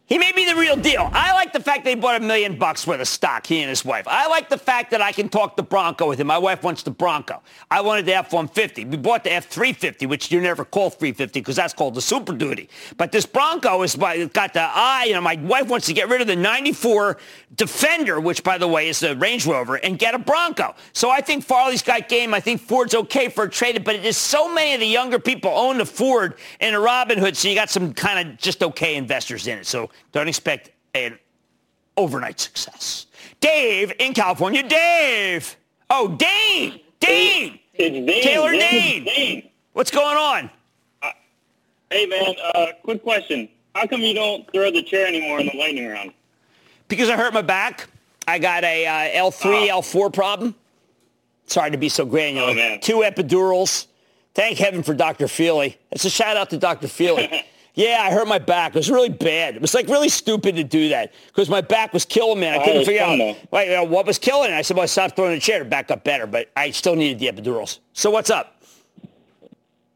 he 0.08 0.16
may 0.16 0.32
be 0.32 0.46
the 0.46 0.56
real 0.56 0.74
deal. 0.74 1.10
I 1.12 1.34
like 1.34 1.52
the 1.52 1.60
fact 1.60 1.84
they 1.84 1.94
bought 1.94 2.20
a 2.20 2.24
million 2.24 2.58
bucks 2.58 2.86
worth 2.86 3.00
of 3.00 3.08
stock, 3.08 3.46
he 3.46 3.60
and 3.60 3.68
his 3.68 3.84
wife. 3.84 4.08
I 4.08 4.26
like 4.28 4.48
the 4.48 4.56
fact 4.56 4.90
that 4.92 5.02
I 5.02 5.12
can 5.12 5.28
talk 5.28 5.54
the 5.56 5.62
Bronco 5.62 6.08
with 6.08 6.18
him. 6.18 6.26
My 6.26 6.38
wife 6.38 6.62
wants 6.62 6.82
the 6.82 6.90
Bronco. 6.90 7.42
I 7.70 7.82
wanted 7.82 8.06
the 8.06 8.14
F-150. 8.14 8.90
We 8.90 8.96
bought 8.96 9.22
the 9.24 9.32
F-350, 9.32 10.08
which 10.08 10.32
you 10.32 10.40
never 10.40 10.64
call 10.64 10.88
350 10.88 11.40
because 11.40 11.56
that's 11.56 11.74
called 11.74 11.94
the 11.94 12.00
Super 12.00 12.32
Duty. 12.32 12.70
But 12.96 13.12
this 13.12 13.26
Bronco 13.26 13.82
is 13.82 13.96
got 13.96 14.54
the 14.54 14.62
eye. 14.62 15.04
You 15.08 15.14
know, 15.14 15.20
my 15.20 15.36
wife 15.36 15.68
wants 15.68 15.86
to 15.88 15.92
get 15.92 16.08
rid 16.08 16.22
of 16.22 16.26
the 16.26 16.36
94 16.36 17.18
Defender, 17.54 18.20
which, 18.20 18.42
by 18.42 18.56
the 18.56 18.68
way, 18.68 18.88
is 18.88 19.00
the 19.00 19.16
Range 19.16 19.44
Rover, 19.46 19.76
and 19.76 19.98
get 19.98 20.14
a 20.14 20.18
Bronco. 20.18 20.74
So 20.92 21.10
I 21.10 21.20
think 21.20 21.44
Farley's 21.44 21.82
got 21.82 22.08
game. 22.08 22.32
I 22.32 22.40
think 22.40 22.60
Ford's 22.60 22.94
okay 22.94 23.28
for 23.28 23.44
a 23.44 23.50
trade, 23.50 23.82
but 23.84 23.94
it 23.94 24.04
is 24.04 24.16
so 24.16 24.52
many 24.52 24.74
of 24.74 24.80
the 24.80 24.86
younger 24.86 25.18
people 25.18 25.50
own 25.50 25.78
the 25.78 25.86
Ford 25.86 26.34
and 26.60 26.74
a 26.74 26.78
Robinhood, 26.78 27.36
so 27.36 27.48
you 27.48 27.54
got 27.54 27.68
some 27.68 27.92
kind 27.92 28.28
of 28.28 28.38
just 28.38 28.62
okay 28.62 28.96
investors 28.96 29.46
in 29.46 29.58
it. 29.58 29.66
So 29.66 29.90
don't 30.12 30.28
expect 30.28 30.70
an 30.94 31.18
overnight 31.96 32.40
success. 32.40 33.06
Dave 33.40 33.92
in 33.98 34.14
California. 34.14 34.62
Dave. 34.62 35.56
Oh, 35.90 36.08
Dane. 36.08 36.80
Dane. 37.00 37.58
It's 37.74 38.06
Dane. 38.06 38.22
Taylor 38.22 38.52
Dayne. 38.52 39.04
Dane. 39.04 39.50
What's 39.72 39.90
going 39.90 40.16
on? 40.16 40.50
Uh, 41.02 41.10
hey, 41.90 42.06
man. 42.06 42.34
Uh, 42.54 42.66
quick 42.82 43.02
question. 43.02 43.48
How 43.74 43.86
come 43.86 44.00
you 44.00 44.14
don't 44.14 44.50
throw 44.52 44.70
the 44.70 44.82
chair 44.82 45.06
anymore 45.06 45.40
in 45.40 45.46
the 45.46 45.56
lightning 45.56 45.88
round? 45.88 46.12
Because 46.88 47.08
I 47.08 47.16
hurt 47.16 47.32
my 47.32 47.42
back. 47.42 47.88
I 48.26 48.38
got 48.38 48.64
a 48.64 48.86
uh, 48.86 49.24
L3, 49.30 49.70
oh. 49.70 49.80
L4 49.80 50.12
problem. 50.12 50.54
Sorry 51.46 51.70
to 51.70 51.78
be 51.78 51.88
so 51.88 52.04
granular. 52.04 52.54
Oh, 52.56 52.78
Two 52.80 52.96
epidurals. 52.98 53.86
Thank 54.34 54.58
heaven 54.58 54.82
for 54.82 54.94
Dr. 54.94 55.28
Feely. 55.28 55.78
It's 55.90 56.04
a 56.04 56.10
shout 56.10 56.36
out 56.36 56.50
to 56.50 56.58
Dr. 56.58 56.88
Feely. 56.88 57.44
Yeah, 57.78 58.02
I 58.02 58.10
hurt 58.10 58.26
my 58.26 58.40
back. 58.40 58.74
It 58.74 58.78
was 58.78 58.90
really 58.90 59.08
bad. 59.08 59.54
It 59.54 59.62
was 59.62 59.72
like 59.72 59.86
really 59.86 60.08
stupid 60.08 60.56
to 60.56 60.64
do 60.64 60.88
that 60.88 61.12
because 61.28 61.48
my 61.48 61.60
back 61.60 61.92
was 61.92 62.04
killing 62.04 62.40
me. 62.40 62.50
I 62.50 62.58
couldn't 62.64 62.84
figure 62.84 63.04
out 63.04 63.36
like, 63.52 63.68
you 63.68 63.74
know, 63.74 63.84
what 63.84 64.04
was 64.04 64.18
killing 64.18 64.50
it. 64.50 64.54
I 64.54 64.62
said, 64.62 64.76
well, 64.76 64.82
I 64.82 64.86
stopped 64.86 65.14
throwing 65.14 65.34
the 65.34 65.38
chair. 65.38 65.64
Back 65.64 65.92
up 65.92 66.02
better, 66.02 66.26
but 66.26 66.50
I 66.56 66.72
still 66.72 66.96
needed 66.96 67.20
the 67.20 67.28
epidurals. 67.28 67.78
So 67.92 68.10
what's 68.10 68.30
up? 68.30 68.60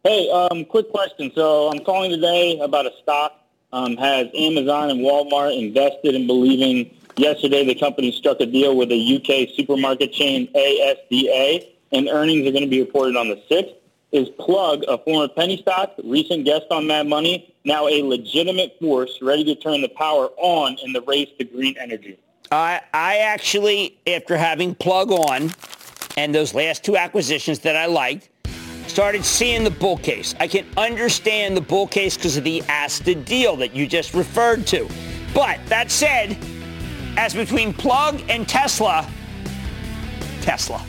Hey, 0.05 0.31
um, 0.31 0.65
quick 0.65 0.93
question. 0.93 1.33
So 1.35 1.73
I'm 1.73 1.81
calling 1.81 2.13
today 2.13 2.61
about 2.61 2.87
a 2.87 2.93
stock. 3.03 3.33
Um, 3.73 3.97
has 3.97 4.29
Amazon 4.33 4.91
and 4.91 5.01
Walmart 5.01 5.59
invested 5.59 6.15
in 6.15 6.29
believing 6.29 6.89
yesterday 7.17 7.65
the 7.65 7.75
company 7.75 8.13
struck 8.13 8.41
a 8.41 8.47
deal 8.47 8.77
with 8.77 8.93
a 8.93 9.17
UK 9.17 9.57
supermarket 9.57 10.13
chain, 10.13 10.47
ASDA, 10.55 11.67
and 11.91 12.09
earnings 12.09 12.47
are 12.47 12.53
going 12.53 12.63
to 12.63 12.71
be 12.71 12.81
reported 12.81 13.17
on 13.17 13.29
the 13.29 13.43
6th? 13.51 13.75
Is 14.13 14.29
Plug, 14.39 14.85
a 14.87 14.99
former 14.99 15.27
penny 15.27 15.57
stock, 15.57 15.95
recent 16.05 16.45
guest 16.45 16.67
on 16.71 16.87
Mad 16.87 17.09
Money, 17.09 17.52
now 17.65 17.89
a 17.89 18.03
legitimate 18.03 18.77
force 18.81 19.19
ready 19.23 19.45
to 19.45 19.55
turn 19.55 19.81
the 19.81 19.89
power 19.89 20.29
on 20.37 20.77
in 20.85 20.93
the 20.93 21.01
race 21.03 21.29
to 21.39 21.45
green 21.45 21.77
energy? 21.79 22.19
I, 22.51 22.81
I 22.93 23.19
actually, 23.19 23.99
after 24.07 24.37
having 24.37 24.75
Plug 24.75 25.11
on 25.11 25.53
and 26.17 26.35
those 26.35 26.55
last 26.55 26.85
two 26.85 26.97
acquisitions 26.97 27.61
that 27.61 27.77
I 27.77 27.87
liked, 27.87 28.29
started 28.87 29.25
seeing 29.25 29.65
the 29.65 29.71
bull 29.71 29.97
case. 29.97 30.35
I 30.39 30.49
can 30.49 30.67
understand 30.77 31.57
the 31.57 31.63
bull 31.63 31.87
case 31.87 32.17
because 32.17 32.37
of 32.37 32.45
the 32.45 32.61
ASDA 32.63 33.25
deal 33.25 33.57
that 33.57 33.75
you 33.75 33.87
just 33.87 34.13
referred 34.13 34.67
to. 34.67 34.89
But 35.35 35.65
that 35.67 35.91
said, 35.91 36.37
as 37.17 37.33
between 37.33 37.73
Plug 37.73 38.21
and 38.29 38.47
Tesla, 38.47 39.09
Tesla. 40.43 40.85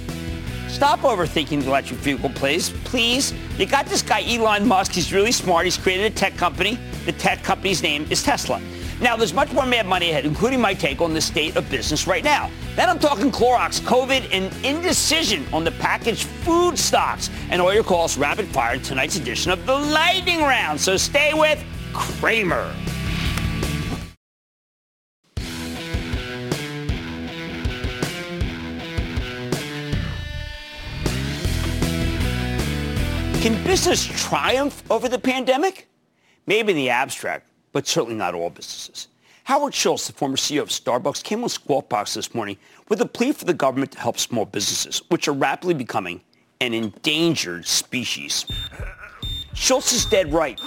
Stop 0.73 1.01
overthinking 1.01 1.61
the 1.61 1.67
electric 1.67 1.99
vehicle, 1.99 2.31
please. 2.31 2.71
Please. 2.83 3.31
You 3.59 3.67
got 3.67 3.85
this 3.85 4.01
guy, 4.01 4.23
Elon 4.27 4.67
Musk. 4.67 4.91
He's 4.91 5.13
really 5.13 5.31
smart. 5.31 5.65
He's 5.65 5.77
created 5.77 6.11
a 6.11 6.15
tech 6.15 6.35
company. 6.35 6.79
The 7.05 7.11
tech 7.11 7.43
company's 7.43 7.83
name 7.83 8.07
is 8.09 8.23
Tesla. 8.23 8.59
Now, 8.99 9.15
there's 9.15 9.35
much 9.35 9.53
more 9.53 9.67
mad 9.67 9.85
money 9.85 10.09
ahead, 10.09 10.25
including 10.25 10.59
my 10.59 10.73
take 10.73 10.99
on 10.99 11.13
the 11.13 11.21
state 11.21 11.55
of 11.57 11.69
business 11.69 12.07
right 12.07 12.23
now. 12.23 12.49
Then 12.75 12.89
I'm 12.89 12.97
talking 12.97 13.31
Clorox, 13.31 13.81
COVID, 13.81 14.29
and 14.33 14.51
indecision 14.65 15.45
on 15.53 15.63
the 15.63 15.71
packaged 15.73 16.25
food 16.25 16.79
stocks. 16.79 17.29
And 17.51 17.61
all 17.61 17.71
your 17.71 17.83
calls 17.83 18.17
rapid 18.17 18.47
fire 18.47 18.73
in 18.73 18.81
tonight's 18.81 19.15
edition 19.15 19.51
of 19.51 19.63
the 19.67 19.77
Lightning 19.77 20.39
Round. 20.39 20.81
So 20.81 20.97
stay 20.97 21.35
with 21.35 21.63
Cramer. 21.93 22.73
Can 33.73 33.79
business 33.79 34.05
triumph 34.05 34.83
over 34.91 35.09
the 35.09 35.17
pandemic? 35.17 35.87
Maybe 36.45 36.73
in 36.73 36.77
the 36.77 36.91
abstract, 36.91 37.49
but 37.71 37.87
certainly 37.87 38.15
not 38.15 38.35
all 38.35 38.51
businesses. 38.51 39.07
Howard 39.45 39.73
Schultz, 39.73 40.05
the 40.05 40.13
former 40.13 40.37
CEO 40.37 40.61
of 40.61 40.69
Starbucks, 40.69 41.23
came 41.23 41.41
on 41.41 41.49
Squawk 41.49 41.89
Box 41.89 42.13
this 42.13 42.35
morning 42.35 42.57
with 42.87 43.01
a 43.01 43.07
plea 43.07 43.31
for 43.31 43.45
the 43.45 43.53
government 43.55 43.93
to 43.93 43.99
help 43.99 44.19
small 44.19 44.45
businesses, 44.45 45.01
which 45.09 45.27
are 45.27 45.33
rapidly 45.33 45.73
becoming 45.73 46.21
an 46.61 46.75
endangered 46.75 47.65
species. 47.65 48.45
Schultz 49.53 49.93
is 49.93 50.05
dead 50.05 50.33
right. 50.33 50.59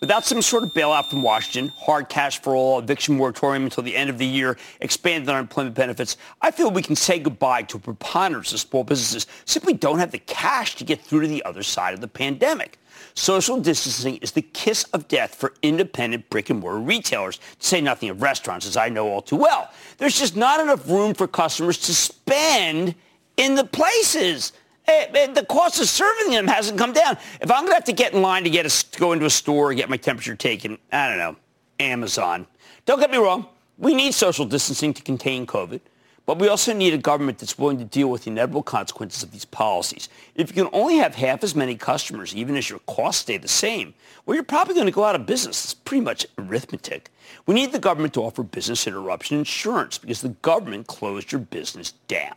Without 0.00 0.24
some 0.24 0.42
sort 0.42 0.62
of 0.62 0.74
bailout 0.74 1.06
from 1.06 1.22
Washington, 1.22 1.72
hard 1.76 2.08
cash 2.08 2.40
for 2.40 2.54
all, 2.54 2.78
eviction 2.78 3.16
moratorium 3.16 3.64
until 3.64 3.82
the 3.82 3.96
end 3.96 4.10
of 4.10 4.18
the 4.18 4.26
year, 4.26 4.56
expanded 4.80 5.28
unemployment 5.28 5.74
benefits, 5.74 6.16
I 6.40 6.50
feel 6.50 6.70
we 6.70 6.82
can 6.82 6.96
say 6.96 7.18
goodbye 7.18 7.62
to 7.62 7.76
a 7.76 7.80
preponderance 7.80 8.52
of 8.52 8.60
small 8.60 8.84
businesses 8.84 9.26
simply 9.44 9.74
don't 9.74 9.98
have 9.98 10.10
the 10.10 10.18
cash 10.18 10.76
to 10.76 10.84
get 10.84 11.00
through 11.00 11.22
to 11.22 11.26
the 11.28 11.44
other 11.44 11.62
side 11.62 11.94
of 11.94 12.00
the 12.00 12.08
pandemic. 12.08 12.78
Social 13.14 13.60
distancing 13.60 14.16
is 14.16 14.32
the 14.32 14.42
kiss 14.42 14.84
of 14.92 15.08
death 15.08 15.34
for 15.34 15.54
independent 15.62 16.28
brick 16.30 16.50
and 16.50 16.60
mortar 16.60 16.78
retailers, 16.78 17.38
to 17.38 17.66
say 17.66 17.80
nothing 17.80 18.10
of 18.10 18.22
restaurants, 18.22 18.66
as 18.66 18.76
I 18.76 18.88
know 18.88 19.08
all 19.08 19.22
too 19.22 19.36
well. 19.36 19.70
There's 19.98 20.18
just 20.18 20.36
not 20.36 20.60
enough 20.60 20.88
room 20.88 21.14
for 21.14 21.26
customers 21.26 21.78
to 21.78 21.94
spend 21.94 22.94
in 23.36 23.54
the 23.54 23.64
places. 23.64 24.52
Eh, 24.88 25.26
the 25.34 25.44
cost 25.44 25.80
of 25.80 25.86
serving 25.86 26.32
them 26.32 26.48
hasn't 26.48 26.78
come 26.78 26.92
down. 26.92 27.18
If 27.40 27.50
I'm 27.50 27.60
going 27.60 27.68
to 27.68 27.74
have 27.74 27.84
to 27.84 27.92
get 27.92 28.14
in 28.14 28.22
line 28.22 28.44
to 28.44 28.50
get 28.50 28.64
a, 28.64 28.90
to 28.90 28.98
go 28.98 29.12
into 29.12 29.26
a 29.26 29.30
store 29.30 29.70
and 29.70 29.78
get 29.78 29.90
my 29.90 29.98
temperature 29.98 30.34
taken, 30.34 30.78
I 30.90 31.08
don't 31.08 31.18
know, 31.18 31.36
Amazon. 31.78 32.46
Don't 32.86 32.98
get 32.98 33.10
me 33.10 33.18
wrong. 33.18 33.46
We 33.76 33.94
need 33.94 34.14
social 34.14 34.46
distancing 34.46 34.94
to 34.94 35.02
contain 35.02 35.46
COVID. 35.46 35.80
But 36.28 36.38
we 36.38 36.48
also 36.48 36.74
need 36.74 36.92
a 36.92 36.98
government 36.98 37.38
that's 37.38 37.58
willing 37.58 37.78
to 37.78 37.86
deal 37.86 38.08
with 38.08 38.24
the 38.24 38.30
inevitable 38.30 38.62
consequences 38.62 39.22
of 39.22 39.30
these 39.30 39.46
policies. 39.46 40.10
If 40.34 40.54
you 40.54 40.62
can 40.62 40.70
only 40.74 40.98
have 40.98 41.14
half 41.14 41.42
as 41.42 41.54
many 41.54 41.74
customers, 41.74 42.34
even 42.34 42.54
as 42.54 42.68
your 42.68 42.80
costs 42.80 43.22
stay 43.22 43.38
the 43.38 43.48
same, 43.48 43.94
well, 44.26 44.34
you're 44.34 44.44
probably 44.44 44.74
going 44.74 44.84
to 44.84 44.92
go 44.92 45.04
out 45.04 45.14
of 45.14 45.24
business. 45.24 45.64
It's 45.64 45.72
pretty 45.72 46.02
much 46.02 46.26
arithmetic. 46.36 47.10
We 47.46 47.54
need 47.54 47.72
the 47.72 47.78
government 47.78 48.12
to 48.12 48.22
offer 48.22 48.42
business 48.42 48.86
interruption 48.86 49.38
insurance 49.38 49.96
because 49.96 50.20
the 50.20 50.28
government 50.28 50.86
closed 50.86 51.32
your 51.32 51.40
business 51.40 51.92
down. 52.08 52.34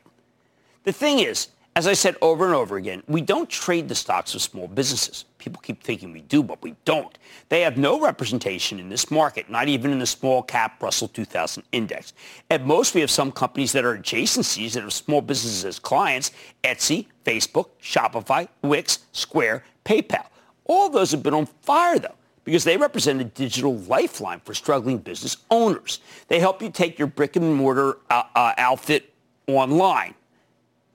The 0.86 0.94
thing 0.94 1.20
is, 1.20 1.50
as 1.76 1.88
I 1.88 1.94
said 1.94 2.18
over 2.22 2.46
and 2.46 2.54
over 2.54 2.76
again, 2.76 3.02
we 3.08 3.22
don't 3.22 3.50
trade 3.50 3.88
the 3.88 3.96
stocks 3.96 4.36
of 4.36 4.42
small 4.42 4.68
businesses. 4.68 5.24
People 5.38 5.62
keep 5.62 5.82
thinking 5.82 6.12
we 6.12 6.22
do, 6.22 6.44
but 6.44 6.62
we 6.62 6.76
don't. 6.84 7.18
They 7.48 7.62
have 7.62 7.78
no 7.78 8.00
representation 8.00 8.78
in 8.78 8.90
this 8.90 9.10
market, 9.10 9.50
not 9.50 9.70
even 9.70 9.92
in 9.92 10.00
the 10.00 10.06
small 10.06 10.44
cap 10.44 10.84
Russell 10.84 11.08
2000 11.08 11.64
index. 11.72 12.14
At 12.50 12.66
most, 12.66 12.94
we 12.94 13.02
have 13.02 13.10
some 13.10 13.32
companies 13.32 13.72
that 13.72 13.86
are 13.86 13.98
adjacencies 13.98 14.74
that 14.74 14.84
have 14.84 14.94
small 14.94 15.22
businesses 15.22 15.64
as 15.64 15.80
clients, 15.80 16.32
Etsy, 16.64 17.06
Facebook, 17.24 17.70
Shopify, 17.82 18.50
Wix, 18.62 19.00
Square, 19.14 19.64
PayPal. 19.86 20.26
All 20.66 20.90
those 20.90 21.12
have 21.12 21.24
been 21.24 21.34
on 21.34 21.46
fire, 21.46 22.00
though 22.00 22.16
because 22.44 22.64
they 22.64 22.76
represent 22.76 23.22
a 23.22 23.24
digital 23.24 23.78
lifeline 23.78 24.40
for 24.40 24.54
struggling 24.54 24.98
business 24.98 25.38
owners. 25.52 26.00
They 26.28 26.40
help 26.40 26.62
you 26.62 26.72
take 26.72 26.98
your 26.98 27.08
brick 27.08 27.36
and 27.36 27.56
mortar 27.56 28.00
uh, 28.10 28.24
uh, 28.36 28.54
outfit 28.58 29.14
online. 29.48 30.16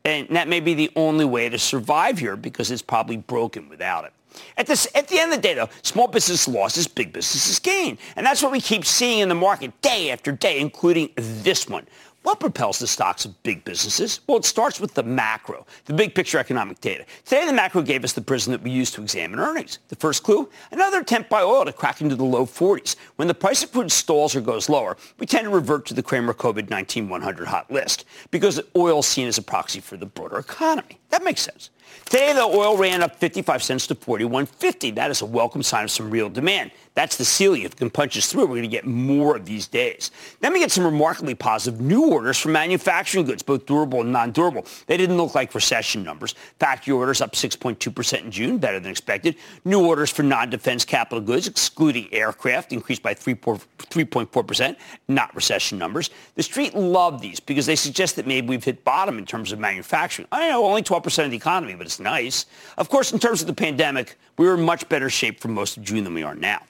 And 0.06 0.28
that 0.36 0.46
may 0.46 0.60
be 0.60 0.72
the 0.74 0.90
only 0.94 1.24
way 1.24 1.48
to 1.48 1.58
survive 1.58 2.18
here 2.18 2.36
because 2.36 2.70
it's 2.70 2.80
probably 2.80 3.16
broken 3.16 3.68
without 3.68 4.04
it. 4.04 4.12
At, 4.56 4.68
this, 4.68 4.86
at 4.94 5.08
the 5.08 5.18
end 5.18 5.32
of 5.32 5.38
the 5.38 5.42
day, 5.42 5.54
though, 5.54 5.68
small 5.82 6.06
business 6.06 6.46
losses, 6.46 6.86
big 6.86 7.12
businesses 7.12 7.58
gain. 7.58 7.98
And 8.14 8.24
that's 8.24 8.40
what 8.40 8.52
we 8.52 8.60
keep 8.60 8.84
seeing 8.84 9.18
in 9.18 9.28
the 9.28 9.34
market 9.34 9.72
day 9.82 10.12
after 10.12 10.30
day, 10.30 10.60
including 10.60 11.10
this 11.16 11.68
one. 11.68 11.86
What 12.26 12.40
propels 12.40 12.80
the 12.80 12.88
stocks 12.88 13.24
of 13.24 13.40
big 13.44 13.64
businesses? 13.64 14.18
Well, 14.26 14.38
it 14.38 14.44
starts 14.44 14.80
with 14.80 14.94
the 14.94 15.04
macro, 15.04 15.64
the 15.84 15.94
big 15.94 16.12
picture 16.12 16.40
economic 16.40 16.80
data. 16.80 17.06
Today, 17.24 17.46
the 17.46 17.52
macro 17.52 17.82
gave 17.82 18.02
us 18.02 18.14
the 18.14 18.20
prism 18.20 18.50
that 18.50 18.62
we 18.62 18.72
use 18.72 18.90
to 18.90 19.00
examine 19.00 19.38
earnings. 19.38 19.78
The 19.90 19.94
first 19.94 20.24
clue, 20.24 20.50
another 20.72 20.98
attempt 20.98 21.30
by 21.30 21.42
oil 21.42 21.64
to 21.64 21.72
crack 21.72 22.00
into 22.00 22.16
the 22.16 22.24
low 22.24 22.44
40s. 22.44 22.96
When 23.14 23.28
the 23.28 23.34
price 23.34 23.62
of 23.62 23.70
crude 23.70 23.92
stalls 23.92 24.34
or 24.34 24.40
goes 24.40 24.68
lower, 24.68 24.96
we 25.20 25.26
tend 25.26 25.44
to 25.44 25.50
revert 25.50 25.86
to 25.86 25.94
the 25.94 26.02
Cramer 26.02 26.34
COVID-19 26.34 27.08
100 27.08 27.46
hot 27.46 27.70
list 27.70 28.04
because 28.32 28.60
oil 28.74 28.98
is 28.98 29.06
seen 29.06 29.28
as 29.28 29.38
a 29.38 29.42
proxy 29.42 29.78
for 29.78 29.96
the 29.96 30.06
broader 30.06 30.38
economy. 30.38 30.98
That 31.10 31.22
makes 31.22 31.42
sense. 31.42 31.70
Today, 32.06 32.32
the 32.32 32.42
oil 32.42 32.76
ran 32.76 33.02
up 33.02 33.16
55 33.16 33.62
cents 33.62 33.86
to 33.88 33.94
41.50. 33.94 34.94
That 34.94 35.10
is 35.10 35.22
a 35.22 35.26
welcome 35.26 35.62
sign 35.62 35.84
of 35.84 35.90
some 35.90 36.10
real 36.10 36.28
demand. 36.28 36.70
That's 36.94 37.16
the 37.16 37.24
ceiling. 37.26 37.62
If 37.62 37.72
it 37.72 37.76
can 37.76 37.90
punch 37.90 38.16
us 38.16 38.32
through, 38.32 38.42
we're 38.42 38.54
going 38.54 38.62
to 38.62 38.68
get 38.68 38.86
more 38.86 39.36
of 39.36 39.44
these 39.44 39.66
days. 39.66 40.10
Then 40.40 40.54
we 40.54 40.60
get 40.60 40.70
some 40.70 40.84
remarkably 40.84 41.34
positive 41.34 41.78
new 41.78 42.10
orders 42.10 42.38
for 42.38 42.48
manufacturing 42.48 43.26
goods, 43.26 43.42
both 43.42 43.66
durable 43.66 44.00
and 44.00 44.12
non-durable. 44.12 44.64
They 44.86 44.96
didn't 44.96 45.18
look 45.18 45.34
like 45.34 45.54
recession 45.54 46.02
numbers. 46.02 46.34
Factory 46.58 46.94
orders 46.94 47.20
up 47.20 47.32
6.2% 47.32 48.20
in 48.22 48.30
June, 48.30 48.56
better 48.56 48.80
than 48.80 48.90
expected. 48.90 49.36
New 49.66 49.84
orders 49.84 50.10
for 50.10 50.22
non-defense 50.22 50.86
capital 50.86 51.20
goods, 51.20 51.48
excluding 51.48 52.08
aircraft, 52.14 52.72
increased 52.72 53.02
by 53.02 53.12
3.4%, 53.12 54.76
not 55.08 55.34
recession 55.34 55.76
numbers. 55.76 56.08
The 56.36 56.42
street 56.42 56.74
loved 56.74 57.20
these 57.20 57.40
because 57.40 57.66
they 57.66 57.76
suggest 57.76 58.16
that 58.16 58.26
maybe 58.26 58.48
we've 58.48 58.64
hit 58.64 58.84
bottom 58.84 59.18
in 59.18 59.26
terms 59.26 59.52
of 59.52 59.58
manufacturing. 59.58 60.28
I 60.32 60.48
know 60.48 60.64
only 60.64 60.82
12% 60.82 61.24
of 61.26 61.30
the 61.30 61.36
economy, 61.36 61.74
but 61.76 61.86
it's 61.86 62.00
nice. 62.00 62.46
Of 62.76 62.88
course, 62.88 63.12
in 63.12 63.18
terms 63.18 63.40
of 63.40 63.46
the 63.46 63.54
pandemic, 63.54 64.18
we 64.38 64.46
were 64.46 64.54
in 64.54 64.62
much 64.62 64.88
better 64.88 65.10
shape 65.10 65.40
for 65.40 65.48
most 65.48 65.76
of 65.76 65.82
June 65.82 66.04
than 66.04 66.14
we 66.14 66.22
are 66.22 66.34
now. 66.34 66.62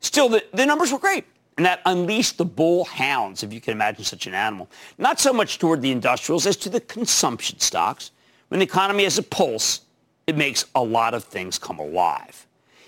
Still, 0.00 0.28
the, 0.28 0.44
the 0.52 0.66
numbers 0.66 0.92
were 0.92 0.98
great. 0.98 1.24
And 1.56 1.64
that 1.66 1.80
unleashed 1.86 2.36
the 2.36 2.44
bull 2.44 2.84
hounds, 2.84 3.42
if 3.42 3.52
you 3.52 3.60
can 3.60 3.72
imagine 3.72 4.04
such 4.04 4.26
an 4.26 4.34
animal. 4.34 4.68
Not 4.98 5.20
so 5.20 5.32
much 5.32 5.58
toward 5.58 5.82
the 5.82 5.92
industrials 5.92 6.46
as 6.46 6.56
to 6.58 6.68
the 6.68 6.80
consumption 6.80 7.60
stocks. 7.60 8.10
When 8.48 8.58
the 8.58 8.64
economy 8.64 9.04
has 9.04 9.18
a 9.18 9.22
pulse, 9.22 9.82
it 10.26 10.36
makes 10.36 10.64
a 10.74 10.82
lot 10.82 11.14
of 11.14 11.22
things 11.24 11.58
come 11.58 11.78
alive. 11.78 12.46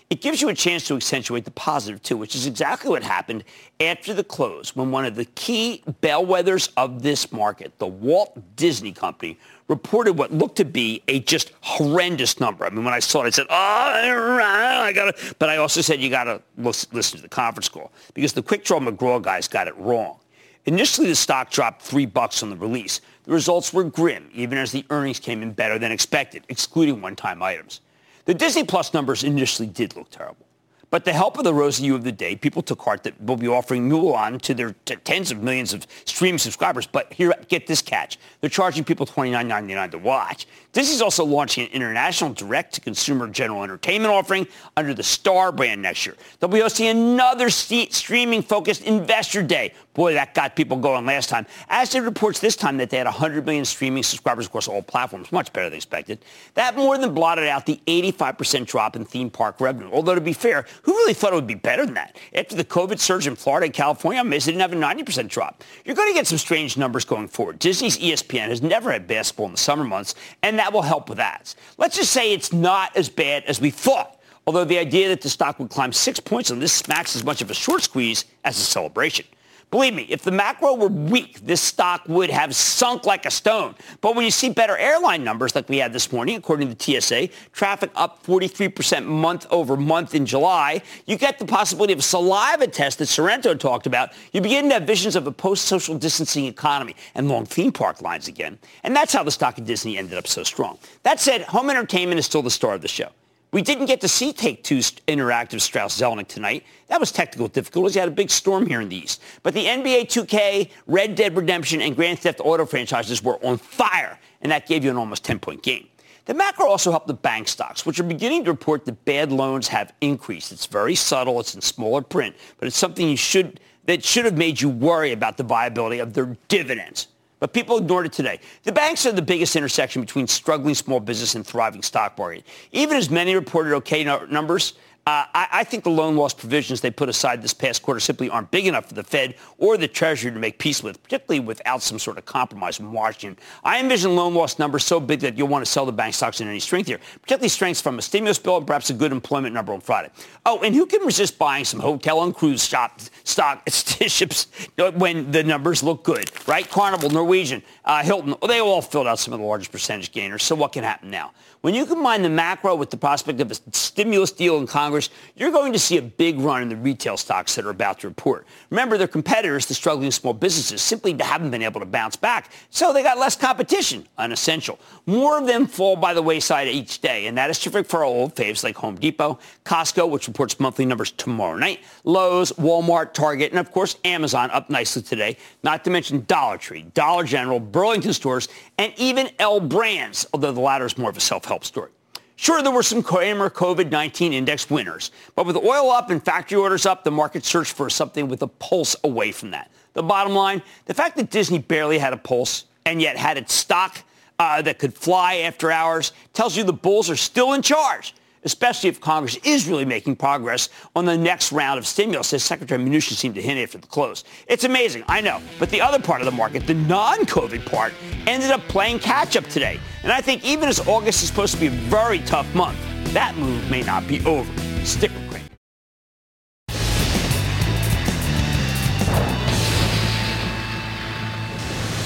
It 0.08 0.20
gives 0.20 0.40
you 0.40 0.48
a 0.48 0.54
chance 0.54 0.86
to 0.86 0.94
accentuate 0.94 1.44
the 1.44 1.50
positive 1.50 2.00
too, 2.02 2.16
which 2.16 2.36
is 2.36 2.46
exactly 2.46 2.90
what 2.90 3.02
happened 3.02 3.42
after 3.80 4.14
the 4.14 4.22
close 4.22 4.76
when 4.76 4.90
one 4.92 5.04
of 5.04 5.16
the 5.16 5.24
key 5.24 5.82
bellwethers 6.00 6.70
of 6.76 7.02
this 7.02 7.32
market, 7.32 7.76
the 7.78 7.88
Walt 7.88 8.40
Disney 8.54 8.92
Company, 8.92 9.36
reported 9.68 10.12
what 10.14 10.32
looked 10.32 10.56
to 10.56 10.64
be 10.64 11.02
a 11.08 11.20
just 11.20 11.52
horrendous 11.60 12.38
number. 12.38 12.64
I 12.64 12.70
mean, 12.70 12.84
when 12.84 12.94
I 12.94 13.00
saw 13.00 13.22
it, 13.22 13.26
I 13.26 13.30
said, 13.30 13.46
oh, 13.50 13.54
I 13.54 14.92
got 14.94 15.16
to, 15.16 15.34
but 15.38 15.48
I 15.48 15.56
also 15.56 15.80
said 15.80 16.00
you 16.00 16.08
got 16.10 16.24
to 16.24 16.40
listen 16.56 17.16
to 17.16 17.22
the 17.22 17.28
conference 17.28 17.68
call 17.68 17.92
because 18.14 18.32
the 18.32 18.42
quick 18.42 18.64
draw 18.64 18.78
McGraw 18.78 19.20
guys 19.20 19.48
got 19.48 19.66
it 19.66 19.76
wrong. 19.76 20.18
Initially, 20.66 21.08
the 21.08 21.14
stock 21.14 21.50
dropped 21.50 21.82
three 21.82 22.06
bucks 22.06 22.42
on 22.42 22.50
the 22.50 22.56
release. 22.56 23.00
The 23.24 23.32
results 23.32 23.72
were 23.72 23.84
grim, 23.84 24.28
even 24.32 24.58
as 24.58 24.72
the 24.72 24.84
earnings 24.90 25.20
came 25.20 25.42
in 25.42 25.52
better 25.52 25.78
than 25.78 25.92
expected, 25.92 26.44
excluding 26.48 27.00
one-time 27.00 27.42
items. 27.42 27.80
The 28.24 28.34
Disney 28.34 28.64
Plus 28.64 28.92
numbers 28.92 29.22
initially 29.24 29.68
did 29.68 29.96
look 29.96 30.10
terrible. 30.10 30.45
But 30.90 31.04
the 31.04 31.12
help 31.12 31.36
of 31.36 31.44
the 31.44 31.52
you 31.80 31.94
of 31.94 32.04
the 32.04 32.12
day, 32.12 32.36
people 32.36 32.62
took 32.62 32.80
heart 32.80 33.02
that 33.02 33.20
will 33.20 33.36
be 33.36 33.48
offering 33.48 33.88
Mulan 33.88 34.40
to 34.42 34.54
their 34.54 34.72
tens 35.04 35.30
of 35.30 35.42
millions 35.42 35.74
of 35.74 35.86
streaming 36.04 36.38
subscribers. 36.38 36.86
But 36.86 37.12
here, 37.12 37.34
get 37.48 37.66
this 37.66 37.82
catch. 37.82 38.18
They're 38.40 38.50
charging 38.50 38.84
people 38.84 39.04
$29.99 39.04 39.90
to 39.92 39.98
watch. 39.98 40.46
Disney's 40.72 41.00
also 41.00 41.24
launching 41.24 41.64
an 41.66 41.72
international 41.72 42.34
direct-to-consumer 42.34 43.28
general 43.28 43.64
entertainment 43.64 44.12
offering 44.12 44.46
under 44.76 44.92
the 44.92 45.02
Star 45.02 45.50
brand 45.50 45.80
next 45.80 46.04
year. 46.04 46.16
They'll 46.38 46.50
be 46.50 46.60
hosting 46.60 46.88
another 46.88 47.48
st- 47.48 47.94
streaming-focused 47.94 48.82
investor 48.82 49.42
day. 49.42 49.72
Boy, 49.94 50.12
that 50.12 50.34
got 50.34 50.54
people 50.54 50.76
going 50.76 51.06
last 51.06 51.30
time. 51.30 51.46
As 51.70 51.88
did 51.88 52.02
reports 52.02 52.40
this 52.40 52.54
time 52.54 52.76
that 52.76 52.90
they 52.90 52.98
had 52.98 53.06
100 53.06 53.46
million 53.46 53.64
streaming 53.64 54.02
subscribers 54.02 54.46
across 54.46 54.68
all 54.68 54.82
platforms, 54.82 55.32
much 55.32 55.50
better 55.54 55.70
than 55.70 55.76
expected. 55.76 56.18
That 56.52 56.76
more 56.76 56.98
than 56.98 57.14
blotted 57.14 57.48
out 57.48 57.64
the 57.64 57.80
85% 57.86 58.66
drop 58.66 58.96
in 58.96 59.06
theme 59.06 59.30
park 59.30 59.58
revenue. 59.62 59.88
Although, 59.90 60.14
to 60.14 60.20
be 60.20 60.34
fair, 60.34 60.66
who 60.82 60.92
really 60.92 61.14
thought 61.14 61.32
it 61.32 61.36
would 61.36 61.46
be 61.46 61.54
better 61.54 61.84
than 61.84 61.94
that? 61.94 62.16
After 62.34 62.56
the 62.56 62.64
COVID 62.64 62.98
surge 62.98 63.26
in 63.26 63.36
Florida 63.36 63.66
and 63.66 63.74
California, 63.74 64.22
they 64.24 64.38
didn't 64.38 64.60
have 64.60 64.72
a 64.72 64.76
90% 64.76 65.28
drop. 65.28 65.62
You're 65.84 65.96
going 65.96 66.08
to 66.08 66.14
get 66.14 66.26
some 66.26 66.38
strange 66.38 66.76
numbers 66.76 67.04
going 67.04 67.28
forward. 67.28 67.58
Disney's 67.58 67.98
ESPN 67.98 68.48
has 68.48 68.62
never 68.62 68.92
had 68.92 69.06
basketball 69.06 69.46
in 69.46 69.52
the 69.52 69.58
summer 69.58 69.84
months, 69.84 70.14
and 70.42 70.58
that 70.58 70.72
will 70.72 70.82
help 70.82 71.08
with 71.08 71.18
ads. 71.20 71.56
Let's 71.78 71.96
just 71.96 72.12
say 72.12 72.32
it's 72.32 72.52
not 72.52 72.96
as 72.96 73.08
bad 73.08 73.44
as 73.44 73.60
we 73.60 73.70
thought. 73.70 74.20
Although 74.46 74.64
the 74.64 74.78
idea 74.78 75.08
that 75.08 75.22
the 75.22 75.28
stock 75.28 75.58
would 75.58 75.70
climb 75.70 75.92
six 75.92 76.20
points 76.20 76.50
on 76.50 76.60
this 76.60 76.72
smacks 76.72 77.16
as 77.16 77.24
much 77.24 77.42
of 77.42 77.50
a 77.50 77.54
short 77.54 77.82
squeeze 77.82 78.26
as 78.44 78.56
a 78.58 78.62
celebration. 78.62 79.26
Believe 79.72 79.94
me, 79.94 80.06
if 80.08 80.22
the 80.22 80.30
macro 80.30 80.74
were 80.74 80.86
weak, 80.86 81.40
this 81.40 81.60
stock 81.60 82.02
would 82.06 82.30
have 82.30 82.54
sunk 82.54 83.04
like 83.04 83.26
a 83.26 83.30
stone. 83.32 83.74
But 84.00 84.14
when 84.14 84.24
you 84.24 84.30
see 84.30 84.48
better 84.48 84.76
airline 84.76 85.24
numbers 85.24 85.56
like 85.56 85.68
we 85.68 85.78
had 85.78 85.92
this 85.92 86.12
morning, 86.12 86.36
according 86.36 86.74
to 86.74 87.00
TSA, 87.00 87.28
traffic 87.52 87.90
up 87.96 88.24
43% 88.24 89.04
month 89.04 89.44
over 89.50 89.76
month 89.76 90.14
in 90.14 90.24
July, 90.24 90.82
you 91.06 91.16
get 91.16 91.40
the 91.40 91.44
possibility 91.44 91.92
of 91.92 91.98
a 91.98 92.02
saliva 92.02 92.68
test 92.68 92.98
that 93.00 93.06
Sorrento 93.06 93.54
talked 93.54 93.88
about. 93.88 94.10
You 94.32 94.40
begin 94.40 94.68
to 94.68 94.74
have 94.74 94.84
visions 94.84 95.16
of 95.16 95.26
a 95.26 95.32
post-social 95.32 95.98
distancing 95.98 96.46
economy 96.46 96.94
and 97.16 97.28
long 97.28 97.44
theme 97.44 97.72
park 97.72 98.00
lines 98.00 98.28
again. 98.28 98.60
And 98.84 98.94
that's 98.94 99.12
how 99.12 99.24
the 99.24 99.32
stock 99.32 99.58
of 99.58 99.64
Disney 99.64 99.98
ended 99.98 100.16
up 100.16 100.28
so 100.28 100.44
strong. 100.44 100.78
That 101.02 101.18
said, 101.18 101.42
home 101.42 101.70
entertainment 101.70 102.20
is 102.20 102.26
still 102.26 102.42
the 102.42 102.50
star 102.50 102.74
of 102.74 102.82
the 102.82 102.88
show. 102.88 103.10
We 103.52 103.62
didn't 103.62 103.86
get 103.86 104.00
to 104.02 104.08
see 104.08 104.32
Take 104.32 104.64
Two's 104.64 104.92
Interactive 105.08 105.60
Strauss 105.60 105.98
Zelnick 105.98 106.28
tonight. 106.28 106.64
That 106.88 107.00
was 107.00 107.12
technical 107.12 107.48
difficulties. 107.48 107.94
You 107.94 108.00
had 108.00 108.08
a 108.08 108.12
big 108.12 108.30
storm 108.30 108.66
here 108.66 108.80
in 108.80 108.88
the 108.88 108.96
East. 108.96 109.22
But 109.42 109.54
the 109.54 109.64
NBA 109.64 110.06
2K, 110.06 110.70
Red 110.86 111.14
Dead 111.14 111.36
Redemption, 111.36 111.80
and 111.80 111.94
Grand 111.94 112.18
Theft 112.18 112.40
Auto 112.44 112.66
franchises 112.66 113.22
were 113.22 113.42
on 113.44 113.56
fire, 113.56 114.18
and 114.42 114.52
that 114.52 114.66
gave 114.66 114.84
you 114.84 114.90
an 114.90 114.96
almost 114.96 115.24
10-point 115.24 115.62
game. 115.62 115.88
The 116.26 116.34
macro 116.34 116.66
also 116.66 116.90
helped 116.90 117.06
the 117.06 117.14
bank 117.14 117.46
stocks, 117.46 117.86
which 117.86 118.00
are 118.00 118.04
beginning 118.04 118.44
to 118.44 118.50
report 118.50 118.84
that 118.84 119.04
bad 119.04 119.30
loans 119.30 119.68
have 119.68 119.94
increased. 120.00 120.50
It's 120.50 120.66
very 120.66 120.96
subtle. 120.96 121.38
It's 121.38 121.54
in 121.54 121.60
smaller 121.60 122.02
print, 122.02 122.34
but 122.58 122.66
it's 122.66 122.76
something 122.76 123.08
you 123.08 123.16
should 123.16 123.60
that 123.84 124.04
should 124.04 124.24
have 124.24 124.36
made 124.36 124.60
you 124.60 124.68
worry 124.68 125.12
about 125.12 125.36
the 125.36 125.44
viability 125.44 126.00
of 126.00 126.12
their 126.12 126.36
dividends. 126.48 127.06
But 127.38 127.52
people 127.52 127.76
ignored 127.76 128.06
it 128.06 128.12
today. 128.12 128.40
The 128.62 128.72
banks 128.72 129.04
are 129.04 129.12
the 129.12 129.20
biggest 129.22 129.56
intersection 129.56 130.00
between 130.00 130.26
struggling 130.26 130.74
small 130.74 131.00
business 131.00 131.34
and 131.34 131.46
thriving 131.46 131.82
stock 131.82 132.16
market. 132.16 132.46
Even 132.72 132.96
as 132.96 133.10
many 133.10 133.34
reported 133.34 133.74
okay 133.74 134.04
numbers, 134.04 134.74
uh, 135.06 135.24
I, 135.32 135.48
I, 135.52 135.64
think 135.64 135.84
the 135.84 135.90
loan 135.90 136.16
loss 136.16 136.34
provisions 136.34 136.80
they 136.80 136.90
put 136.90 137.08
aside 137.08 137.40
this 137.40 137.54
past 137.54 137.80
quarter 137.82 138.00
simply 138.00 138.28
aren't 138.28 138.50
big 138.50 138.66
enough 138.66 138.88
for 138.88 138.94
the 138.94 139.04
Fed 139.04 139.36
or 139.56 139.76
the 139.76 139.86
Treasury 139.86 140.32
to 140.32 140.38
make 140.40 140.58
peace 140.58 140.82
with, 140.82 141.00
particularly 141.00 141.38
without 141.38 141.80
some 141.80 142.00
sort 142.00 142.18
of 142.18 142.24
compromise 142.24 142.76
from 142.76 142.92
Washington. 142.92 143.40
I 143.62 143.78
envision 143.78 144.16
loan 144.16 144.34
loss 144.34 144.58
numbers 144.58 144.84
so 144.84 144.98
big 144.98 145.20
that 145.20 145.38
you'll 145.38 145.46
want 145.46 145.64
to 145.64 145.70
sell 145.70 145.86
the 145.86 145.92
bank 145.92 146.14
stocks 146.14 146.40
in 146.40 146.48
any 146.48 146.58
strength 146.58 146.88
here, 146.88 146.98
particularly 147.22 147.50
strengths 147.50 147.80
from 147.80 148.00
a 148.00 148.02
stimulus 148.02 148.40
bill 148.40 148.56
and 148.56 148.66
perhaps 148.66 148.90
a 148.90 148.94
good 148.94 149.12
employment 149.12 149.54
number 149.54 149.72
on 149.72 149.80
Friday. 149.80 150.10
Oh, 150.44 150.58
and 150.62 150.74
who 150.74 150.86
can 150.86 151.00
resist 151.02 151.38
buying 151.38 151.64
some 151.64 151.78
hotel 151.78 152.24
and 152.24 152.34
cruise 152.34 152.64
shop 152.64 153.00
stock 153.22 153.62
ships 153.70 154.48
when 154.76 155.30
the 155.30 155.44
numbers 155.44 155.84
look 155.84 156.02
good, 156.02 156.32
right? 156.48 156.68
Carnival, 156.68 157.10
Norwegian, 157.10 157.62
uh, 157.84 158.02
Hilton, 158.02 158.34
they 158.48 158.60
all 158.60 158.82
filled 158.82 159.06
out 159.06 159.20
some 159.20 159.32
of 159.32 159.38
the 159.38 159.46
largest 159.46 159.70
percentage 159.70 160.10
gainers. 160.10 160.42
So 160.42 160.56
what 160.56 160.72
can 160.72 160.82
happen 160.82 161.10
now? 161.10 161.30
When 161.60 161.74
you 161.74 161.84
combine 161.84 162.22
the 162.22 162.28
macro 162.28 162.74
with 162.76 162.90
the 162.90 162.96
prospect 162.96 163.40
of 163.40 163.50
a 163.50 163.54
stimulus 163.72 164.30
deal 164.30 164.58
in 164.58 164.66
Congress, 164.66 164.95
You're 165.34 165.50
going 165.50 165.72
to 165.72 165.78
see 165.78 165.96
a 165.96 166.02
big 166.02 166.38
run 166.40 166.62
in 166.62 166.68
the 166.68 166.76
retail 166.76 167.16
stocks 167.16 167.54
that 167.54 167.64
are 167.64 167.70
about 167.70 168.00
to 168.00 168.08
report. 168.08 168.46
Remember, 168.70 168.98
their 168.98 169.08
competitors, 169.08 169.66
the 169.66 169.74
struggling 169.74 170.10
small 170.10 170.32
businesses, 170.32 170.82
simply 170.82 171.16
haven't 171.20 171.50
been 171.50 171.62
able 171.62 171.80
to 171.80 171.86
bounce 171.86 172.16
back, 172.16 172.50
so 172.70 172.92
they 172.92 173.02
got 173.02 173.18
less 173.18 173.36
competition, 173.36 174.06
unessential. 174.18 174.78
More 175.06 175.38
of 175.38 175.46
them 175.46 175.66
fall 175.66 175.96
by 175.96 176.14
the 176.14 176.22
wayside 176.22 176.68
each 176.68 177.00
day, 177.00 177.26
and 177.26 177.36
that 177.38 177.50
is 177.50 177.58
terrific 177.58 177.86
for 177.86 177.98
our 177.98 178.04
old 178.04 178.34
faves 178.34 178.64
like 178.64 178.76
Home 178.76 178.96
Depot, 178.96 179.38
Costco, 179.64 180.08
which 180.08 180.28
reports 180.28 180.58
monthly 180.60 180.86
numbers 180.86 181.10
tomorrow 181.12 181.56
night, 181.56 181.80
Lowe's, 182.04 182.52
Walmart, 182.52 183.12
Target, 183.12 183.50
and 183.50 183.58
of 183.58 183.70
course 183.72 183.96
Amazon 184.04 184.50
up 184.50 184.70
nicely 184.70 185.02
today, 185.02 185.36
not 185.62 185.84
to 185.84 185.90
mention 185.90 186.24
Dollar 186.26 186.58
Tree, 186.58 186.82
Dollar 186.94 187.24
General, 187.24 187.60
Burlington 187.60 188.12
Stores, 188.12 188.48
and 188.78 188.92
even 188.96 189.30
L 189.38 189.60
Brands, 189.60 190.26
although 190.32 190.52
the 190.52 190.60
latter 190.60 190.86
is 190.86 190.96
more 190.96 191.10
of 191.10 191.16
a 191.16 191.20
self-help 191.20 191.64
story. 191.64 191.90
Sure, 192.36 192.62
there 192.62 192.72
were 192.72 192.82
some 192.82 193.02
Cramer 193.02 193.48
COVID-19 193.48 194.34
index 194.34 194.68
winners, 194.68 195.10
but 195.34 195.46
with 195.46 195.56
oil 195.56 195.90
up 195.90 196.10
and 196.10 196.22
factory 196.22 196.58
orders 196.58 196.84
up, 196.84 197.02
the 197.02 197.10
market 197.10 197.44
searched 197.44 197.72
for 197.72 197.88
something 197.88 198.28
with 198.28 198.42
a 198.42 198.46
pulse 198.46 198.94
away 199.04 199.32
from 199.32 199.50
that. 199.52 199.70
The 199.94 200.02
bottom 200.02 200.34
line, 200.34 200.62
the 200.84 200.92
fact 200.92 201.16
that 201.16 201.30
Disney 201.30 201.58
barely 201.58 201.96
had 201.96 202.12
a 202.12 202.18
pulse 202.18 202.66
and 202.84 203.00
yet 203.00 203.16
had 203.16 203.38
its 203.38 203.54
stock 203.54 204.02
uh, 204.38 204.60
that 204.62 204.78
could 204.78 204.92
fly 204.92 205.36
after 205.36 205.72
hours 205.72 206.12
tells 206.34 206.56
you 206.56 206.62
the 206.62 206.72
bulls 206.72 207.08
are 207.08 207.16
still 207.16 207.54
in 207.54 207.62
charge 207.62 208.12
especially 208.46 208.88
if 208.88 209.00
Congress 209.00 209.36
is 209.44 209.68
really 209.68 209.84
making 209.84 210.16
progress 210.16 210.70
on 210.94 211.04
the 211.04 211.18
next 211.18 211.52
round 211.52 211.78
of 211.78 211.86
stimulus, 211.86 212.32
as 212.32 212.44
Secretary 212.44 212.82
Mnuchin 212.82 213.12
seemed 213.12 213.34
to 213.34 213.42
hint 213.42 213.58
after 213.58 213.76
the 213.76 213.86
close. 213.88 214.24
It's 214.46 214.62
amazing, 214.64 215.02
I 215.08 215.20
know. 215.20 215.42
But 215.58 215.68
the 215.70 215.80
other 215.80 216.00
part 216.00 216.20
of 216.20 216.26
the 216.26 216.30
market, 216.30 216.66
the 216.66 216.74
non-COVID 216.74 217.66
part, 217.66 217.92
ended 218.26 218.52
up 218.52 218.60
playing 218.68 219.00
catch-up 219.00 219.44
today. 219.48 219.80
And 220.04 220.12
I 220.12 220.20
think 220.20 220.44
even 220.44 220.68
as 220.68 220.78
August 220.86 221.22
is 221.22 221.28
supposed 221.28 221.54
to 221.54 221.60
be 221.60 221.66
a 221.66 221.70
very 221.70 222.20
tough 222.20 222.52
month, 222.54 222.78
that 223.12 223.36
move 223.36 223.68
may 223.68 223.82
not 223.82 224.06
be 224.06 224.24
over. 224.24 224.50
Stick 224.84 225.10
with 225.10 225.28
Cramer. 225.28 225.42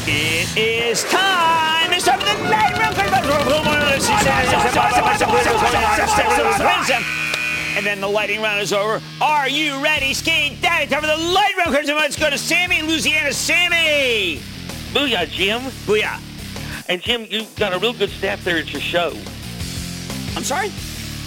It 0.07 0.57
is 0.57 1.05
time. 1.05 1.93
It's 1.93 2.07
time 2.07 2.19
for 2.19 2.25
the 2.25 2.49
night 2.49 2.81
and 7.81 7.87
then 7.87 8.01
the 8.03 8.09
lighting 8.09 8.43
round 8.43 8.61
is 8.61 8.75
over. 8.75 9.01
Are 9.23 9.49
you 9.49 9.83
ready, 9.83 10.13
Ski 10.13 10.55
Daddy? 10.61 10.87
Time 10.87 11.01
for 11.01 11.07
the 11.07 11.17
light 11.17 11.55
round. 11.57 11.75
Let's 11.75 12.15
go 12.15 12.29
to 12.29 12.37
Sammy, 12.37 12.83
Louisiana. 12.83 13.33
Sammy! 13.33 14.37
Booyah, 14.93 15.27
Jim. 15.27 15.63
Booyah. 15.87 16.21
And 16.91 17.01
Jim, 17.01 17.27
you've 17.31 17.57
got 17.57 17.73
a 17.73 17.79
real 17.79 17.95
good 17.95 18.11
staff 18.11 18.45
there 18.45 18.59
at 18.59 18.71
your 18.71 18.83
show. 18.83 19.15
I'm 20.37 20.45
sorry? 20.45 20.71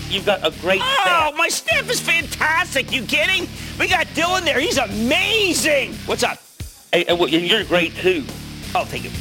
You've 0.10 0.28
got 0.28 0.46
a 0.46 0.52
great 0.62 0.82
oh, 0.84 1.00
staff. 1.02 1.32
Oh, 1.34 1.38
my 1.38 1.50
staff 1.50 1.90
is 1.90 2.00
fantastic. 2.00 2.92
You 2.92 3.02
kidding? 3.02 3.48
We 3.80 3.88
got 3.88 4.06
Dylan 4.08 4.46
there. 4.46 4.60
He's 4.60 4.78
amazing. 4.78 5.96
What's 6.06 6.22
up? 6.22 6.38
Hey, 6.92 7.06
and 7.06 7.20
you're 7.32 7.64
great, 7.64 7.96
too. 7.96 8.24
Oh, 8.76 8.86
thank 8.86 9.06
you. 9.06 9.12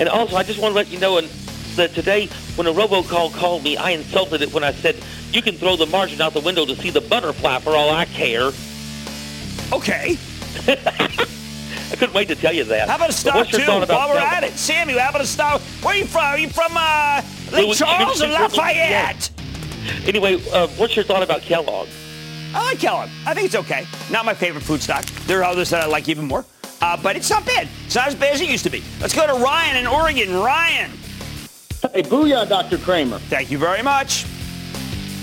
And 0.00 0.08
also, 0.08 0.34
I 0.34 0.42
just 0.42 0.58
want 0.58 0.72
to 0.72 0.76
let 0.76 0.90
you 0.90 0.98
know, 0.98 1.20
that 1.76 1.94
today 1.94 2.26
when 2.56 2.66
a 2.66 2.72
robocall 2.72 3.32
called 3.32 3.62
me, 3.62 3.76
I 3.76 3.90
insulted 3.90 4.42
it 4.42 4.52
when 4.52 4.64
I 4.64 4.72
said, 4.72 4.96
you 5.32 5.42
can 5.42 5.54
throw 5.54 5.76
the 5.76 5.86
margin 5.86 6.20
out 6.20 6.32
the 6.32 6.40
window 6.40 6.66
to 6.66 6.76
see 6.76 6.90
the 6.90 7.00
butterfly 7.00 7.58
for 7.60 7.76
all 7.76 7.90
I 7.90 8.04
care. 8.06 8.50
Okay. 9.72 10.18
I 10.68 11.96
couldn't 11.96 12.14
wait 12.14 12.28
to 12.28 12.36
tell 12.36 12.52
you 12.52 12.64
that. 12.64 12.88
How 12.88 12.96
about 12.96 13.10
a 13.10 13.12
stock 13.12 13.48
too? 13.48 13.64
While 13.66 14.10
we're 14.10 14.18
at 14.18 14.44
it, 14.44 14.52
Sammy, 14.52 14.96
how 14.96 15.10
about 15.10 15.22
a 15.22 15.26
stock? 15.26 15.60
Where 15.82 15.94
are 15.94 15.98
you 15.98 16.06
from? 16.06 16.24
Are 16.24 16.38
you 16.38 16.48
from 16.48 16.72
uh, 16.76 17.22
Lake 17.52 17.66
well, 17.66 17.74
Charles 17.74 18.22
or 18.22 18.28
Lafayette? 18.28 19.30
Anyway, 20.06 20.40
uh, 20.52 20.68
what's 20.68 20.94
your 20.94 21.04
thought 21.04 21.22
about 21.22 21.40
Kellogg? 21.42 21.88
I 22.54 22.64
like 22.64 22.78
Kellogg. 22.78 23.08
I 23.26 23.34
think 23.34 23.46
it's 23.46 23.54
okay. 23.54 23.86
Not 24.10 24.24
my 24.24 24.34
favorite 24.34 24.62
food 24.62 24.82
stock. 24.82 25.04
There 25.26 25.40
are 25.40 25.44
others 25.44 25.70
that 25.70 25.82
I 25.82 25.86
like 25.86 26.08
even 26.08 26.26
more. 26.26 26.44
Uh, 26.80 26.96
but 27.02 27.14
it's 27.16 27.28
not 27.28 27.44
bad. 27.44 27.68
It's 27.86 27.94
not 27.94 28.08
as 28.08 28.14
bad 28.14 28.34
as 28.34 28.40
it 28.40 28.48
used 28.48 28.64
to 28.64 28.70
be. 28.70 28.82
Let's 29.00 29.14
go 29.14 29.26
to 29.26 29.34
Ryan 29.34 29.76
in 29.76 29.86
Oregon. 29.86 30.34
Ryan. 30.34 30.90
Hey, 31.92 32.02
booyah, 32.02 32.48
Dr. 32.48 32.78
Cramer. 32.78 33.18
Thank 33.18 33.50
you 33.50 33.58
very 33.58 33.82
much. 33.82 34.24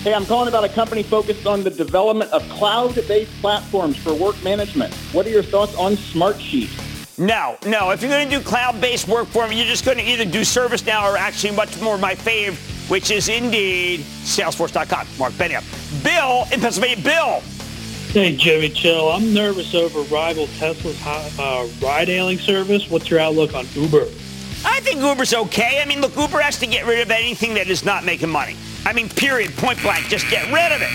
Hey, 0.03 0.13
I'm 0.13 0.25
calling 0.25 0.47
about 0.47 0.63
a 0.63 0.69
company 0.69 1.03
focused 1.03 1.47
on 1.47 1.63
the 1.63 1.71
development 1.71 2.31
of 2.31 2.47
cloud-based 2.49 3.31
platforms 3.41 3.97
for 3.97 4.13
work 4.13 4.41
management. 4.43 4.93
What 5.11 5.25
are 5.25 5.29
your 5.29 5.43
thoughts 5.43 5.75
on 5.75 5.93
Smartsheet? 5.93 6.69
No, 7.17 7.57
no. 7.65 7.89
If 7.89 8.01
you're 8.01 8.11
going 8.11 8.29
to 8.29 8.37
do 8.37 8.43
cloud-based 8.43 9.07
work 9.07 9.27
for 9.27 9.47
me, 9.47 9.57
you're 9.57 9.65
just 9.65 9.85
going 9.85 9.97
to 9.97 10.03
either 10.03 10.23
do 10.23 10.41
ServiceNow 10.41 11.11
or 11.11 11.17
actually 11.17 11.55
much 11.55 11.81
more 11.81 11.97
my 11.97 12.13
fave, 12.13 12.55
which 12.89 13.09
is 13.09 13.27
indeed 13.27 14.01
Salesforce.com. 14.01 15.07
Marc 15.17 15.33
Benioff. 15.33 16.03
Bill 16.03 16.45
in 16.53 16.61
Pennsylvania. 16.61 17.03
Bill. 17.03 17.41
Hey, 18.11 18.37
Jimmy 18.37 18.69
Chill. 18.69 19.09
I'm 19.09 19.33
nervous 19.33 19.73
over 19.73 20.01
rival 20.13 20.47
Tesla's 20.59 20.97
uh, 21.05 21.67
ride-hailing 21.81 22.37
service. 22.37 22.89
What's 22.89 23.09
your 23.09 23.19
outlook 23.19 23.55
on 23.55 23.65
Uber? 23.73 24.03
I 24.63 24.79
think 24.81 25.01
Uber's 25.01 25.33
okay. 25.33 25.81
I 25.81 25.85
mean, 25.85 26.01
look, 26.01 26.15
Uber 26.15 26.39
has 26.39 26.59
to 26.59 26.67
get 26.67 26.85
rid 26.85 26.99
of 26.99 27.09
anything 27.09 27.55
that 27.55 27.67
is 27.67 27.83
not 27.83 28.05
making 28.05 28.29
money. 28.29 28.55
I 28.85 28.93
mean, 28.93 29.09
period, 29.09 29.55
point 29.57 29.81
blank, 29.81 30.07
just 30.07 30.29
get 30.29 30.45
rid 30.51 30.71
of 30.71 30.81
it. 30.81 30.89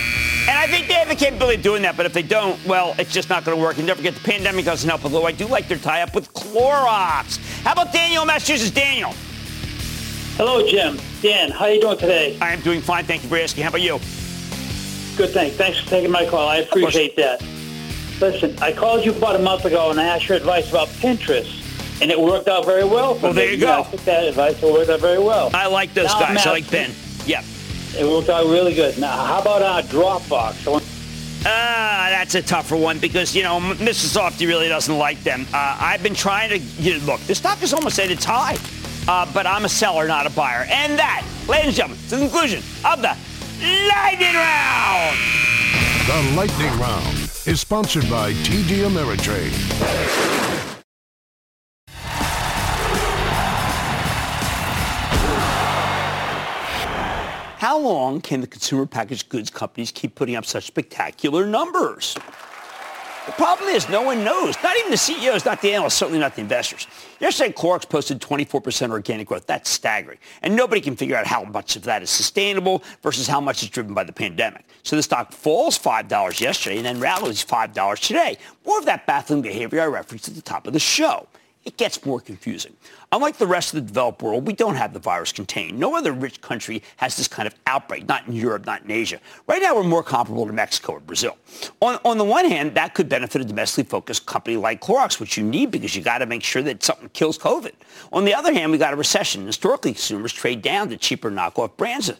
And 0.47 0.57
I 0.57 0.67
think 0.67 0.87
they 0.87 0.95
have 0.95 1.07
the 1.07 1.15
capability 1.15 1.57
of 1.57 1.63
doing 1.63 1.83
that, 1.83 1.95
but 1.95 2.05
if 2.05 2.11
they 2.13 2.23
don't, 2.23 2.63
well, 2.65 2.95
it's 2.97 3.13
just 3.13 3.29
not 3.29 3.45
going 3.45 3.57
to 3.57 3.63
work. 3.63 3.77
And 3.77 3.87
don't 3.87 3.95
forget, 3.95 4.13
the 4.13 4.19
pandemic 4.19 4.65
doesn't 4.65 4.89
help, 4.89 5.05
although 5.05 5.25
I 5.25 5.31
do 5.31 5.45
like 5.47 5.67
their 5.69 5.77
tie-up 5.77 6.13
with 6.13 6.33
Clorox. 6.33 7.37
How 7.63 7.71
about 7.73 7.93
Daniel 7.93 8.25
Massachusetts? 8.25 8.71
Daniel. 8.71 9.13
Hello, 10.35 10.67
Jim. 10.67 10.99
Dan, 11.21 11.51
how 11.51 11.65
are 11.65 11.71
you 11.71 11.79
doing 11.79 11.97
today? 11.97 12.37
I 12.41 12.51
am 12.51 12.59
doing 12.61 12.81
fine. 12.81 13.05
Thank 13.05 13.23
you 13.23 13.29
for 13.29 13.37
asking. 13.37 13.63
How 13.63 13.69
about 13.69 13.81
you? 13.81 13.99
Good, 15.15 15.29
thanks. 15.29 15.55
Thanks 15.55 15.79
for 15.79 15.89
taking 15.89 16.11
my 16.11 16.25
call. 16.25 16.47
I 16.47 16.57
appreciate 16.57 17.15
that. 17.17 17.41
Listen, 18.19 18.57
I 18.59 18.73
called 18.73 19.05
you 19.05 19.11
about 19.13 19.35
a 19.35 19.39
month 19.43 19.65
ago 19.65 19.91
and 19.91 19.99
I 19.99 20.05
asked 20.05 20.27
your 20.27 20.37
advice 20.37 20.69
about 20.69 20.87
Pinterest 20.87 22.01
and 22.01 22.09
it 22.11 22.19
worked 22.19 22.47
out 22.47 22.65
very 22.65 22.83
well. 22.83 23.15
well, 23.19 23.31
there 23.31 23.51
you 23.51 23.59
go. 23.59 23.81
I 23.81 23.83
took 23.91 24.01
that 24.05 24.23
advice. 24.25 24.61
It 24.61 24.73
worked 24.73 24.89
out 24.89 24.99
very 24.99 25.19
well. 25.19 25.51
I 25.53 25.67
like 25.67 25.93
those 25.93 26.07
now, 26.07 26.19
guys. 26.19 26.45
I 26.45 26.49
like 26.51 26.69
Ben. 26.71 26.91
Yep. 27.25 27.45
It 27.95 28.05
worked 28.05 28.29
out 28.29 28.45
really 28.47 28.73
good. 28.73 28.97
Now, 28.97 29.23
how 29.25 29.39
about 29.39 29.61
uh, 29.61 29.81
Dropbox? 29.83 30.83
Ah, 31.45 32.07
uh, 32.07 32.09
that's 32.09 32.35
a 32.35 32.41
tougher 32.41 32.75
one 32.75 32.97
because, 32.99 33.35
you 33.35 33.43
know, 33.43 33.59
Mrs. 33.59 34.13
Softy 34.13 34.45
really 34.45 34.67
doesn't 34.67 34.97
like 34.97 35.21
them. 35.23 35.45
Uh, 35.53 35.77
I've 35.79 36.01
been 36.01 36.15
trying 36.15 36.49
to, 36.49 36.57
you 36.57 36.97
know, 36.97 37.05
look, 37.05 37.19
the 37.21 37.35
stock 37.35 37.61
is 37.61 37.73
almost 37.73 37.99
at 37.99 38.09
its 38.09 38.25
high, 38.25 38.57
uh, 39.07 39.31
but 39.33 39.45
I'm 39.45 39.65
a 39.65 39.69
seller, 39.69 40.07
not 40.07 40.25
a 40.25 40.31
buyer. 40.31 40.65
And 40.69 40.97
that, 40.97 41.23
ladies 41.47 41.67
and 41.67 41.75
gentlemen, 41.75 41.99
is 42.03 42.09
the 42.09 42.17
conclusion 42.17 42.59
of 42.85 43.01
the 43.01 43.15
Lightning 43.61 44.33
Round. 44.33 45.17
The 46.07 46.35
Lightning 46.35 46.79
Round 46.79 47.17
is 47.45 47.59
sponsored 47.59 48.09
by 48.09 48.33
TD 48.33 48.87
Ameritrade. 48.87 50.72
How 57.63 57.79
long 57.79 58.19
can 58.19 58.41
the 58.41 58.47
consumer 58.47 58.85
packaged 58.85 59.29
goods 59.29 59.49
companies 59.49 59.89
keep 59.89 60.15
putting 60.15 60.35
up 60.35 60.43
such 60.43 60.65
spectacular 60.65 61.47
numbers? 61.47 62.13
The 63.25 63.31
problem 63.31 63.69
is 63.69 63.87
no 63.87 64.01
one 64.01 64.25
knows. 64.25 64.57
Not 64.61 64.75
even 64.75 64.91
the 64.91 64.97
CEOs, 64.97 65.45
not 65.45 65.61
the 65.61 65.73
analysts, 65.73 65.93
certainly 65.93 66.19
not 66.19 66.35
the 66.35 66.41
investors. 66.41 66.87
Yesterday, 67.21 67.53
Clorox 67.53 67.87
posted 67.87 68.19
24% 68.19 68.91
organic 68.91 69.29
growth. 69.29 69.47
That's 69.47 69.69
staggering. 69.69 70.17
And 70.41 70.57
nobody 70.57 70.81
can 70.81 70.97
figure 70.97 71.15
out 71.15 71.25
how 71.25 71.45
much 71.45 71.77
of 71.77 71.83
that 71.83 72.03
is 72.03 72.09
sustainable 72.09 72.83
versus 73.01 73.29
how 73.29 73.39
much 73.39 73.63
is 73.63 73.69
driven 73.69 73.93
by 73.93 74.03
the 74.03 74.11
pandemic. 74.11 74.65
So 74.83 74.97
the 74.97 75.03
stock 75.03 75.31
falls 75.31 75.79
$5 75.79 76.41
yesterday 76.41 76.75
and 76.75 76.85
then 76.85 76.99
rallies 76.99 77.45
$5 77.45 77.97
today. 77.97 78.39
More 78.65 78.77
of 78.77 78.83
that 78.87 79.07
baffling 79.07 79.41
behavior 79.41 79.79
I 79.79 79.85
referenced 79.85 80.27
at 80.27 80.35
the 80.35 80.41
top 80.41 80.67
of 80.67 80.73
the 80.73 80.79
show 80.79 81.29
it 81.65 81.77
gets 81.77 82.05
more 82.05 82.19
confusing. 82.19 82.75
Unlike 83.11 83.37
the 83.37 83.47
rest 83.47 83.73
of 83.73 83.81
the 83.81 83.87
developed 83.87 84.21
world, 84.21 84.45
we 84.45 84.53
don't 84.53 84.75
have 84.75 84.91
the 84.91 84.99
virus 84.99 85.31
contained. 85.31 85.79
No 85.79 85.95
other 85.95 86.11
rich 86.11 86.41
country 86.41 86.83
has 86.97 87.15
this 87.15 87.27
kind 87.27 87.47
of 87.47 87.55
outbreak, 87.67 88.07
not 88.07 88.27
in 88.27 88.33
Europe, 88.33 88.65
not 88.65 88.83
in 88.83 88.91
Asia. 88.91 89.19
Right 89.47 89.61
now, 89.61 89.75
we're 89.75 89.83
more 89.83 90.03
comparable 90.03 90.45
to 90.45 90.53
Mexico 90.53 90.93
or 90.93 90.99
Brazil. 90.99 91.37
On, 91.81 91.99
on 92.03 92.17
the 92.17 92.23
one 92.23 92.49
hand, 92.49 92.75
that 92.75 92.93
could 92.93 93.07
benefit 93.07 93.41
a 93.41 93.45
domestically 93.45 93.89
focused 93.89 94.25
company 94.25 94.57
like 94.57 94.81
Clorox, 94.81 95.19
which 95.19 95.37
you 95.37 95.43
need 95.43 95.71
because 95.71 95.95
you 95.95 96.01
got 96.01 96.17
to 96.17 96.25
make 96.25 96.43
sure 96.43 96.61
that 96.63 96.83
something 96.83 97.09
kills 97.09 97.37
COVID. 97.37 97.71
On 98.11 98.25
the 98.25 98.33
other 98.33 98.53
hand, 98.53 98.71
we 98.71 98.77
got 98.77 98.93
a 98.93 98.97
recession. 98.97 99.45
Historically, 99.45 99.93
consumers 99.93 100.33
trade 100.33 100.61
down 100.61 100.89
to 100.89 100.97
cheaper 100.97 101.31
knockoff 101.31 101.77
brands 101.77 102.11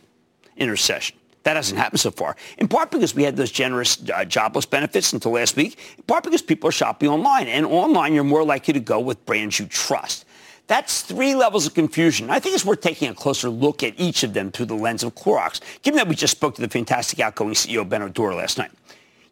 in 0.55 0.69
a 0.69 0.71
recession. 0.71 1.17
That 1.43 1.57
hasn't 1.57 1.77
happened 1.77 1.99
so 1.99 2.11
far. 2.11 2.35
In 2.57 2.67
part 2.67 2.89
because 2.89 3.13
we 3.13 3.23
had 3.23 3.35
those 3.35 3.51
generous 3.51 3.97
uh, 4.09 4.23
jobless 4.25 4.65
benefits 4.65 5.11
until 5.11 5.33
last 5.33 5.55
week. 5.55 5.77
In 5.97 6.03
part 6.03 6.23
because 6.23 6.41
people 6.41 6.69
are 6.69 6.71
shopping 6.73 7.09
online. 7.09 7.47
And 7.47 7.65
online, 7.65 8.13
you're 8.13 8.23
more 8.23 8.43
likely 8.43 8.73
to 8.73 8.79
go 8.79 8.99
with 8.99 9.25
brands 9.25 9.59
you 9.59 9.65
trust. 9.65 10.25
That's 10.67 11.01
three 11.01 11.35
levels 11.35 11.67
of 11.67 11.73
confusion. 11.73 12.29
I 12.29 12.39
think 12.39 12.55
it's 12.55 12.63
worth 12.63 12.79
taking 12.79 13.09
a 13.09 13.13
closer 13.13 13.49
look 13.49 13.83
at 13.83 13.99
each 13.99 14.23
of 14.23 14.33
them 14.33 14.49
through 14.49 14.67
the 14.67 14.75
lens 14.75 15.03
of 15.03 15.13
Clorox, 15.13 15.59
given 15.81 15.97
that 15.97 16.07
we 16.07 16.15
just 16.15 16.31
spoke 16.31 16.55
to 16.55 16.61
the 16.61 16.69
fantastic 16.69 17.19
outgoing 17.19 17.53
CEO, 17.53 17.87
Benno 17.87 18.07
Dorer, 18.07 18.33
last 18.33 18.57
night. 18.57 18.71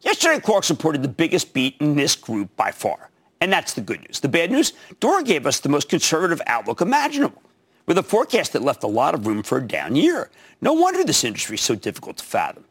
Yesterday, 0.01 0.39
Clorox 0.39 0.69
reported 0.69 1.03
the 1.03 1.07
biggest 1.07 1.53
beat 1.53 1.77
in 1.79 1.95
this 1.95 2.15
group 2.15 2.53
by 2.57 2.71
far. 2.71 3.09
And 3.39 3.51
that's 3.51 3.73
the 3.73 3.81
good 3.81 4.01
news. 4.01 4.19
The 4.19 4.27
bad 4.27 4.51
news, 4.51 4.73
Doher 4.99 5.25
gave 5.25 5.47
us 5.47 5.61
the 5.61 5.69
most 5.69 5.89
conservative 5.89 6.41
outlook 6.45 6.81
imaginable 6.81 7.40
with 7.85 7.97
a 7.97 8.03
forecast 8.03 8.53
that 8.53 8.61
left 8.61 8.83
a 8.83 8.87
lot 8.87 9.13
of 9.13 9.27
room 9.27 9.43
for 9.43 9.57
a 9.57 9.67
down 9.67 9.95
year. 9.95 10.29
No 10.61 10.73
wonder 10.73 11.03
this 11.03 11.23
industry 11.23 11.55
is 11.55 11.61
so 11.61 11.75
difficult 11.75 12.17
to 12.17 12.23
fathom. 12.23 12.65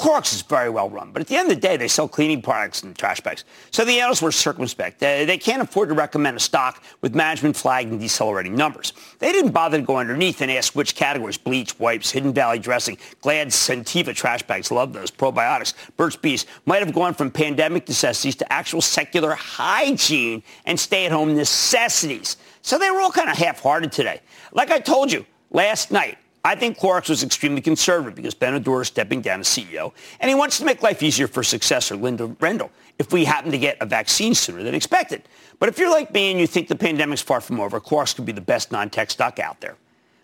Clorox 0.00 0.32
is 0.32 0.40
very 0.40 0.70
well 0.70 0.88
run, 0.88 1.12
but 1.12 1.20
at 1.20 1.28
the 1.28 1.36
end 1.36 1.50
of 1.50 1.54
the 1.54 1.60
day, 1.60 1.76
they 1.76 1.86
sell 1.86 2.08
cleaning 2.08 2.40
products 2.40 2.82
and 2.82 2.96
trash 2.96 3.20
bags. 3.20 3.44
So 3.70 3.84
the 3.84 4.00
analysts 4.00 4.22
were 4.22 4.32
circumspect. 4.32 4.98
They, 4.98 5.36
can't 5.36 5.60
afford 5.60 5.90
to 5.90 5.94
recommend 5.94 6.38
a 6.38 6.40
stock 6.40 6.82
with 7.02 7.14
management 7.14 7.54
flagging 7.54 7.98
decelerating 7.98 8.54
numbers. 8.54 8.94
They 9.18 9.30
didn't 9.30 9.50
bother 9.50 9.76
to 9.76 9.84
go 9.84 9.98
underneath 9.98 10.40
and 10.40 10.50
ask 10.50 10.74
which 10.74 10.94
categories, 10.94 11.36
bleach, 11.36 11.78
wipes, 11.78 12.10
Hidden 12.10 12.32
Valley 12.32 12.58
dressing, 12.58 12.96
Glad, 13.20 13.48
Scentiva 13.48 14.14
trash 14.14 14.42
bags, 14.42 14.70
love 14.70 14.94
those, 14.94 15.10
probiotics, 15.10 15.74
Burt's 15.98 16.16
Bees, 16.16 16.46
might 16.64 16.82
have 16.82 16.94
gone 16.94 17.12
from 17.12 17.30
pandemic 17.30 17.86
necessities 17.86 18.36
to 18.36 18.50
actual 18.50 18.80
secular 18.80 19.34
hygiene 19.34 20.42
and 20.64 20.80
stay-at-home 20.80 21.36
necessities. 21.36 22.38
So 22.62 22.78
they 22.78 22.90
were 22.90 23.02
all 23.02 23.12
kind 23.12 23.28
of 23.28 23.36
half-hearted 23.36 23.92
today. 23.92 24.20
Like 24.52 24.70
I 24.70 24.78
told 24.78 25.12
you 25.12 25.26
last 25.50 25.90
night, 25.90 26.18
I 26.44 26.54
think 26.54 26.78
Clorox 26.78 27.10
was 27.10 27.22
extremely 27.22 27.60
conservative 27.60 28.14
because 28.14 28.34
Benno 28.34 28.58
Dorer 28.58 28.82
is 28.82 28.88
stepping 28.88 29.20
down 29.20 29.40
as 29.40 29.48
CEO, 29.48 29.92
and 30.20 30.28
he 30.28 30.34
wants 30.34 30.58
to 30.58 30.64
make 30.64 30.82
life 30.82 31.02
easier 31.02 31.28
for 31.28 31.42
successor 31.42 31.96
Linda 31.96 32.26
Rendle 32.40 32.70
if 32.98 33.12
we 33.12 33.24
happen 33.24 33.50
to 33.50 33.58
get 33.58 33.76
a 33.80 33.86
vaccine 33.86 34.34
sooner 34.34 34.62
than 34.62 34.74
expected. 34.74 35.22
But 35.58 35.68
if 35.68 35.78
you're 35.78 35.90
like 35.90 36.12
me 36.14 36.30
and 36.30 36.40
you 36.40 36.46
think 36.46 36.68
the 36.68 36.76
pandemic's 36.76 37.20
far 37.20 37.42
from 37.42 37.60
over, 37.60 37.78
Clorox 37.80 38.16
could 38.16 38.24
be 38.24 38.32
the 38.32 38.40
best 38.40 38.72
non-tech 38.72 39.10
stock 39.10 39.38
out 39.38 39.60
there. 39.60 39.76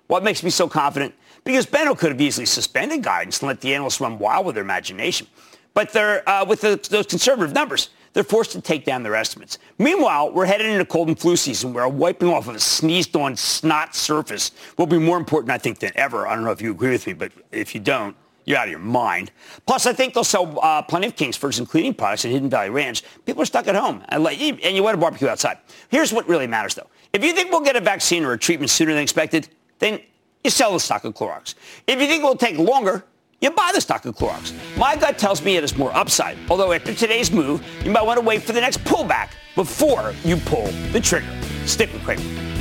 What 0.06 0.24
makes 0.24 0.42
me 0.42 0.50
so 0.50 0.68
confident? 0.68 1.14
Because 1.44 1.66
Benno 1.66 1.94
could 1.94 2.12
have 2.12 2.20
easily 2.20 2.46
suspended 2.46 3.02
guidance 3.02 3.40
and 3.40 3.48
let 3.48 3.60
the 3.60 3.74
analysts 3.74 4.00
run 4.00 4.18
wild 4.18 4.46
with 4.46 4.54
their 4.54 4.64
imagination. 4.64 5.26
But 5.74 5.92
they're, 5.92 6.26
uh, 6.28 6.44
with 6.46 6.62
the, 6.62 6.80
those 6.90 7.06
conservative 7.06 7.52
numbers, 7.52 7.90
they're 8.16 8.24
forced 8.24 8.52
to 8.52 8.62
take 8.62 8.86
down 8.86 9.02
their 9.02 9.14
estimates. 9.14 9.58
Meanwhile, 9.76 10.32
we're 10.32 10.46
headed 10.46 10.68
into 10.68 10.86
cold 10.86 11.08
and 11.08 11.18
flu 11.18 11.36
season 11.36 11.74
where 11.74 11.86
wiping 11.86 12.28
off 12.28 12.48
of 12.48 12.54
a 12.54 12.58
sneezed-on 12.58 13.36
snot 13.36 13.94
surface 13.94 14.52
will 14.78 14.86
be 14.86 14.98
more 14.98 15.18
important, 15.18 15.50
I 15.50 15.58
think, 15.58 15.80
than 15.80 15.92
ever. 15.96 16.26
I 16.26 16.34
don't 16.34 16.42
know 16.42 16.50
if 16.50 16.62
you 16.62 16.70
agree 16.70 16.92
with 16.92 17.06
me, 17.06 17.12
but 17.12 17.30
if 17.52 17.74
you 17.74 17.80
don't, 17.82 18.16
you're 18.46 18.56
out 18.56 18.68
of 18.68 18.70
your 18.70 18.78
mind. 18.78 19.32
Plus, 19.66 19.84
I 19.84 19.92
think 19.92 20.14
they'll 20.14 20.24
sell 20.24 20.58
uh, 20.62 20.80
plenty 20.80 21.08
of 21.08 21.14
Kingsfords 21.14 21.58
and 21.58 21.68
cleaning 21.68 21.92
products 21.92 22.24
at 22.24 22.30
Hidden 22.30 22.48
Valley 22.48 22.70
Ranch. 22.70 23.02
People 23.26 23.42
are 23.42 23.44
stuck 23.44 23.68
at 23.68 23.74
home, 23.74 24.02
and, 24.08 24.26
and 24.26 24.74
you 24.74 24.82
want 24.82 24.94
to 24.94 24.98
barbecue 24.98 25.28
outside. 25.28 25.58
Here's 25.90 26.10
what 26.10 26.26
really 26.26 26.46
matters, 26.46 26.74
though. 26.74 26.88
If 27.12 27.22
you 27.22 27.34
think 27.34 27.50
we'll 27.50 27.60
get 27.60 27.76
a 27.76 27.80
vaccine 27.80 28.24
or 28.24 28.32
a 28.32 28.38
treatment 28.38 28.70
sooner 28.70 28.94
than 28.94 29.02
expected, 29.02 29.50
then 29.78 30.00
you 30.42 30.48
sell 30.48 30.72
the 30.72 30.80
stock 30.80 31.04
of 31.04 31.12
Clorox. 31.12 31.54
If 31.86 32.00
you 32.00 32.06
think 32.06 32.22
it 32.22 32.26
will 32.26 32.34
take 32.34 32.56
longer, 32.56 33.04
you 33.41 33.51
buy 33.51 33.70
the 33.74 33.80
stock 33.80 34.05
of 34.07 34.16
Clorox. 34.16 34.53
My 34.76 34.97
gut 34.97 35.18
tells 35.18 35.43
me 35.43 35.57
it 35.57 35.64
is 35.64 35.76
more 35.76 35.95
upside, 35.95 36.39
although 36.49 36.72
after 36.72 36.95
today's 36.95 37.30
move, 37.30 37.64
you 37.84 37.91
might 37.91 38.03
want 38.03 38.18
to 38.18 38.24
wait 38.24 38.43
for 38.43 38.53
the 38.53 38.61
next 38.61 38.78
pullback 38.84 39.30
before 39.55 40.14
you 40.24 40.37
pull 40.37 40.66
the 40.93 41.01
trigger. 41.01 41.26
Stick 41.66 41.93
with 41.93 42.03
Cramer. 42.03 42.55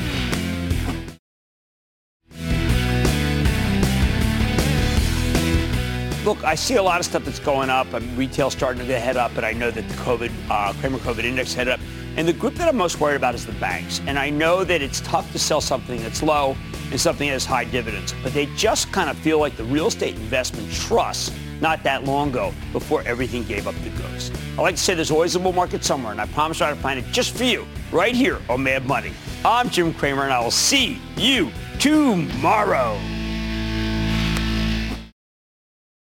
Look, 6.25 6.43
I 6.43 6.55
see 6.55 6.77
a 6.77 6.81
lot 6.81 6.99
of 6.99 7.05
stuff 7.05 7.23
that's 7.23 7.37
going 7.37 7.69
up. 7.69 7.93
I 7.93 7.99
mean, 7.99 8.17
retail 8.17 8.49
starting 8.49 8.87
to 8.87 8.99
head 8.99 9.15
up, 9.15 9.37
and 9.37 9.45
I 9.45 9.53
know 9.53 9.69
that 9.69 9.87
the 9.87 9.93
COVID, 9.93 10.31
uh, 10.49 10.73
Cramer 10.73 10.97
COVID 10.97 11.23
index 11.23 11.53
head 11.53 11.67
up. 11.67 11.79
And 12.17 12.27
the 12.27 12.33
group 12.33 12.55
that 12.55 12.67
I'm 12.67 12.75
most 12.75 12.99
worried 12.99 13.17
about 13.17 13.35
is 13.35 13.45
the 13.45 13.51
banks. 13.53 14.01
And 14.07 14.17
I 14.17 14.31
know 14.31 14.63
that 14.63 14.81
it's 14.81 15.01
tough 15.01 15.31
to 15.33 15.37
sell 15.37 15.61
something 15.61 16.01
that's 16.01 16.23
low 16.23 16.57
and 16.89 16.99
something 16.99 17.27
that 17.27 17.33
has 17.33 17.45
high 17.45 17.65
dividends, 17.65 18.15
but 18.23 18.33
they 18.33 18.47
just 18.55 18.91
kind 18.91 19.07
of 19.07 19.17
feel 19.19 19.37
like 19.37 19.55
the 19.55 19.65
real 19.65 19.85
estate 19.85 20.15
investment 20.15 20.71
trust 20.71 21.31
not 21.61 21.83
that 21.83 22.05
long 22.05 22.29
ago 22.29 22.51
before 22.73 23.03
everything 23.03 23.43
gave 23.43 23.67
up 23.67 23.75
the 23.83 23.91
ghost. 23.91 24.33
I 24.57 24.63
like 24.63 24.77
to 24.77 24.81
say 24.81 24.95
there's 24.95 25.11
always 25.11 25.35
a 25.35 25.39
bull 25.39 25.53
market 25.53 25.83
somewhere, 25.83 26.11
and 26.11 26.19
I 26.19 26.25
promise 26.25 26.59
I'll 26.59 26.75
find 26.77 26.97
it 26.97 27.05
just 27.11 27.37
for 27.37 27.43
you 27.43 27.67
right 27.91 28.15
here 28.15 28.39
on 28.49 28.63
Mad 28.63 28.87
Money. 28.87 29.11
I'm 29.45 29.69
Jim 29.69 29.93
Cramer, 29.93 30.23
and 30.23 30.33
I 30.33 30.39
will 30.39 30.49
see 30.49 30.99
you 31.17 31.51
tomorrow. 31.77 32.99